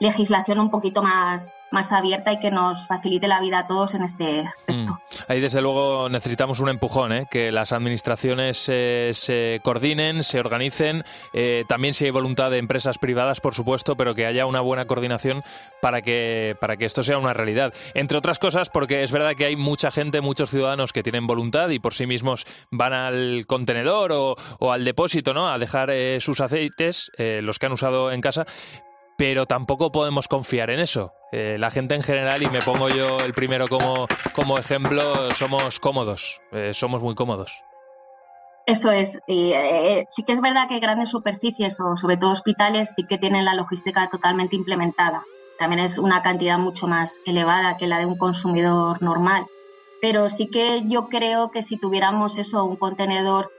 legislación 0.00 0.60
un 0.60 0.70
poquito 0.70 1.02
más, 1.02 1.52
más 1.70 1.92
abierta 1.92 2.32
y 2.32 2.38
que 2.38 2.50
nos 2.50 2.86
facilite 2.86 3.28
la 3.28 3.40
vida 3.40 3.60
a 3.60 3.66
todos 3.66 3.94
en 3.94 4.02
este 4.02 4.40
aspecto. 4.40 4.92
Mm. 4.92 4.98
Ahí 5.28 5.40
desde 5.40 5.60
luego 5.60 6.08
necesitamos 6.08 6.60
un 6.60 6.68
empujón, 6.68 7.12
¿eh? 7.12 7.26
que 7.30 7.50
las 7.50 7.72
administraciones 7.72 8.58
se 8.58 9.60
coordinen, 9.62 10.22
se 10.22 10.38
organicen, 10.38 11.04
eh, 11.32 11.64
también 11.68 11.94
si 11.94 12.04
hay 12.04 12.10
voluntad 12.10 12.50
de 12.50 12.58
empresas 12.58 12.98
privadas, 12.98 13.40
por 13.40 13.54
supuesto, 13.54 13.96
pero 13.96 14.14
que 14.14 14.26
haya 14.26 14.46
una 14.46 14.60
buena 14.60 14.86
coordinación 14.86 15.42
para 15.82 16.02
que, 16.02 16.56
para 16.60 16.76
que 16.76 16.84
esto 16.84 17.02
sea 17.02 17.18
una 17.18 17.32
realidad. 17.32 17.74
Entre 17.94 18.18
otras 18.18 18.38
cosas, 18.38 18.70
porque 18.70 19.02
es 19.02 19.10
verdad 19.10 19.34
que 19.34 19.46
hay 19.46 19.56
mucha 19.56 19.90
gente, 19.90 20.20
muchos 20.20 20.50
ciudadanos 20.50 20.92
que 20.92 21.02
tienen 21.02 21.26
voluntad 21.26 21.70
y 21.70 21.78
por 21.78 21.94
sí 21.94 22.06
mismos 22.06 22.46
van 22.70 22.92
al 22.92 23.44
contenedor 23.46 24.12
o, 24.12 24.36
al 24.72 24.84
depósito 24.84 25.34
¿no? 25.34 25.48
a 25.48 25.58
dejar 25.58 25.90
eh, 25.90 26.20
sus 26.20 26.40
aceites, 26.40 27.10
los 27.18 27.58
que 27.58 27.66
han 27.66 27.72
usado 27.72 28.12
en 28.12 28.20
casa, 28.20 28.46
pero 29.16 29.46
tampoco 29.46 29.90
podemos 29.90 30.28
confiar 30.28 30.70
en 30.70 30.80
eso. 30.80 31.12
Eh, 31.32 31.56
la 31.58 31.70
gente 31.70 31.94
en 31.94 32.02
general, 32.02 32.42
y 32.42 32.46
me 32.46 32.60
pongo 32.60 32.88
yo 32.88 33.18
el 33.24 33.32
primero 33.32 33.66
como, 33.68 34.06
como 34.34 34.58
ejemplo, 34.58 35.30
somos 35.30 35.80
cómodos, 35.80 36.40
eh, 36.52 36.72
somos 36.74 37.02
muy 37.02 37.14
cómodos. 37.14 37.52
Eso 38.66 38.90
es. 38.90 39.18
Eh, 39.26 40.04
sí 40.08 40.24
que 40.24 40.32
es 40.32 40.40
verdad 40.40 40.68
que 40.68 40.80
grandes 40.80 41.10
superficies 41.10 41.80
o 41.80 41.96
sobre 41.96 42.16
todo 42.16 42.32
hospitales 42.32 42.94
sí 42.94 43.04
que 43.06 43.16
tienen 43.16 43.44
la 43.44 43.54
logística 43.54 44.08
totalmente 44.10 44.56
implementada. 44.56 45.22
También 45.58 45.84
es 45.84 45.98
una 45.98 46.22
cantidad 46.22 46.58
mucho 46.58 46.86
más 46.86 47.18
elevada 47.24 47.76
que 47.76 47.86
la 47.86 47.98
de 47.98 48.06
un 48.06 48.18
consumidor 48.18 49.00
normal. 49.02 49.46
Pero 50.02 50.28
sí 50.28 50.48
que 50.48 50.82
yo 50.84 51.08
creo 51.08 51.50
que 51.50 51.62
si 51.62 51.78
tuviéramos 51.78 52.38
eso, 52.38 52.64
un 52.64 52.76
contenedor 52.76 53.50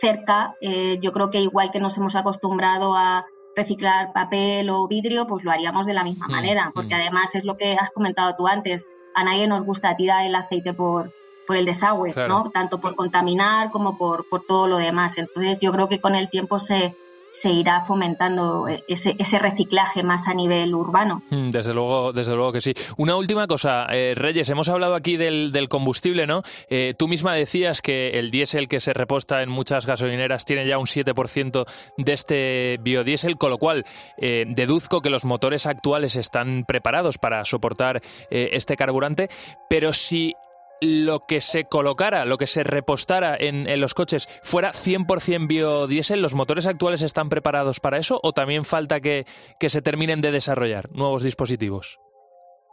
cerca, 0.00 0.56
yo 1.00 1.12
creo 1.12 1.30
que 1.30 1.38
igual 1.38 1.70
que 1.70 1.78
nos 1.78 1.96
hemos 1.96 2.16
acostumbrado 2.16 2.96
a 2.96 3.24
reciclar 3.56 4.12
papel 4.12 4.70
o 4.70 4.86
vidrio, 4.88 5.26
pues 5.26 5.44
lo 5.44 5.50
haríamos 5.50 5.86
de 5.86 5.94
la 5.94 6.04
misma 6.04 6.26
mm, 6.28 6.30
manera, 6.30 6.72
porque 6.74 6.94
mm. 6.94 6.98
además 6.98 7.34
es 7.34 7.44
lo 7.44 7.56
que 7.56 7.74
has 7.74 7.90
comentado 7.90 8.34
tú 8.36 8.46
antes, 8.46 8.86
a 9.14 9.24
nadie 9.24 9.46
nos 9.46 9.62
gusta 9.62 9.96
tirar 9.96 10.24
el 10.26 10.34
aceite 10.34 10.72
por, 10.72 11.12
por 11.46 11.56
el 11.56 11.64
desagüe, 11.64 12.12
¿no? 12.28 12.50
Tanto 12.50 12.80
por 12.80 12.96
contaminar 12.96 13.70
como 13.70 13.96
por, 13.96 14.28
por 14.28 14.44
todo 14.44 14.66
lo 14.66 14.78
demás. 14.78 15.18
Entonces 15.18 15.58
yo 15.60 15.72
creo 15.72 15.88
que 15.88 16.00
con 16.00 16.14
el 16.14 16.28
tiempo 16.28 16.58
se, 16.58 16.96
se 17.40 17.50
irá 17.50 17.80
fomentando 17.80 18.66
ese, 18.88 19.16
ese, 19.18 19.38
reciclaje 19.40 20.04
más 20.04 20.28
a 20.28 20.34
nivel 20.34 20.74
urbano. 20.74 21.22
Mm, 21.30 21.50
desde 21.50 21.74
luego, 21.74 22.12
desde 22.12 22.36
luego 22.36 22.52
que 22.52 22.60
sí. 22.60 22.74
Una 22.96 23.16
última 23.16 23.48
cosa, 23.48 23.86
eh, 23.90 24.14
Reyes, 24.14 24.48
hemos 24.50 24.68
hablado 24.68 24.94
aquí 24.94 25.16
del, 25.16 25.68
combustible, 25.68 26.26
¿no? 26.26 26.42
Eh, 26.68 26.94
tú 26.96 27.08
misma 27.08 27.34
decías 27.34 27.82
que 27.82 28.18
el 28.20 28.30
diésel 28.30 28.68
que 28.68 28.78
se 28.78 28.92
reposta 28.92 29.42
en 29.42 29.50
muchas 29.50 29.84
gasolineras 29.84 30.44
tiene 30.44 30.66
ya 30.66 30.78
un 30.78 30.86
7% 30.86 31.64
de 31.96 32.12
este 32.12 32.78
biodiesel, 32.80 33.36
con 33.36 33.50
lo 33.50 33.58
cual 33.58 33.84
eh, 34.18 34.44
deduzco 34.48 35.00
que 35.00 35.10
los 35.10 35.24
motores 35.24 35.66
actuales 35.66 36.14
están 36.14 36.64
preparados 36.64 37.18
para 37.18 37.44
soportar 37.44 38.00
este 38.30 38.76
carburante, 38.76 39.28
pero 39.68 39.92
si 39.92 40.34
lo 40.80 41.20
que 41.20 41.40
se 41.40 41.64
colocara, 41.64 42.24
lo 42.24 42.38
que 42.38 42.46
se 42.46 42.64
repostara 42.64 43.36
en, 43.38 43.68
en 43.68 43.80
los 43.80 43.94
coches 43.94 44.28
fuera 44.42 44.72
100% 44.72 45.46
biodiesel? 45.46 46.22
¿Los 46.22 46.34
motores 46.34 46.66
actuales 46.66 47.02
están 47.02 47.28
preparados 47.28 47.80
para 47.80 47.98
eso 47.98 48.20
o 48.22 48.32
también 48.32 48.64
falta 48.64 49.00
que, 49.00 49.26
que 49.58 49.70
se 49.70 49.82
terminen 49.82 50.20
de 50.20 50.32
desarrollar 50.32 50.90
nuevos 50.92 51.22
dispositivos? 51.22 51.98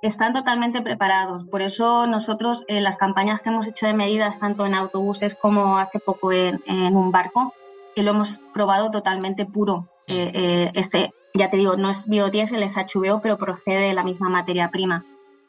Están 0.01 0.33
totalmente 0.33 0.81
preparados. 0.81 1.45
Por 1.45 1.61
eso 1.61 2.07
nosotros 2.07 2.65
en 2.67 2.83
las 2.83 2.97
campañas 2.97 3.41
que 3.41 3.49
hemos 3.49 3.67
hecho 3.67 3.85
de 3.85 3.93
medidas, 3.93 4.39
tanto 4.39 4.65
en 4.65 4.73
autobuses 4.73 5.35
como 5.35 5.77
hace 5.77 5.99
poco 5.99 6.31
en, 6.31 6.59
un 6.67 7.11
barco, 7.11 7.53
que 7.95 8.01
lo 8.01 8.11
hemos 8.11 8.39
probado 8.53 8.89
totalmente 8.89 9.45
puro. 9.45 9.87
Eh, 10.07 10.31
eh, 10.33 10.71
este, 10.73 11.13
ya 11.35 11.51
te 11.51 11.57
digo, 11.57 11.77
no 11.77 11.89
es 11.89 12.07
biodiesel, 12.07 12.63
es 12.63 12.77
HVO, 12.77 13.21
pero 13.21 13.37
procede 13.37 13.87
de 13.87 13.93
la 13.93 14.03
misma 14.03 14.29
materia 14.29 14.71
prima. 14.71 15.05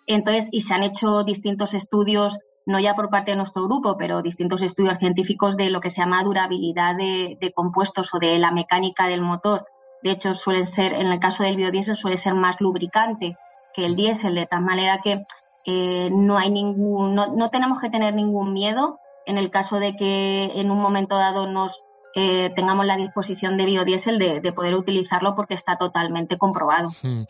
Entonces, 0.06 0.48
y 0.50 0.62
se 0.62 0.74
han 0.74 0.82
hecho 0.82 1.24
distintos 1.24 1.74
estudios, 1.74 2.38
no 2.66 2.78
ya 2.80 2.94
por 2.94 3.10
parte 3.10 3.32
de 3.32 3.36
nuestro 3.36 3.64
grupo, 3.64 3.96
pero 3.96 4.22
distintos 4.22 4.62
estudios 4.62 4.98
científicos 4.98 5.56
de 5.56 5.70
lo 5.70 5.80
que 5.80 5.90
se 5.90 6.00
llama 6.00 6.24
durabilidad 6.24 6.96
de, 6.96 7.52
compuestos 7.54 8.14
o 8.14 8.18
de 8.18 8.38
la 8.38 8.50
mecánica 8.50 9.08
del 9.08 9.22
motor. 9.22 9.66
De 10.02 10.10
hecho, 10.10 10.34
suelen 10.34 10.66
ser, 10.66 10.92
en 10.92 11.06
el 11.06 11.20
caso 11.20 11.44
del 11.44 11.56
biodiesel, 11.56 11.96
suele 11.96 12.16
ser 12.16 12.34
más 12.34 12.60
lubricante 12.60 13.36
que 13.74 13.86
el 13.86 13.96
diésel, 13.96 14.34
de 14.34 14.46
tal 14.46 14.62
manera 14.62 14.98
que 14.98 15.24
eh, 15.64 16.10
no 16.12 16.38
hay 16.38 16.50
ningún, 16.50 17.14
no, 17.14 17.50
tenemos 17.50 17.80
que 17.80 17.90
tener 17.90 18.14
ningún 18.14 18.52
miedo 18.52 18.98
en 19.26 19.38
el 19.38 19.50
caso 19.50 19.78
de 19.78 19.94
que 19.94 20.50
en 20.56 20.70
un 20.70 20.80
momento 20.80 21.16
dado 21.16 21.46
nos 21.46 21.84
eh, 22.14 22.50
tengamos 22.54 22.86
la 22.86 22.96
disposición 22.96 23.56
de 23.56 23.64
biodiesel 23.64 24.18
de, 24.18 24.52
poder 24.52 24.74
utilizarlo 24.74 25.34
porque 25.34 25.54
está 25.54 25.78
totalmente 25.78 26.38
comprobado. 26.38 26.90
Hmm. 27.02 27.22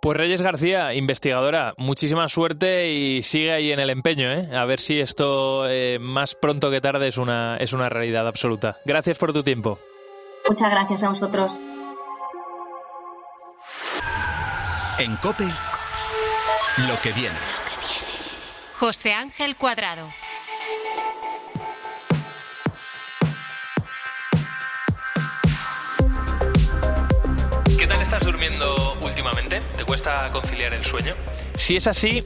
Pues 0.00 0.16
Reyes 0.16 0.42
García, 0.42 0.94
investigadora, 0.94 1.74
muchísima 1.76 2.28
suerte 2.28 2.90
y 2.92 3.22
sigue 3.22 3.52
ahí 3.52 3.72
en 3.72 3.80
el 3.80 3.90
empeño, 3.90 4.30
¿eh? 4.30 4.48
a 4.56 4.64
ver 4.64 4.80
si 4.80 4.98
esto 5.00 5.64
más 6.00 6.34
pronto 6.34 6.70
que 6.70 6.80
tarde 6.80 7.08
es 7.08 7.18
una, 7.18 7.56
es 7.58 7.72
una 7.72 7.88
realidad 7.88 8.26
absoluta. 8.26 8.76
Gracias 8.84 9.18
por 9.18 9.32
tu 9.32 9.42
tiempo. 9.42 9.78
Muchas 10.48 10.70
gracias 10.70 11.02
a 11.02 11.10
vosotros. 11.10 11.60
En 14.98 15.16
COPE 15.16 15.46
lo 16.88 17.00
que 17.02 17.12
viene. 17.12 17.36
José 18.78 19.12
Ángel 19.12 19.56
Cuadrado. 19.56 20.08
Estás 28.20 28.26
durmiendo 28.26 28.96
últimamente? 29.02 29.60
¿Te 29.76 29.84
cuesta 29.84 30.28
conciliar 30.30 30.74
el 30.74 30.84
sueño? 30.84 31.14
Si 31.54 31.76
es 31.76 31.86
así, 31.86 32.24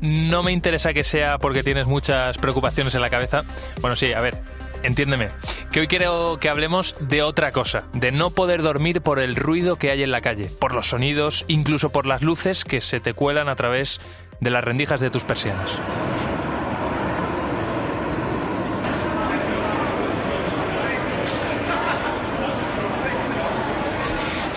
no 0.00 0.42
me 0.42 0.52
interesa 0.52 0.92
que 0.92 1.04
sea 1.04 1.38
porque 1.38 1.62
tienes 1.62 1.86
muchas 1.86 2.38
preocupaciones 2.38 2.94
en 2.94 3.00
la 3.00 3.10
cabeza. 3.10 3.42
Bueno, 3.80 3.96
sí, 3.96 4.12
a 4.12 4.20
ver, 4.20 4.38
entiéndeme, 4.82 5.28
que 5.72 5.80
hoy 5.80 5.86
quiero 5.88 6.38
que 6.40 6.48
hablemos 6.48 6.96
de 7.00 7.22
otra 7.22 7.50
cosa, 7.50 7.84
de 7.92 8.12
no 8.12 8.30
poder 8.30 8.62
dormir 8.62 9.00
por 9.00 9.18
el 9.18 9.36
ruido 9.36 9.76
que 9.76 9.90
hay 9.90 10.02
en 10.02 10.12
la 10.12 10.20
calle, 10.20 10.46
por 10.46 10.74
los 10.74 10.88
sonidos, 10.88 11.44
incluso 11.48 11.90
por 11.90 12.06
las 12.06 12.22
luces 12.22 12.64
que 12.64 12.80
se 12.80 13.00
te 13.00 13.14
cuelan 13.14 13.48
a 13.48 13.56
través 13.56 14.00
de 14.40 14.50
las 14.50 14.62
rendijas 14.62 15.00
de 15.00 15.10
tus 15.10 15.24
persianas. 15.24 15.78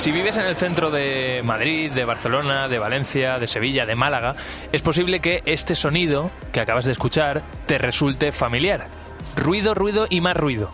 Si 0.06 0.12
vives 0.12 0.38
en 0.38 0.46
el 0.46 0.56
centro 0.56 0.92
de 0.92 1.42
Madrid, 1.44 1.92
de 1.92 2.06
Barcelona, 2.06 2.68
de 2.68 2.78
Valencia, 2.78 3.40
de 3.40 3.48
Sevilla, 3.48 3.88
de 3.88 3.96
Málaga, 3.96 4.36
es 4.72 4.84
posible 4.84 5.20
que 5.20 5.42
este 5.48 5.74
sonido 5.74 6.30
que 6.52 6.60
acabas 6.60 6.86
de 6.86 6.92
escuchar 6.92 7.42
te 7.66 7.80
resulte 7.80 8.32
familiar 8.32 8.86
ruido, 9.36 9.74
ruido 9.74 10.06
y 10.08 10.22
más 10.22 10.38
ruido. 10.38 10.70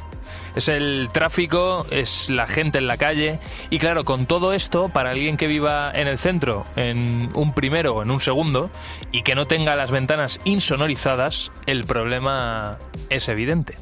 Es 0.54 0.68
el 0.68 1.08
tráfico, 1.14 1.86
es 1.92 2.30
la 2.30 2.46
gente 2.46 2.80
en 2.80 2.88
la 2.88 2.98
calle 2.98 3.40
y 3.70 3.80
claro, 3.80 4.04
con 4.04 4.26
todo 4.26 4.52
esto, 4.52 4.90
para 4.90 5.12
alguien 5.12 5.38
que 5.38 5.48
viva 5.48 5.94
en 5.94 6.10
el 6.10 6.18
centro, 6.18 6.66
en 6.76 7.30
un 7.34 7.54
primero 7.54 7.96
o 7.96 8.04
en 8.04 8.12
un 8.12 8.20
segundo, 8.20 8.70
y 9.14 9.22
que 9.22 9.34
no 9.34 9.48
tenga 9.48 9.78
las 9.78 9.92
ventanas 9.92 10.42
insonorizadas, 10.44 11.54
el 11.68 11.86
problema 11.86 12.80
es 13.10 13.30
evidente. 13.30 13.76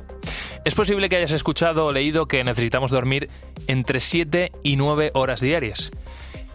Es 0.65 0.75
posible 0.75 1.09
que 1.09 1.15
hayas 1.15 1.31
escuchado 1.31 1.85
o 1.85 1.91
leído 1.91 2.27
que 2.27 2.43
necesitamos 2.43 2.91
dormir 2.91 3.29
entre 3.67 3.99
7 3.99 4.51
y 4.61 4.75
9 4.75 5.11
horas 5.13 5.41
diarias. 5.41 5.91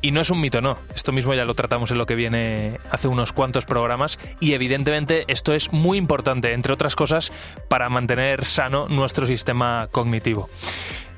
Y 0.02 0.10
no 0.10 0.20
es 0.20 0.28
un 0.28 0.42
mito, 0.42 0.60
no. 0.60 0.76
Esto 0.94 1.12
mismo 1.12 1.32
ya 1.32 1.46
lo 1.46 1.54
tratamos 1.54 1.90
en 1.90 1.96
lo 1.96 2.04
que 2.04 2.14
viene 2.14 2.78
hace 2.90 3.08
unos 3.08 3.32
cuantos 3.32 3.64
programas 3.64 4.18
y 4.38 4.52
evidentemente 4.52 5.24
esto 5.28 5.54
es 5.54 5.72
muy 5.72 5.96
importante, 5.96 6.52
entre 6.52 6.74
otras 6.74 6.94
cosas, 6.94 7.32
para 7.68 7.88
mantener 7.88 8.44
sano 8.44 8.86
nuestro 8.88 9.26
sistema 9.26 9.88
cognitivo. 9.90 10.50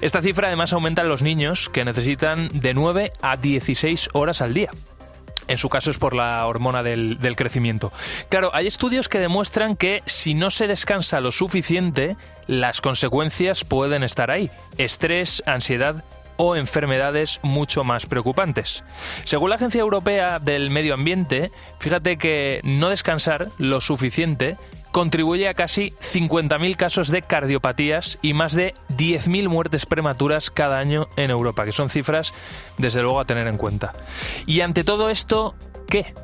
Esta 0.01 0.23
cifra 0.23 0.47
además 0.47 0.73
aumenta 0.73 1.03
en 1.03 1.09
los 1.09 1.23
niños 1.23 1.69
que 1.69 1.85
necesitan 1.85 2.49
de 2.53 2.75
9 2.75 3.13
a 3.21 3.37
16 3.37 4.11
horas 4.13 4.41
al 4.41 4.55
día. 4.55 4.71
En 5.49 5.59
su 5.59 5.69
caso 5.69 5.91
es 5.91 5.99
por 5.99 6.15
la 6.15 6.47
hormona 6.47 6.83
del, 6.83 7.19
del, 7.19 7.37
crecimiento. 7.37 7.93
Claro, 8.29 8.51
hay 8.55 8.67
estudios 8.67 9.09
que 9.09 9.21
demuestran 9.21 9.77
que 9.77 10.03
si 10.07 10.35
no 10.35 10.51
se 10.51 10.67
descansa 10.67 11.21
lo 11.21 11.33
suficiente, 11.33 12.17
las 12.47 12.81
consecuencias 12.81 13.65
pueden 13.65 14.03
estar 14.03 14.31
ahí. 14.31 14.51
Estrés, 14.79 15.43
ansiedad 15.47 16.05
o 16.37 16.57
enfermedades 16.57 17.41
mucho 17.43 17.85
más 17.85 18.07
preocupantes. 18.07 18.85
Según 19.25 19.51
la 19.51 19.57
Agencia 19.57 19.81
Europea 19.81 20.39
del 20.39 20.71
Medio 20.71 20.95
Ambiente, 20.95 21.51
fíjate 21.79 22.19
que 22.19 22.61
no 22.63 22.91
descansar 22.91 23.49
lo 23.59 23.81
suficiente 23.81 24.57
contribuye 24.97 25.47
a 25.47 25.53
casi 25.53 25.91
50.000 25.91 26.75
casos 26.75 27.09
de 27.09 27.21
cardiopatías 27.21 28.19
y 28.23 28.33
más 28.33 28.55
de 28.55 28.73
10.000 28.97 29.47
muertes 29.47 29.85
prematuras 29.85 30.51
cada 30.51 30.79
año 30.79 31.09
en 31.17 31.31
Europa, 31.31 31.67
que 31.67 31.73
son 31.73 31.91
cifras 31.91 32.33
desde 32.79 33.03
luego 33.03 33.21
a 33.21 33.27
tener 33.27 33.47
en 33.47 33.59
cuenta. 33.59 33.93
Y 34.47 34.63
ante 34.63 34.85
todo 34.85 35.11
esto, 35.11 35.55
¿qué? 35.87 36.15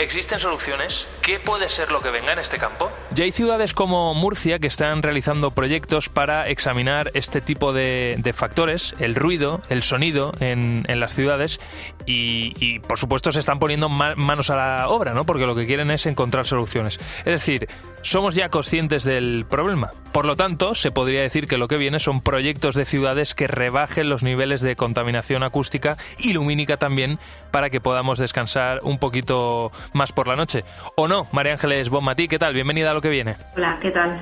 ¿Existen 0.00 0.38
soluciones? 0.38 1.06
¿Qué 1.20 1.38
puede 1.38 1.68
ser 1.68 1.92
lo 1.92 2.00
que 2.00 2.08
venga 2.08 2.32
en 2.32 2.38
este 2.38 2.56
campo? 2.56 2.90
Ya 3.12 3.24
hay 3.24 3.32
ciudades 3.32 3.74
como 3.74 4.14
Murcia 4.14 4.58
que 4.58 4.66
están 4.66 5.02
realizando 5.02 5.50
proyectos 5.50 6.08
para 6.08 6.48
examinar 6.48 7.10
este 7.12 7.42
tipo 7.42 7.74
de, 7.74 8.32
factores, 8.34 8.94
el 8.98 9.14
ruido, 9.14 9.60
el 9.68 9.82
sonido 9.82 10.32
en, 10.40 10.86
las 10.88 11.12
ciudades 11.14 11.60
y, 12.06 12.78
por 12.78 12.98
supuesto 12.98 13.30
se 13.30 13.40
están 13.40 13.58
poniendo 13.58 13.90
manos 13.90 14.48
a 14.48 14.56
la 14.56 14.88
obra, 14.88 15.12
¿no? 15.12 15.26
Porque 15.26 15.44
lo 15.44 15.54
que 15.54 15.66
quieren 15.66 15.90
es 15.90 16.06
encontrar 16.06 16.46
soluciones. 16.46 16.98
Es 17.18 17.32
decir, 17.32 17.68
somos 18.00 18.34
ya 18.34 18.48
conscientes 18.48 19.04
del 19.04 19.44
problema. 19.44 19.90
Por 20.12 20.24
lo 20.24 20.34
tanto, 20.34 20.74
se 20.74 20.90
podría 20.90 21.20
decir 21.20 21.46
que 21.46 21.58
lo 21.58 21.68
que 21.68 21.76
viene 21.76 21.98
son 21.98 22.22
proyectos 22.22 22.74
de 22.74 22.86
ciudades 22.86 23.34
que 23.34 23.48
rebajen 23.48 24.08
los 24.08 24.22
niveles 24.22 24.62
de 24.62 24.76
contaminación 24.76 25.42
acústica 25.42 25.98
y 26.18 26.32
lumínica 26.32 26.78
también 26.78 27.18
para 27.50 27.70
que 27.70 27.80
podamos 27.80 28.18
descansar 28.18 28.80
un 28.82 28.98
poquito 28.98 29.72
más 29.92 30.12
por 30.12 30.28
la 30.28 30.36
noche. 30.36 30.64
¿O 30.96 31.08
no? 31.08 31.26
María 31.32 31.52
Ángeles 31.52 31.88
Bonmatí, 31.88 32.28
¿qué 32.28 32.38
tal? 32.38 32.54
Bienvenida 32.54 32.90
a 32.90 32.94
lo 32.94 33.00
que 33.00 33.08
viene. 33.08 33.36
Hola, 33.56 33.78
¿qué 33.80 33.90
tal? 33.90 34.20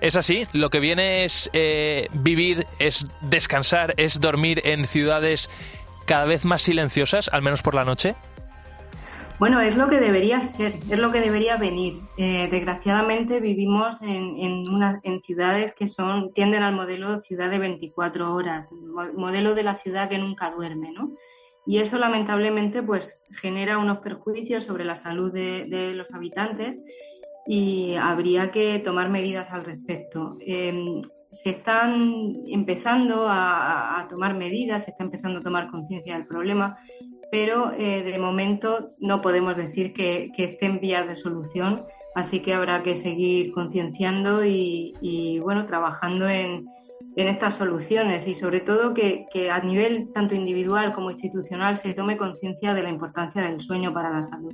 Es 0.00 0.14
así, 0.16 0.44
lo 0.52 0.68
que 0.70 0.78
viene 0.78 1.24
es 1.24 1.48
eh, 1.52 2.08
vivir, 2.12 2.66
es 2.78 3.06
descansar, 3.22 3.94
es 3.96 4.20
dormir 4.20 4.60
en 4.64 4.86
ciudades 4.86 5.48
cada 6.06 6.26
vez 6.26 6.44
más 6.44 6.62
silenciosas, 6.62 7.28
al 7.32 7.42
menos 7.42 7.62
por 7.62 7.74
la 7.74 7.84
noche. 7.84 8.14
Bueno, 9.38 9.60
es 9.60 9.76
lo 9.76 9.88
que 9.88 10.00
debería 10.00 10.40
ser, 10.42 10.74
es 10.90 10.98
lo 10.98 11.12
que 11.12 11.20
debería 11.20 11.56
venir. 11.58 11.98
Eh, 12.16 12.48
desgraciadamente 12.50 13.38
vivimos 13.38 14.00
en, 14.00 14.34
en, 15.02 15.20
ciudades 15.20 15.74
que 15.74 15.88
son 15.88 16.32
tienden 16.32 16.62
al 16.62 16.74
modelo 16.74 17.20
ciudad 17.20 17.50
de 17.50 17.58
24 17.58 18.32
horas, 18.32 18.68
modelo 18.72 19.54
de 19.54 19.62
la 19.62 19.74
ciudad 19.74 20.08
que 20.08 20.16
nunca 20.16 20.50
duerme, 20.50 20.92
¿no? 20.92 21.10
Y 21.66 21.78
eso 21.78 21.98
lamentablemente 21.98 22.82
pues 22.82 23.22
genera 23.30 23.78
unos 23.78 23.98
perjuicios 23.98 24.64
sobre 24.64 24.84
la 24.84 24.94
salud 24.94 25.32
de, 25.32 25.92
los 25.94 26.12
habitantes 26.12 26.78
y 27.46 27.94
habría 27.96 28.50
que 28.50 28.78
tomar 28.78 29.10
medidas 29.10 29.52
al 29.52 29.64
respecto. 29.64 30.36
Em, 30.40 31.02
se 31.30 31.50
están 31.50 32.36
empezando 32.46 33.26
a, 33.28 34.06
tomar 34.08 34.34
medidas, 34.34 34.84
se 34.84 34.92
está 34.92 35.02
empezando 35.04 35.40
a 35.40 35.42
tomar 35.42 35.70
conciencia 35.70 36.14
del 36.14 36.26
problema, 36.26 36.76
pero 37.30 37.72
eh, 37.72 38.02
de 38.02 38.18
momento 38.18 38.92
no 38.98 39.20
podemos 39.20 39.56
decir 39.56 39.92
que, 39.92 40.30
que 40.34 40.44
esté 40.44 40.66
en 40.66 40.80
vías 40.80 41.06
de 41.08 41.16
solución, 41.16 41.84
así 42.14 42.40
que 42.40 42.54
habrá 42.54 42.84
que 42.84 42.94
seguir 42.94 43.52
concienciando 43.52 44.44
y, 44.44 44.94
y, 45.00 45.40
bueno, 45.40 45.66
trabajando 45.66 46.28
en, 46.28 46.66
en 47.16 47.28
estas 47.28 47.56
soluciones 47.56 48.26
y 48.26 48.34
sobre 48.34 48.60
todo 48.60 48.92
que, 48.92 49.26
a 49.50 49.60
nivel 49.60 50.08
tanto 50.12 50.34
individual 50.34 50.92
como 50.92 51.10
institucional 51.10 51.78
se 51.78 51.94
tome 51.94 52.18
conciencia 52.18 52.74
de 52.74 52.82
la 52.82 52.90
importancia 52.90 53.42
del 53.42 53.60
sueño 53.62 53.94
para 53.94 54.10
la 54.10 54.22
salud. 54.22 54.52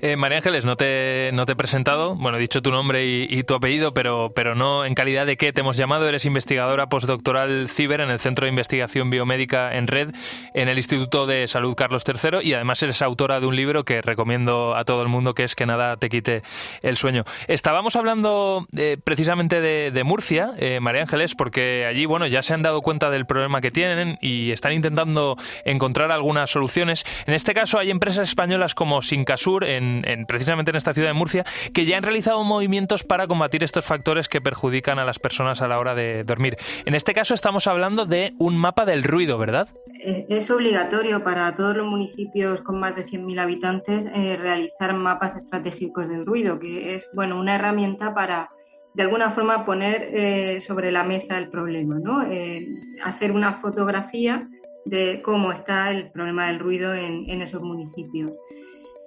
Eh, 0.00 0.16
María 0.16 0.38
Ángeles, 0.38 0.64
no 0.64 0.76
te, 0.76 1.30
no 1.34 1.44
te 1.44 1.52
he 1.52 1.56
presentado, 1.56 2.16
bueno, 2.16 2.38
he 2.38 2.40
dicho 2.40 2.62
tu 2.62 2.70
nombre 2.70 3.04
y, 3.06 3.44
tu 3.44 3.54
apellido, 3.54 3.92
pero, 3.92 4.32
pero 4.34 4.54
no 4.54 4.86
en 4.86 4.94
calidad 4.94 5.26
de 5.26 5.36
qué 5.36 5.52
te 5.52 5.60
hemos 5.60 5.76
llamado. 5.76 6.08
Eres 6.08 6.24
investigadora 6.24 6.88
postdoctoral 6.88 7.68
CIBER 7.68 8.00
en 8.00 8.10
el 8.10 8.18
Centro 8.18 8.46
de 8.46 8.50
Investigación 8.50 9.10
Biomédica 9.10 9.76
en 9.76 9.86
Red 9.86 10.14
en 10.54 10.68
el 10.68 10.78
Instituto 10.78 11.26
de 11.26 11.46
Salud 11.48 11.74
Carlos 11.74 12.04
III 12.06 12.38
y 12.42 12.54
además 12.54 12.82
eres 12.82 13.02
autora 13.02 13.40
de 13.40 13.46
un 13.46 13.56
libro 13.56 13.84
que 13.84 14.00
recomiendo 14.00 14.74
a 14.74 14.84
todo 14.84 15.02
el 15.02 15.08
mundo 15.08 15.34
que 15.34 15.44
es 15.44 15.54
Que 15.54 15.66
nada 15.66 15.98
te 15.98 16.08
quite 16.08 16.42
el 16.80 16.96
sueño. 16.96 17.24
Estábamos 17.46 17.96
hablando 17.96 18.66
eh, 18.74 18.96
precisamente 19.02 19.60
de, 19.60 20.04
Murcia, 20.04 20.52
eh, 20.58 20.80
María 20.80 21.02
Ángeles, 21.02 21.34
porque 21.34 21.73
allí, 21.86 22.06
bueno, 22.06 22.26
ya 22.26 22.42
se 22.42 22.54
han 22.54 22.62
dado 22.62 22.82
cuenta 22.82 23.10
del 23.10 23.26
problema 23.26 23.60
que 23.60 23.70
tienen 23.70 24.18
y 24.20 24.50
están 24.50 24.72
intentando 24.72 25.36
encontrar 25.64 26.12
algunas 26.12 26.50
soluciones. 26.50 27.04
En 27.26 27.34
este 27.34 27.54
caso 27.54 27.78
hay 27.78 27.90
empresas 27.90 28.28
españolas 28.28 28.74
como 28.74 29.02
Sincasur, 29.02 29.64
en, 29.64 30.02
precisamente 30.26 30.70
en 30.70 30.76
esta 30.76 30.94
ciudad 30.94 31.08
de 31.08 31.14
Murcia, 31.14 31.44
que 31.72 31.84
ya 31.84 31.96
han 31.96 32.02
realizado 32.02 32.42
movimientos 32.44 33.04
para 33.04 33.26
combatir 33.26 33.64
estos 33.64 33.84
factores 33.84 34.28
que 34.28 34.40
perjudican 34.40 34.98
a 34.98 35.04
las 35.04 35.18
personas 35.18 35.62
a 35.62 35.68
la 35.68 35.78
hora 35.78 35.94
de 35.94 36.24
dormir. 36.24 36.56
En 36.84 36.94
este 36.94 37.14
caso 37.14 37.34
estamos 37.34 37.66
hablando 37.66 38.06
de 38.06 38.34
un 38.38 38.56
mapa 38.56 38.84
del 38.84 39.02
ruido, 39.02 39.38
¿verdad? 39.38 39.68
Es 40.00 40.50
obligatorio 40.50 41.24
para 41.24 41.54
todos 41.54 41.76
los 41.76 41.86
municipios 41.86 42.60
con 42.60 42.78
más 42.78 42.94
de 42.94 43.06
100.000 43.06 43.40
habitantes 43.40 44.06
eh, 44.14 44.36
realizar 44.36 44.92
mapas 44.94 45.36
estratégicos 45.36 46.08
del 46.08 46.26
ruido, 46.26 46.58
que 46.58 46.94
es 46.94 47.06
bueno 47.14 47.38
una 47.38 47.54
herramienta 47.54 48.12
para 48.12 48.50
de 48.94 49.02
alguna 49.02 49.30
forma 49.30 49.64
poner 49.64 50.08
eh, 50.12 50.60
sobre 50.60 50.92
la 50.92 51.02
mesa 51.02 51.36
el 51.36 51.48
problema, 51.48 51.98
¿no? 51.98 52.22
Eh, 52.22 52.68
hacer 53.02 53.32
una 53.32 53.54
fotografía 53.54 54.48
de 54.84 55.20
cómo 55.22 55.50
está 55.50 55.90
el 55.90 56.10
problema 56.10 56.46
del 56.46 56.60
ruido 56.60 56.94
en, 56.94 57.42
esos 57.42 57.60
municipios. 57.62 58.32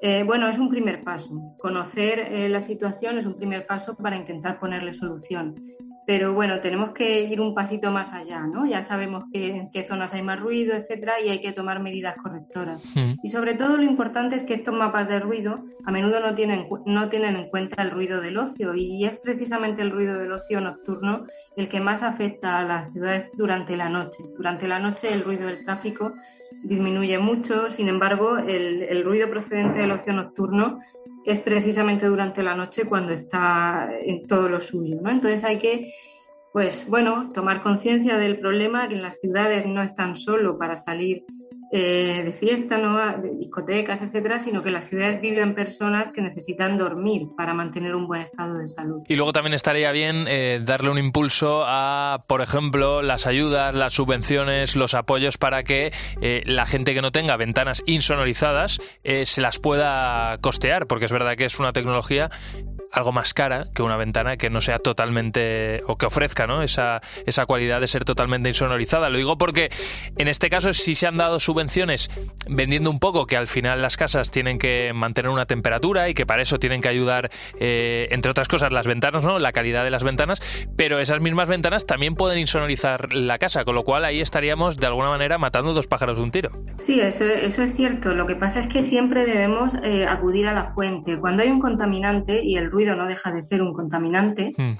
Eh, 0.02 0.24
bueno, 0.24 0.50
es 0.50 0.60
un 0.60 0.70
primer 0.70 1.04
paso. 1.04 1.56
Conocer 1.58 2.50
la 2.50 2.62
situación 2.62 3.18
es 3.18 3.26
un 3.26 3.36
primer 3.36 3.66
paso 3.66 3.96
para 3.96 4.18
intentar 4.18 4.60
ponerle 4.60 4.94
solución. 4.94 5.56
Pero 6.08 6.34
bueno, 6.34 6.62
tenemos 6.62 6.92
que 6.92 7.24
ir 7.24 7.42
un 7.42 7.54
pasito 7.54 7.92
más 7.92 8.14
allá, 8.14 8.48
¿no? 8.48 8.66
Ya 8.66 8.82
sabemos 8.82 9.26
que, 9.30 9.50
en 9.50 9.72
qué 9.72 9.86
zonas 9.86 10.14
hay 10.14 10.22
más 10.22 10.40
ruido, 10.40 10.74
etcétera, 10.74 11.20
y 11.20 11.28
hay 11.28 11.42
que 11.42 11.52
tomar 11.52 11.82
medidas 11.82 12.16
correctoras. 12.16 12.82
Mm. 12.96 13.16
Y 13.22 13.28
sobre 13.28 13.56
todo 13.56 13.76
lo 13.76 13.84
importante 13.84 14.38
es 14.38 14.44
que 14.44 14.54
estos 14.54 14.74
mapas 14.74 15.10
de 15.10 15.20
ruido 15.20 15.66
a 15.86 15.92
menudo 15.92 16.22
no 16.22 16.34
tienen, 16.34 16.70
no 16.86 17.10
tienen 17.10 17.36
en 17.36 17.50
cuenta 17.50 17.84
el 17.84 17.92
ruido 17.92 18.22
del 18.22 18.38
ocio, 18.38 18.74
y 18.74 19.04
es 19.04 19.18
precisamente 19.18 19.82
el 19.82 19.92
ruido 19.92 20.18
del 20.18 20.32
ocio 20.32 20.62
nocturno 20.62 21.26
el 21.58 21.68
que 21.68 21.82
más 21.82 22.04
afecta 22.04 22.60
a 22.60 22.64
las 22.64 22.94
ciudades 22.94 23.26
durante 23.34 23.76
la 23.76 23.90
noche. 23.90 24.24
Durante 24.38 24.70
la 24.70 24.80
noche 24.80 25.12
el 25.12 25.26
ruido 25.26 25.48
del 25.48 25.66
tráfico 25.66 26.14
disminuye 26.64 27.20
mucho, 27.20 27.70
sin 27.70 27.90
embargo, 27.90 28.38
el, 28.38 28.84
el 28.84 29.04
ruido 29.04 29.30
procedente 29.30 29.80
del 29.80 29.92
ocio 29.92 30.14
nocturno 30.14 30.80
es 31.28 31.40
precisamente 31.40 32.06
durante 32.06 32.42
la 32.42 32.56
noche 32.56 32.86
cuando 32.86 33.12
está 33.12 33.90
en 34.02 34.26
todo 34.28 34.48
lo 34.48 34.62
suyo, 34.62 34.98
¿no? 35.02 35.12
Entonces 35.12 35.44
hay 35.44 35.58
que, 35.58 35.94
pues 36.54 36.88
bueno, 36.88 37.32
tomar 37.34 37.62
conciencia 37.62 38.16
del 38.16 38.40
problema 38.40 38.88
que 38.88 38.96
en 38.96 39.02
las 39.02 39.20
ciudades 39.20 39.66
no 39.66 39.82
están 39.82 40.16
solo 40.16 40.58
para 40.58 40.78
salir 40.78 41.26
eh, 41.72 42.22
de 42.24 42.32
fiesta, 42.34 42.78
¿no? 42.78 42.98
de 43.22 43.36
discotecas, 43.38 44.02
etcétera, 44.02 44.40
sino 44.40 44.64
que 44.64 44.72
las 44.72 44.86
ciudades 44.90 45.20
viven 45.20 45.54
personas 45.54 46.14
que 46.14 46.22
necesitan 46.22 46.78
dormir 46.78 47.28
para 47.36 47.54
mantener 47.54 47.96
un 47.96 48.08
buen 48.08 48.22
estado 48.22 48.58
de 48.58 48.68
salud. 48.68 49.02
Y 49.08 49.16
luego 49.16 49.34
también 49.34 49.54
estaría 49.54 49.92
bien 49.92 50.26
eh, 50.28 50.62
darle 50.64 50.92
un 50.92 50.98
impulso 50.98 51.64
a, 51.66 52.24
por 52.28 52.42
ejemplo, 52.42 53.02
las 53.02 53.28
ayudas, 53.28 53.76
las 53.76 53.94
subvenciones, 53.94 54.76
los 54.76 54.94
apoyos 54.94 55.38
para 55.38 55.64
que 55.64 55.92
eh, 56.22 56.42
la 56.46 56.66
gente 56.66 56.94
que 56.94 57.02
no 57.02 57.12
tenga 57.12 57.36
ventanas 57.36 57.84
insonorizadas 57.86 58.80
se 59.04 59.42
las 59.42 59.60
pueda 59.60 60.38
costear, 60.40 60.88
porque 60.88 61.06
es 61.06 61.12
verdad 61.12 61.36
que 61.36 61.46
es 61.46 61.60
una 61.60 61.74
tecnología 61.74 62.30
algo 62.92 63.12
más 63.12 63.34
cara 63.34 63.68
que 63.74 63.84
una 63.84 63.98
ventana 63.98 64.38
que 64.38 64.50
no 64.50 64.62
sea 64.62 64.80
totalmente 64.80 65.82
o 65.88 65.98
que 65.98 66.06
ofrezca 66.06 66.48
¿no? 66.48 66.64
esa, 66.64 67.02
esa 67.26 67.46
cualidad 67.46 67.82
de 67.82 67.88
ser 67.88 68.06
totalmente 68.06 68.50
insonorizada. 68.50 69.10
Lo 69.10 69.18
digo 69.18 69.38
porque 69.38 69.70
en 70.18 70.28
este 70.28 70.50
caso 70.50 70.74
si 70.74 70.96
se 70.96 71.08
han 71.08 71.18
dado 71.18 71.40
subvenciones 71.40 72.10
vendiendo 72.50 72.90
un 72.90 73.00
poco 73.00 73.26
que 73.26 73.38
al 73.38 73.48
final 73.48 73.82
las 73.82 73.98
casas 73.98 74.32
tienen 74.32 74.60
que 74.60 74.92
mantener 74.94 75.30
una 75.30 75.46
temperatura 75.46 76.10
y 76.10 76.14
que 76.14 76.26
para 76.26 76.42
eso 76.42 76.60
tienen 76.60 76.82
que 76.82 76.88
ayudar, 76.88 77.30
eh, 77.60 78.08
entre 78.12 78.32
otras 78.32 78.48
cosas, 78.48 78.72
las 78.72 78.88
ventanas, 78.88 79.24
¿no? 79.24 79.40
la 79.40 79.52
calidad 79.52 79.84
de 79.84 79.92
las 79.92 80.04
ventanas, 80.04 80.42
pero 80.76 81.00
esas 81.00 81.22
mismas 81.22 81.48
ventanas 81.48 81.86
también 81.86 82.16
pueden 82.16 82.40
insonorizar 82.40 83.14
la 83.14 83.38
casa, 83.38 83.66
con 83.66 83.76
lo 83.76 83.84
cual 83.84 84.06
ahí 84.06 84.22
estaríamos 84.22 84.78
de 84.78 84.88
alguna 84.88 85.10
manera 85.10 85.38
matando 85.38 85.74
dos 85.74 85.88
pájaros 85.88 86.18
de 86.18 86.24
un 86.24 86.32
tiro. 86.32 86.50
Sí, 86.78 87.00
eso, 87.00 87.26
eso 87.26 87.64
es 87.64 87.76
cierto. 87.76 88.14
Lo 88.14 88.28
que 88.28 88.36
pasa 88.36 88.60
es 88.60 88.68
que 88.68 88.82
siempre 88.82 89.26
debemos 89.26 89.74
eh, 89.84 90.06
acudir 90.08 90.48
a 90.48 90.54
la 90.54 90.74
fuente. 90.74 91.18
Cuando 91.18 91.44
hay 91.44 91.50
un 91.50 91.60
contaminante 91.60 92.44
y 92.44 92.58
el 92.58 92.70
ruido 92.78 92.96
no 92.96 93.08
deja 93.08 93.32
de 93.32 93.42
ser 93.42 93.62
un 93.64 93.74
contaminante, 93.74 94.54
hmm. 94.56 94.74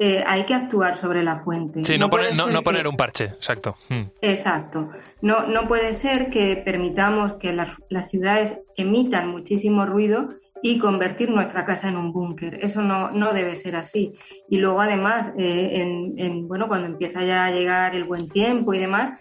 eh, 0.00 0.24
hay 0.26 0.44
que 0.44 0.54
actuar 0.54 0.96
sobre 0.96 1.22
la 1.22 1.38
fuente. 1.44 1.84
Sí, 1.84 1.96
no, 1.96 2.10
poner, 2.10 2.88
un 2.88 2.96
parche, 2.96 3.26
exacto. 3.26 3.76
Hmm. 3.88 4.06
Exacto. 4.20 4.90
No, 5.22 5.46
no 5.46 5.68
puede 5.68 5.92
ser 5.92 6.30
que 6.30 6.56
permitamos 6.56 7.34
que 7.34 7.52
las, 7.52 8.10
ciudades 8.10 8.58
emitan 8.76 9.28
muchísimo 9.28 9.86
ruido 9.86 10.30
y 10.62 10.78
convertir 10.78 11.30
nuestra 11.30 11.64
casa 11.64 11.88
en 11.88 11.96
un 11.96 12.12
búnker. 12.12 12.58
Eso 12.60 12.82
no, 12.82 13.10
no 13.10 13.32
debe 13.32 13.54
ser 13.54 13.76
así. 13.76 14.12
Y 14.48 14.56
luego, 14.56 14.80
además, 14.80 15.30
eh, 15.38 16.12
en, 16.16 16.48
bueno, 16.48 16.66
cuando 16.66 16.88
empieza 16.88 17.22
ya 17.22 17.44
a 17.44 17.50
llegar 17.52 17.94
el 17.94 18.04
buen 18.04 18.28
tiempo 18.28 18.74
y 18.74 18.78
demás, 18.78 19.12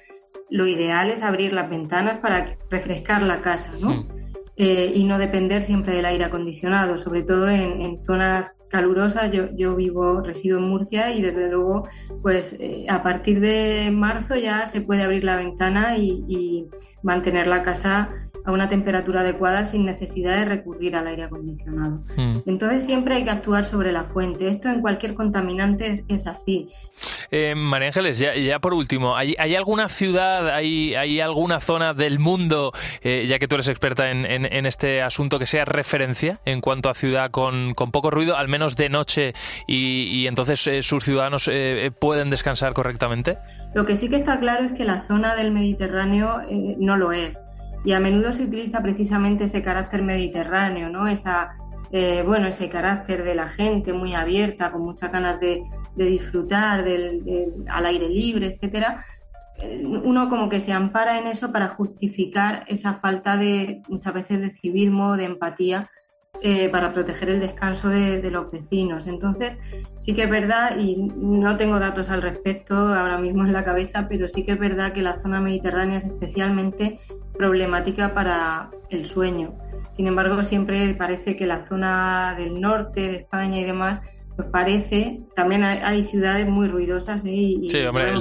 lo 0.50 0.66
ideal 0.66 1.12
es 1.12 1.22
abrir 1.22 1.54
las 1.54 1.70
ventanas 1.70 2.20
para 2.20 2.58
refrescar 2.70 3.22
la 3.22 3.42
casa, 3.42 3.74
¿no? 3.80 3.90
Hmm. 3.90 4.23
Eh, 4.56 4.92
y 4.94 5.04
no 5.06 5.18
depender 5.18 5.64
siempre 5.64 5.96
del 5.96 6.06
aire 6.06 6.26
acondicionado, 6.26 7.00
sobre 7.00 7.24
todo 7.24 7.50
en, 7.50 7.98
zonas 8.04 8.54
calurosas. 8.70 9.32
Yo, 9.32 9.48
yo, 9.56 9.76
vivo, 9.76 10.22
resido 10.22 10.60
en 10.60 10.66
Murcia 10.66 11.12
y 11.12 11.24
desde 11.24 11.50
luego, 11.50 11.88
pues 12.22 12.56
eh, 12.60 12.86
a 12.88 13.02
partir 13.02 13.40
de 13.40 13.90
marzo 13.92 14.36
ya 14.36 14.68
se 14.68 14.82
puede 14.82 15.02
abrir 15.04 15.24
la 15.24 15.38
ventana 15.38 15.98
y, 15.98 16.24
y 16.28 16.68
mantener 17.02 17.48
la 17.48 17.64
casa 17.64 18.10
a 18.46 18.52
una 18.52 18.68
temperatura 18.68 19.22
adecuada 19.22 19.66
sin 19.66 19.84
necesidad 19.84 20.38
de 20.38 20.46
recurrir 20.46 20.96
al 20.96 21.08
aire 21.08 21.24
acondicionado. 21.24 22.04
Hmm. 22.16 22.40
Entonces 22.46 22.84
siempre 22.84 23.16
hay 23.16 23.24
que 23.24 23.30
actuar 23.30 23.66
sobre 23.66 23.92
la 23.92 24.04
fuente. 24.06 24.50
Esto 24.50 24.70
en 24.70 24.82
cualquier 24.82 25.14
contaminante 25.14 25.94
es, 26.08 26.28
así. 26.28 26.70
Eh, 27.32 27.54
María 27.56 27.88
Ángeles, 27.88 28.20
ya, 28.20 28.60
por 28.60 28.74
último, 28.74 29.16
¿hay, 29.16 29.36
alguna 29.56 29.90
ciudad, 29.90 30.50
hay, 30.50 30.96
hay, 30.96 31.20
alguna 31.20 31.60
zona 31.60 31.94
del 31.94 32.20
mundo, 32.20 32.72
eh, 33.02 33.26
ya 33.28 33.40
que 33.40 33.48
tú 33.48 33.56
eres 33.56 33.68
experta 33.68 34.10
en, 34.10 34.66
este 34.66 35.02
asunto, 35.02 35.40
que 35.40 35.46
sea 35.46 35.66
referencia 35.66 36.40
en 36.46 36.62
cuanto 36.62 36.90
a 36.90 36.94
ciudad 36.94 37.32
con, 37.32 37.74
poco 37.76 38.10
ruido, 38.12 38.38
al 38.38 38.48
menos 38.48 38.76
de 38.76 38.90
noche, 38.90 39.34
y, 39.68 40.28
entonces 40.28 40.66
eh, 40.68 40.84
sus 40.84 41.04
ciudadanos 41.04 41.50
pueden 42.00 42.30
descansar 42.30 42.74
correctamente? 42.74 43.38
Lo 43.74 43.86
que 43.86 43.96
sí 43.96 44.10
que 44.10 44.16
está 44.16 44.40
claro 44.40 44.66
es 44.66 44.74
que 44.74 44.86
la 44.86 45.02
zona 45.08 45.36
del 45.36 45.52
Mediterráneo 45.52 46.42
no 46.78 46.98
lo 46.98 47.12
es 47.12 47.40
y 47.84 47.94
a 47.94 48.00
menudo 48.00 48.34
se 48.34 48.44
utiliza 48.44 48.82
precisamente 48.82 49.46
ese 49.46 49.62
carácter 49.62 50.04
mediterráneo, 50.04 50.90
¿no? 50.90 51.08
Esa, 51.08 51.50
eh, 51.92 52.24
bueno, 52.26 52.48
ese 52.48 52.70
carácter 52.70 53.24
de 53.24 53.36
la 53.36 53.50
gente 53.50 53.94
muy 53.94 54.14
abierta, 54.14 54.72
con 54.72 54.82
muchas 54.82 55.12
ganas 55.12 55.40
de, 55.40 55.64
disfrutar 55.96 56.84
del, 56.84 57.54
al 57.70 57.86
aire 57.86 58.10
libre, 58.10 58.48
etcétera. 58.48 59.04
Eh, 59.60 59.84
uno 59.86 60.30
como 60.30 60.50
que 60.50 60.60
se 60.60 60.74
ampara 60.74 61.20
en 61.20 61.28
eso 61.28 61.52
para 61.52 61.70
justificar 61.70 62.64
esa 62.68 62.96
falta 62.96 63.38
de 63.38 63.82
muchas 63.90 64.14
veces 64.14 64.40
de 64.42 64.50
civismo, 64.52 65.18
de 65.18 65.26
empatía 65.26 65.90
eh, 66.46 66.68
para 66.68 66.92
proteger 66.92 67.30
el 67.30 67.40
descanso 67.40 67.88
de, 67.88 68.30
los 68.30 68.52
vecinos. 68.52 69.08
Entonces, 69.08 69.54
sí 70.00 70.14
que 70.14 70.24
es 70.24 70.30
verdad, 70.30 70.78
y 70.78 70.98
no 70.98 71.56
tengo 71.56 71.80
datos 71.80 72.10
al 72.10 72.22
respecto 72.22 72.76
ahora 72.76 73.18
mismo 73.18 73.46
en 73.46 73.54
la 73.54 73.64
cabeza, 73.64 74.08
pero 74.10 74.28
sí 74.28 74.44
que 74.44 74.52
es 74.52 74.60
verdad 74.60 74.92
que 74.92 75.02
la 75.02 75.22
zona 75.22 75.40
mediterránea 75.40 76.00
es 76.00 76.04
especialmente 76.04 77.00
problemática 77.34 78.14
para 78.14 78.70
el 78.90 79.06
sueño. 79.06 79.56
Sin 79.92 80.08
embargo, 80.08 80.44
siempre 80.44 80.94
parece 80.94 81.36
que 81.36 81.46
la 81.46 81.66
zona 81.66 82.36
del 82.38 82.60
norte 82.60 83.02
de 83.02 83.16
España 83.18 83.60
y 83.60 83.64
demás 83.64 84.02
pues 84.36 84.48
parece, 84.52 85.20
también 85.36 85.64
hay, 85.64 86.06
ciudades 86.06 86.48
muy 86.48 86.68
ruidosas 86.68 87.24
¿eh? 87.24 87.30
y, 87.30 87.70
sí, 87.70 87.84
hombre, 87.86 88.14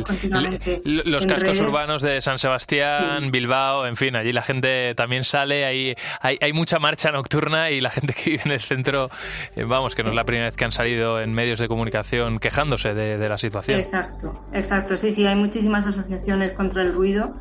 los 0.84 1.26
cascos 1.26 1.58
urbanos 1.60 2.02
de 2.02 2.20
San 2.20 2.38
Sebastián, 2.38 3.30
Bilbao, 3.30 3.86
en 3.86 3.96
fin, 3.96 4.14
allí 4.16 4.30
la 4.30 4.42
gente 4.42 4.94
también 4.94 5.24
sale, 5.24 5.64
hay, 5.64 5.94
hay, 6.20 6.52
mucha 6.52 6.78
marcha 6.78 7.10
nocturna 7.12 7.70
y 7.70 7.80
la 7.80 7.88
gente 7.88 8.12
que 8.24 8.30
vive 8.30 8.42
en 8.44 8.52
el 8.52 8.60
centro, 8.60 9.08
eh, 9.56 9.64
vamos, 9.64 9.94
que 9.94 10.02
no 10.02 10.10
es 10.10 10.14
la 10.14 10.24
primera 10.24 10.46
vez 10.46 10.56
que 10.56 10.66
han 10.66 10.72
salido 10.72 11.18
en 11.18 11.32
medios 11.32 11.58
de 11.58 11.68
comunicación 11.68 12.38
quejándose 12.38 12.92
de, 12.92 13.16
de 13.16 13.28
la 13.28 13.38
situación. 13.38 13.78
Exacto, 13.78 14.44
exacto, 14.52 14.98
sí, 14.98 15.12
sí, 15.12 15.26
hay 15.26 15.36
muchísimas 15.36 15.86
asociaciones 15.86 16.52
contra 16.52 16.82
el 16.82 16.92
ruido 16.92 17.32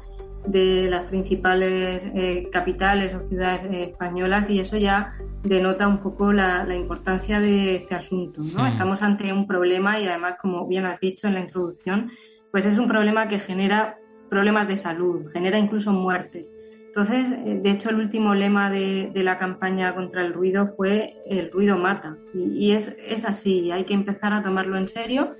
de 0.45 0.89
las 0.89 1.03
principales 1.03 2.03
eh, 2.15 2.49
capitales 2.51 3.13
o 3.13 3.21
ciudades 3.21 3.63
eh, 3.63 3.83
españolas 3.83 4.49
y 4.49 4.59
eso 4.59 4.77
ya 4.77 5.13
denota 5.43 5.87
un 5.87 5.99
poco 5.99 6.33
la, 6.33 6.65
importancia 6.75 7.39
de 7.39 7.75
este 7.75 7.95
asunto. 7.95 8.41
¿no? 8.41 8.65
Estamos 8.67 9.01
ante 9.01 9.31
un 9.33 9.47
problema 9.47 9.99
y 9.99 10.07
además, 10.07 10.35
como 10.41 10.67
bien 10.67 10.85
has 10.85 10.99
dicho 10.99 11.27
en 11.27 11.35
la 11.35 11.39
introducción, 11.41 12.11
pues 12.51 12.65
es 12.65 12.77
un 12.77 12.87
problema 12.87 13.27
que 13.27 13.39
genera 13.39 13.97
problemas 14.29 14.67
de 14.67 14.77
salud, 14.77 15.27
genera 15.31 15.57
incluso 15.57 15.91
muertes. 15.91 16.51
Entonces, 16.87 17.31
eh, 17.45 17.59
de 17.63 17.71
hecho, 17.71 17.89
el 17.89 17.95
último 17.95 18.35
lema 18.35 18.69
de, 18.69 19.11
la 19.15 19.37
campaña 19.37 19.95
contra 19.95 20.21
el 20.21 20.33
ruido 20.33 20.67
fue 20.67 21.13
el 21.25 21.49
ruido 21.49 21.77
mata. 21.77 22.17
Y, 22.33 22.73
es, 22.73 22.93
así, 23.25 23.71
hay 23.71 23.85
que 23.85 23.93
empezar 23.93 24.33
a 24.33 24.41
tomarlo 24.41 24.77
en 24.77 24.89
serio 24.89 25.35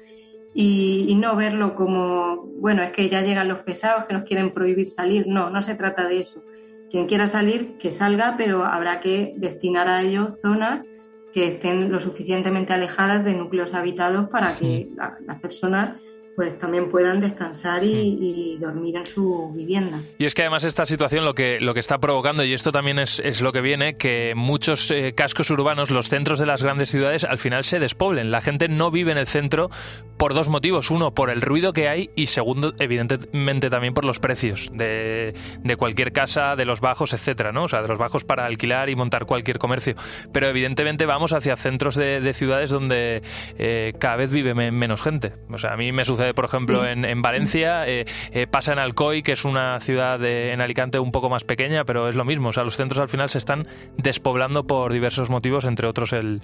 y, 0.53 1.05
y, 1.07 1.15
no 1.15 1.35
verlo 1.35 1.75
como, 1.75 2.45
bueno, 2.59 2.83
es 2.83 2.91
que 2.91 3.07
ya 3.09 3.21
llegan 3.21 3.47
los 3.47 3.59
pesados 3.59 4.05
que 4.05 4.13
nos 4.13 4.23
quieren 4.23 4.53
prohibir 4.53 4.89
salir. 4.89 5.27
No, 5.27 5.49
no 5.49 5.61
se 5.61 5.75
trata 5.75 6.07
de 6.07 6.19
eso. 6.19 6.43
Quien 6.89 7.07
quiera 7.07 7.27
salir, 7.27 7.77
que 7.77 7.89
salga, 7.89 8.35
pero 8.37 8.65
habrá 8.65 8.99
que 8.99 9.33
destinar 9.37 9.87
a 9.87 10.01
ello 10.01 10.31
zonas 10.41 10.85
que 11.33 11.47
estén 11.47 11.91
lo 11.91 11.99
suficientemente 11.99 12.73
alejadas 12.73 13.23
de 13.23 13.35
núcleos 13.35 13.73
habitados 13.73 14.29
para 14.29 14.57
que 14.57 14.89
las 15.25 15.39
personas 15.39 15.93
pues 16.35 16.57
también 16.57 16.89
puedan 16.89 17.19
descansar 17.19 17.83
y, 17.83 18.57
dormir 18.59 18.95
en 18.95 19.05
su 19.05 19.51
vivienda. 19.53 20.01
Y 20.17 20.25
es 20.25 20.33
que 20.33 20.43
además 20.43 20.63
esta 20.63 20.85
situación 20.85 21.25
lo 21.25 21.33
que, 21.33 21.59
lo 21.59 21.73
que 21.73 21.79
está 21.79 21.99
provocando, 21.99 22.43
y 22.43 22.53
esto 22.53 22.71
también 22.71 22.99
es, 22.99 23.19
es 23.19 23.41
lo 23.41 23.51
que 23.51 23.61
viene, 23.61 23.95
que 23.97 24.33
muchos 24.35 24.91
eh, 24.91 25.13
cascos 25.15 25.49
urbanos, 25.49 25.89
los 25.89 26.09
centros 26.09 26.39
de 26.39 26.45
las 26.45 26.63
grandes 26.63 26.89
ciudades, 26.89 27.23
al 27.23 27.37
final 27.37 27.63
se 27.63 27.79
despoblen. 27.79 28.31
La 28.31 28.41
gente 28.41 28.67
no 28.67 28.91
vive 28.91 29.11
en 29.11 29.17
el 29.17 29.27
centro 29.27 29.69
por 30.17 30.33
dos 30.33 30.49
motivos. 30.49 30.91
Uno, 30.91 31.13
por 31.13 31.29
el 31.29 31.41
ruido 31.41 31.73
que 31.73 31.89
hay 31.89 32.09
y 32.15 32.27
segundo, 32.27 32.73
evidentemente 32.79 33.69
también 33.69 33.93
por 33.93 34.05
los 34.05 34.19
precios 34.19 34.69
de, 34.73 35.33
de 35.63 35.75
cualquier 35.75 36.11
casa, 36.11 36.55
de 36.55 36.65
los 36.65 36.81
bajos, 36.81 37.13
etcétera, 37.13 37.51
¿no? 37.51 37.63
O 37.63 37.67
sea, 37.67 37.81
de 37.81 37.87
los 37.87 37.97
bajos 37.97 38.23
para 38.23 38.45
alquilar 38.45 38.89
y 38.89 38.95
montar 38.95 39.25
cualquier 39.25 39.57
comercio. 39.57 39.95
Pero 40.31 40.47
evidentemente 40.47 41.05
vamos 41.05 41.33
hacia 41.33 41.55
centros 41.55 41.95
de, 41.95 42.31
ciudades 42.33 42.69
donde 42.69 43.21
eh, 43.57 43.93
cada 43.99 44.15
vez 44.15 44.31
vive 44.31 44.53
menos 44.53 45.01
gente. 45.01 45.33
O 45.49 45.57
sea, 45.57 45.73
a 45.73 45.77
mí 45.77 45.91
me 45.91 46.05
sucede 46.05 46.20
por 46.33 46.45
ejemplo, 46.45 46.85
en, 46.85 47.21
Valencia, 47.21 47.87
eh, 47.87 48.05
eh, 48.31 48.47
pasa 48.47 48.73
en 48.73 48.79
Alcoy, 48.79 49.23
que 49.23 49.33
es 49.33 49.45
una 49.45 49.79
ciudad 49.79 50.23
en 50.23 50.61
Alicante 50.61 50.99
un 50.99 51.11
poco 51.11 51.29
más 51.29 51.43
pequeña, 51.43 51.83
pero 51.85 52.09
es 52.09 52.15
lo 52.15 52.25
mismo. 52.25 52.49
O 52.49 52.53
sea, 52.53 52.63
los 52.63 52.77
centros 52.77 52.99
al 52.99 53.09
final 53.09 53.29
se 53.29 53.37
están 53.37 53.67
despoblando 53.97 54.65
por 54.65 54.93
diversos 54.93 55.29
motivos, 55.29 55.65
entre 55.65 55.87
otros 55.87 56.13
el, 56.13 56.41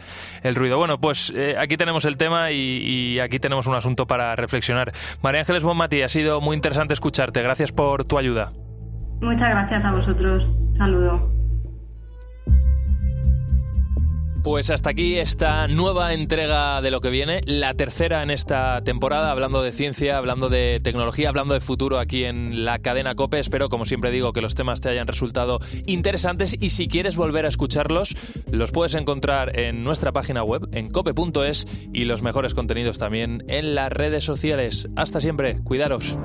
ruido. 0.55 0.77
Bueno, 0.77 0.99
pues 0.99 1.31
eh, 1.35 1.55
aquí 1.57 1.77
tenemos 1.77 2.05
el 2.05 2.17
tema 2.17 2.51
y, 2.51 3.19
aquí 3.19 3.39
tenemos 3.39 3.67
un 3.67 3.75
asunto 3.75 4.07
para 4.07 4.35
reflexionar. 4.35 4.93
María 5.21 5.41
Ángeles 5.41 5.63
Bonmati, 5.63 6.01
ha 6.01 6.09
sido 6.09 6.41
muy 6.41 6.55
interesante 6.55 6.93
escucharte. 6.93 7.41
Gracias 7.41 7.71
por 7.71 8.05
tu 8.05 8.17
ayuda. 8.17 8.51
Muchas 9.21 9.49
gracias 9.49 9.85
a 9.85 9.91
vosotros. 9.91 10.47
Saludo. 10.77 11.36
Pues 14.47 14.69
hasta 14.69 14.91
aquí 14.91 15.17
esta 15.17 15.67
nueva 15.67 16.13
entrega 16.13 16.81
de 16.81 16.89
lo 16.89 17.01
que 17.01 17.09
viene, 17.09 17.41
la 17.43 17.73
tercera 17.73 18.23
en 18.23 18.31
esta 18.31 18.81
temporada, 18.81 19.29
hablando 19.29 19.61
de 19.61 19.73
ciencia, 19.73 20.17
hablando 20.17 20.47
de 20.47 20.79
tecnología, 20.81 21.27
hablando 21.27 21.53
de 21.53 21.59
futuro 21.59 21.99
aquí 21.99 22.23
en 22.23 22.63
la 22.63 22.79
cadena 22.79 23.13
Cope. 23.13 23.39
Espero, 23.39 23.67
como 23.67 23.83
siempre 23.83 24.09
digo, 24.09 24.31
que 24.31 24.39
los 24.39 24.55
temas 24.55 24.79
te 24.79 24.87
hayan 24.87 25.05
resultado 25.05 25.59
interesantes 25.85 26.55
y 26.57 26.69
si 26.69 26.87
quieres 26.87 27.17
volver 27.17 27.43
a 27.43 27.49
escucharlos, 27.49 28.15
los 28.49 28.71
puedes 28.71 28.95
encontrar 28.95 29.59
en 29.59 29.83
nuestra 29.83 30.13
página 30.13 30.43
web, 30.43 30.69
en 30.71 30.91
cope.es 30.91 31.67
y 31.91 32.05
los 32.05 32.21
mejores 32.21 32.53
contenidos 32.53 32.99
también 32.99 33.43
en 33.49 33.75
las 33.75 33.91
redes 33.91 34.23
sociales. 34.23 34.87
Hasta 34.95 35.19
siempre, 35.19 35.59
cuidaros. 35.61 36.17